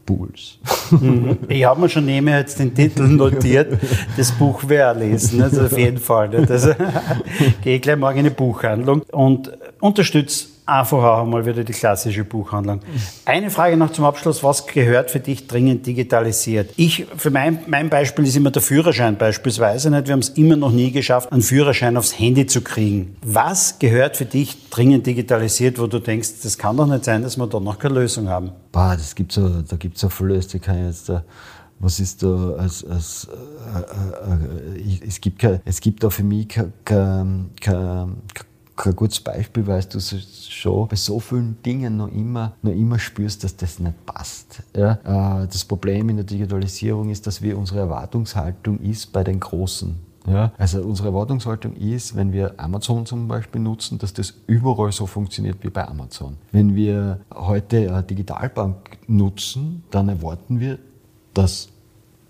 Pools. 0.07 0.57
Mhm. 0.89 1.37
Ich 1.49 1.63
habe 1.65 1.81
mir 1.81 1.89
schon 1.89 2.05
nebenher 2.05 2.39
jetzt 2.39 2.57
den 2.57 2.73
Titel 2.73 3.03
notiert, 3.07 3.79
das 4.15 4.31
Buch 4.31 4.67
wäre 4.67 4.97
lesen, 4.97 5.43
also 5.43 5.65
auf 5.65 5.77
jeden 5.77 5.99
Fall. 5.99 6.33
Also, 6.49 6.71
gehe 7.61 7.79
gleich 7.79 7.97
morgen 7.97 8.19
in 8.19 8.25
eine 8.25 8.33
Buchhandlung 8.33 9.03
und 9.11 9.51
unterstütze 9.79 10.47
einfach 10.67 10.97
auch 10.97 11.23
einmal 11.23 11.45
wieder 11.45 11.63
die 11.63 11.73
klassische 11.73 12.23
Buchhandlung. 12.23 12.81
Eine 13.25 13.49
Frage 13.49 13.77
noch 13.77 13.91
zum 13.91 14.05
Abschluss. 14.05 14.43
Was 14.43 14.67
gehört 14.67 15.09
für 15.11 15.19
dich 15.19 15.47
dringend 15.47 15.85
digitalisiert? 15.85 16.71
Ich, 16.75 17.07
für 17.15 17.31
mein, 17.31 17.59
mein 17.67 17.89
Beispiel 17.89 18.25
ist 18.25 18.35
immer 18.35 18.51
der 18.51 18.61
Führerschein 18.61 19.17
beispielsweise. 19.17 19.89
Nicht? 19.89 20.07
Wir 20.07 20.13
haben 20.13 20.19
es 20.19 20.29
immer 20.29 20.55
noch 20.55 20.71
nie 20.71 20.91
geschafft, 20.91 21.31
einen 21.31 21.41
Führerschein 21.41 21.97
aufs 21.97 22.19
Handy 22.19 22.45
zu 22.45 22.61
kriegen. 22.61 23.15
Was 23.23 23.79
gehört 23.79 24.17
für 24.17 24.25
dich 24.25 24.69
dringend 24.69 25.07
digitalisiert, 25.07 25.79
wo 25.79 25.87
du 25.87 25.99
denkst, 25.99 26.29
das 26.43 26.57
kann 26.57 26.77
doch 26.77 26.87
nicht 26.87 27.05
sein, 27.05 27.21
dass 27.21 27.37
wir 27.37 27.47
da 27.47 27.59
noch 27.59 27.79
keine 27.79 27.95
Lösung 27.95 28.27
haben? 28.27 28.51
Boah, 28.71 28.95
das 28.97 29.15
gibt 29.15 29.31
so, 29.31 29.61
da 29.61 29.75
gibt 29.77 29.95
es 29.95 30.01
so 30.01 30.09
kann 30.59 30.79
ich 30.79 30.85
jetzt 30.85 31.09
da 31.09 31.23
was 31.79 31.99
ist 31.99 32.23
da 32.23 32.53
als, 32.57 32.83
als 32.85 33.27
äh, 33.75 33.79
äh, 33.79 34.93
äh, 34.95 35.07
es, 35.07 35.21
gibt 35.21 35.39
kein, 35.39 35.61
es 35.65 35.79
gibt 35.79 36.03
da 36.03 36.09
für 36.09 36.23
mich 36.23 36.49
kein, 36.49 36.73
kein, 36.83 37.49
kein, 37.61 38.15
kein 38.77 38.95
gutes 38.95 39.19
Beispiel, 39.19 39.65
weil 39.67 39.83
du 39.83 39.99
schon 39.99 40.87
bei 40.87 40.95
so 40.95 41.19
vielen 41.19 41.61
Dingen 41.63 41.97
noch 41.97 42.11
immer, 42.11 42.53
noch 42.61 42.71
immer 42.71 42.99
spürst, 42.99 43.43
dass 43.43 43.57
das 43.57 43.79
nicht 43.79 44.05
passt. 44.05 44.63
Ja? 44.75 44.93
Äh, 45.43 45.47
das 45.47 45.65
Problem 45.65 46.09
in 46.09 46.17
der 46.17 46.25
Digitalisierung 46.25 47.09
ist, 47.09 47.27
dass 47.27 47.41
wir 47.41 47.57
unsere 47.57 47.79
Erwartungshaltung 47.79 48.79
ist 48.79 49.11
bei 49.11 49.23
den 49.23 49.39
Großen. 49.39 50.07
Ja, 50.27 50.51
also 50.57 50.81
unsere 50.81 51.07
Erwartungshaltung 51.07 51.73
ist, 51.77 52.13
wenn 52.13 52.33
wir 52.33 52.55
Amazon 52.57 53.05
zum 53.05 53.29
Beispiel 53.29 53.61
nutzen, 53.61 53.97
dass 53.97 54.11
das 54.11 54.33
überall 54.45 54.91
so 54.91 55.05
funktioniert 55.05 55.57
wie 55.61 55.69
bei 55.69 55.87
Amazon. 55.87 56.35
Wenn 56.51 56.75
wir 56.75 57.21
heute 57.33 57.93
eine 57.93 58.03
Digitalbank 58.03 58.97
nutzen, 59.07 59.83
dann 59.89 60.09
erwarten 60.09 60.59
wir, 60.59 60.79
dass 61.33 61.69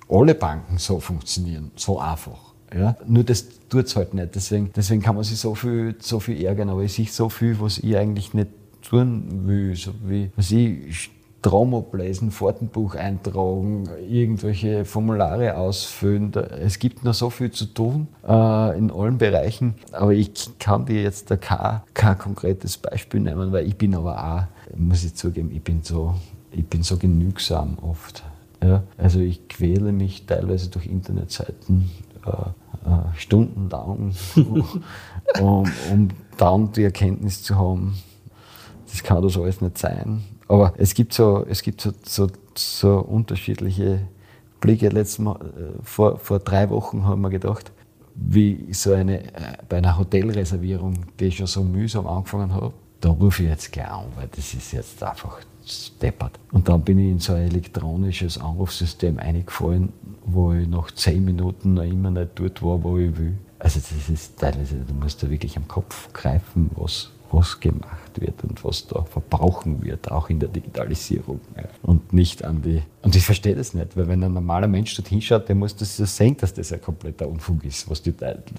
alle 0.09 0.35
Banken 0.35 0.77
so 0.77 0.99
funktionieren, 0.99 1.71
so 1.75 1.99
einfach. 1.99 2.46
Ja? 2.73 2.95
Nur 3.05 3.23
das 3.23 3.45
tut 3.69 3.85
es 3.85 3.95
halt 3.95 4.13
nicht. 4.13 4.35
Deswegen, 4.35 4.71
deswegen 4.75 5.01
kann 5.01 5.15
man 5.15 5.23
sich 5.23 5.39
so 5.39 5.55
viel, 5.55 5.95
so 5.99 6.19
viel 6.19 6.43
ärgern, 6.43 6.69
aber 6.69 6.83
ich 6.83 6.93
sehe 6.93 7.07
so 7.07 7.29
viel, 7.29 7.59
was 7.59 7.79
ich 7.79 7.95
eigentlich 7.97 8.33
nicht 8.33 8.49
tun 8.81 9.47
will. 9.47 9.75
So 9.75 9.91
wie, 10.05 10.31
was 10.35 10.51
ich 10.51 11.11
Strom 11.47 11.75
ablesen, 11.75 12.29
Fahrtenbuch 12.29 12.95
eintragen, 12.95 13.87
irgendwelche 14.09 14.83
Formulare 14.83 15.55
ausfüllen. 15.55 16.33
Es 16.33 16.77
gibt 16.77 17.05
noch 17.05 17.13
so 17.13 17.29
viel 17.29 17.51
zu 17.51 17.67
tun 17.67 18.09
äh, 18.27 18.77
in 18.77 18.91
allen 18.91 19.17
Bereichen, 19.17 19.75
aber 19.93 20.11
ich 20.11 20.33
kann 20.59 20.85
dir 20.85 21.03
jetzt 21.03 21.31
da 21.31 21.37
kein, 21.37 21.79
kein 21.93 22.17
konkretes 22.17 22.77
Beispiel 22.77 23.21
nehmen, 23.21 23.53
weil 23.53 23.65
ich 23.65 23.77
bin 23.77 23.95
aber 23.95 24.21
auch, 24.21 24.75
muss 24.77 25.05
ich 25.05 25.15
zugeben, 25.15 25.49
ich 25.53 25.61
bin 25.61 25.83
so, 25.83 26.15
ich 26.51 26.65
bin 26.65 26.83
so 26.83 26.97
genügsam 26.97 27.77
oft. 27.81 28.23
Ja? 28.61 28.83
Also 28.97 29.19
ich 29.21 29.47
quäle 29.47 29.93
mich 29.93 30.25
teilweise 30.25 30.69
durch 30.69 30.87
Internetseiten 30.87 31.89
äh, 32.27 32.89
äh, 32.89 33.17
stundenlang, 33.17 34.13
um, 35.41 35.71
um 35.91 36.09
dann 36.37 36.71
die 36.71 36.83
Erkenntnis 36.83 37.43
zu 37.43 37.57
haben, 37.57 37.97
das 38.89 39.03
kann 39.03 39.21
das 39.21 39.37
alles 39.37 39.61
nicht 39.61 39.77
sein. 39.77 40.23
Aber 40.47 40.73
es 40.77 40.93
gibt 40.93 41.13
so, 41.13 41.45
es 41.49 41.61
gibt 41.61 41.81
so, 41.81 41.91
so, 42.03 42.27
so 42.55 42.99
unterschiedliche 42.99 44.07
Blicke. 44.61 44.89
Letztes 44.89 45.19
Mal, 45.19 45.35
äh, 45.35 45.83
vor, 45.83 46.17
vor 46.17 46.39
drei 46.39 46.69
Wochen 46.69 47.05
haben 47.05 47.21
wir 47.21 47.29
gedacht, 47.29 47.71
wie 48.15 48.73
so 48.73 48.93
eine, 48.93 49.23
bei 49.69 49.77
einer 49.77 49.97
Hotelreservierung, 49.97 50.93
die 51.19 51.25
ich 51.25 51.37
schon 51.37 51.47
so 51.47 51.63
mühsam 51.63 52.07
angefangen 52.07 52.53
habe, 52.53 52.73
da 53.01 53.09
rufe 53.09 53.43
ich 53.43 53.49
jetzt 53.49 53.71
gleich 53.71 53.89
an, 53.89 54.05
weil 54.15 54.27
das 54.35 54.53
ist 54.53 54.71
jetzt 54.71 55.03
einfach 55.03 55.39
deppert. 56.01 56.39
Und 56.51 56.69
dann 56.69 56.81
bin 56.81 56.99
ich 56.99 57.11
in 57.11 57.19
so 57.19 57.33
ein 57.33 57.43
elektronisches 57.43 58.37
Anrufsystem 58.37 59.19
eingefallen, 59.19 59.89
wo 60.25 60.53
ich 60.53 60.67
nach 60.67 60.91
zehn 60.91 61.23
Minuten 61.23 61.75
noch 61.75 61.83
immer 61.83 62.11
nicht 62.11 62.31
dort 62.35 62.61
war, 62.61 62.83
wo 62.83 62.97
ich 62.97 63.17
will. 63.17 63.37
Also 63.59 63.79
das 63.79 64.09
ist 64.09 64.37
teilweise, 64.37 64.75
du 64.75 64.93
musst 64.93 65.23
da 65.23 65.29
wirklich 65.29 65.57
am 65.57 65.67
Kopf 65.67 66.13
greifen, 66.13 66.69
was, 66.75 67.11
was 67.31 67.59
gemacht 67.59 68.21
wird 68.21 68.43
und 68.43 68.63
was 68.63 68.85
da 68.87 69.03
verbrauchen 69.03 69.83
wird, 69.83 70.11
auch 70.11 70.29
in 70.29 70.39
der 70.39 70.49
Digitalisierung. 70.49 71.39
Ja. 71.55 71.63
Und 71.81 72.13
nicht 72.13 72.43
an 72.43 72.61
die. 72.61 72.83
Und 73.01 73.15
ich 73.15 73.25
verstehe 73.25 73.55
das 73.55 73.73
nicht, 73.73 73.97
weil 73.97 74.07
wenn 74.07 74.23
ein 74.23 74.33
normaler 74.33 74.67
Mensch 74.67 74.95
dort 74.95 75.07
hinschaut, 75.07 75.47
der 75.49 75.55
muss 75.55 75.75
das 75.75 75.97
ja 75.97 76.05
sehen, 76.05 76.37
dass 76.37 76.53
das 76.53 76.71
ein 76.71 76.81
kompletter 76.81 77.27
Unfug 77.27 77.63
ist, 77.65 77.89
was 77.89 78.01
die, 78.01 78.13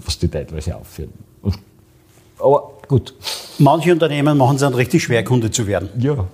was 0.04 0.18
die 0.18 0.28
teilweise 0.28 0.76
aufführen. 0.76 1.12
Und, 1.42 1.58
aber 2.40 2.72
gut. 2.86 3.14
manche 3.58 3.92
Unternehmen 3.92 4.36
machen 4.38 4.56
es 4.56 4.62
dann 4.62 4.74
richtig 4.74 5.02
schwer, 5.02 5.24
Kunde 5.24 5.50
zu 5.50 5.66
werden. 5.66 5.88
Ja. 5.98 6.24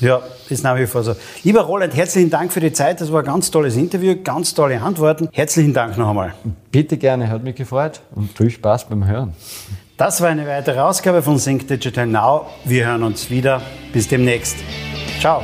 Ja, 0.00 0.22
ist 0.48 0.62
nach 0.62 0.78
wie 0.78 0.86
vor 0.86 1.02
so. 1.02 1.14
Lieber 1.42 1.62
Roland, 1.62 1.94
herzlichen 1.96 2.30
Dank 2.30 2.52
für 2.52 2.60
die 2.60 2.72
Zeit. 2.72 3.00
Das 3.00 3.10
war 3.10 3.20
ein 3.20 3.26
ganz 3.26 3.50
tolles 3.50 3.76
Interview, 3.76 4.14
ganz 4.22 4.54
tolle 4.54 4.80
Antworten. 4.80 5.28
Herzlichen 5.32 5.74
Dank 5.74 5.98
noch 5.98 6.10
einmal. 6.10 6.34
Bitte 6.70 6.96
gerne, 6.96 7.28
hat 7.28 7.42
mich 7.42 7.56
gefreut 7.56 8.00
und 8.14 8.30
viel 8.36 8.50
Spaß 8.50 8.88
beim 8.88 9.06
Hören. 9.06 9.32
Das 9.96 10.20
war 10.20 10.28
eine 10.28 10.46
weitere 10.46 10.78
Ausgabe 10.78 11.22
von 11.22 11.38
Sync 11.38 11.66
Digital 11.66 12.06
Now. 12.06 12.46
Wir 12.64 12.86
hören 12.86 13.02
uns 13.02 13.28
wieder. 13.30 13.60
Bis 13.92 14.06
demnächst. 14.06 14.56
Ciao. 15.20 15.42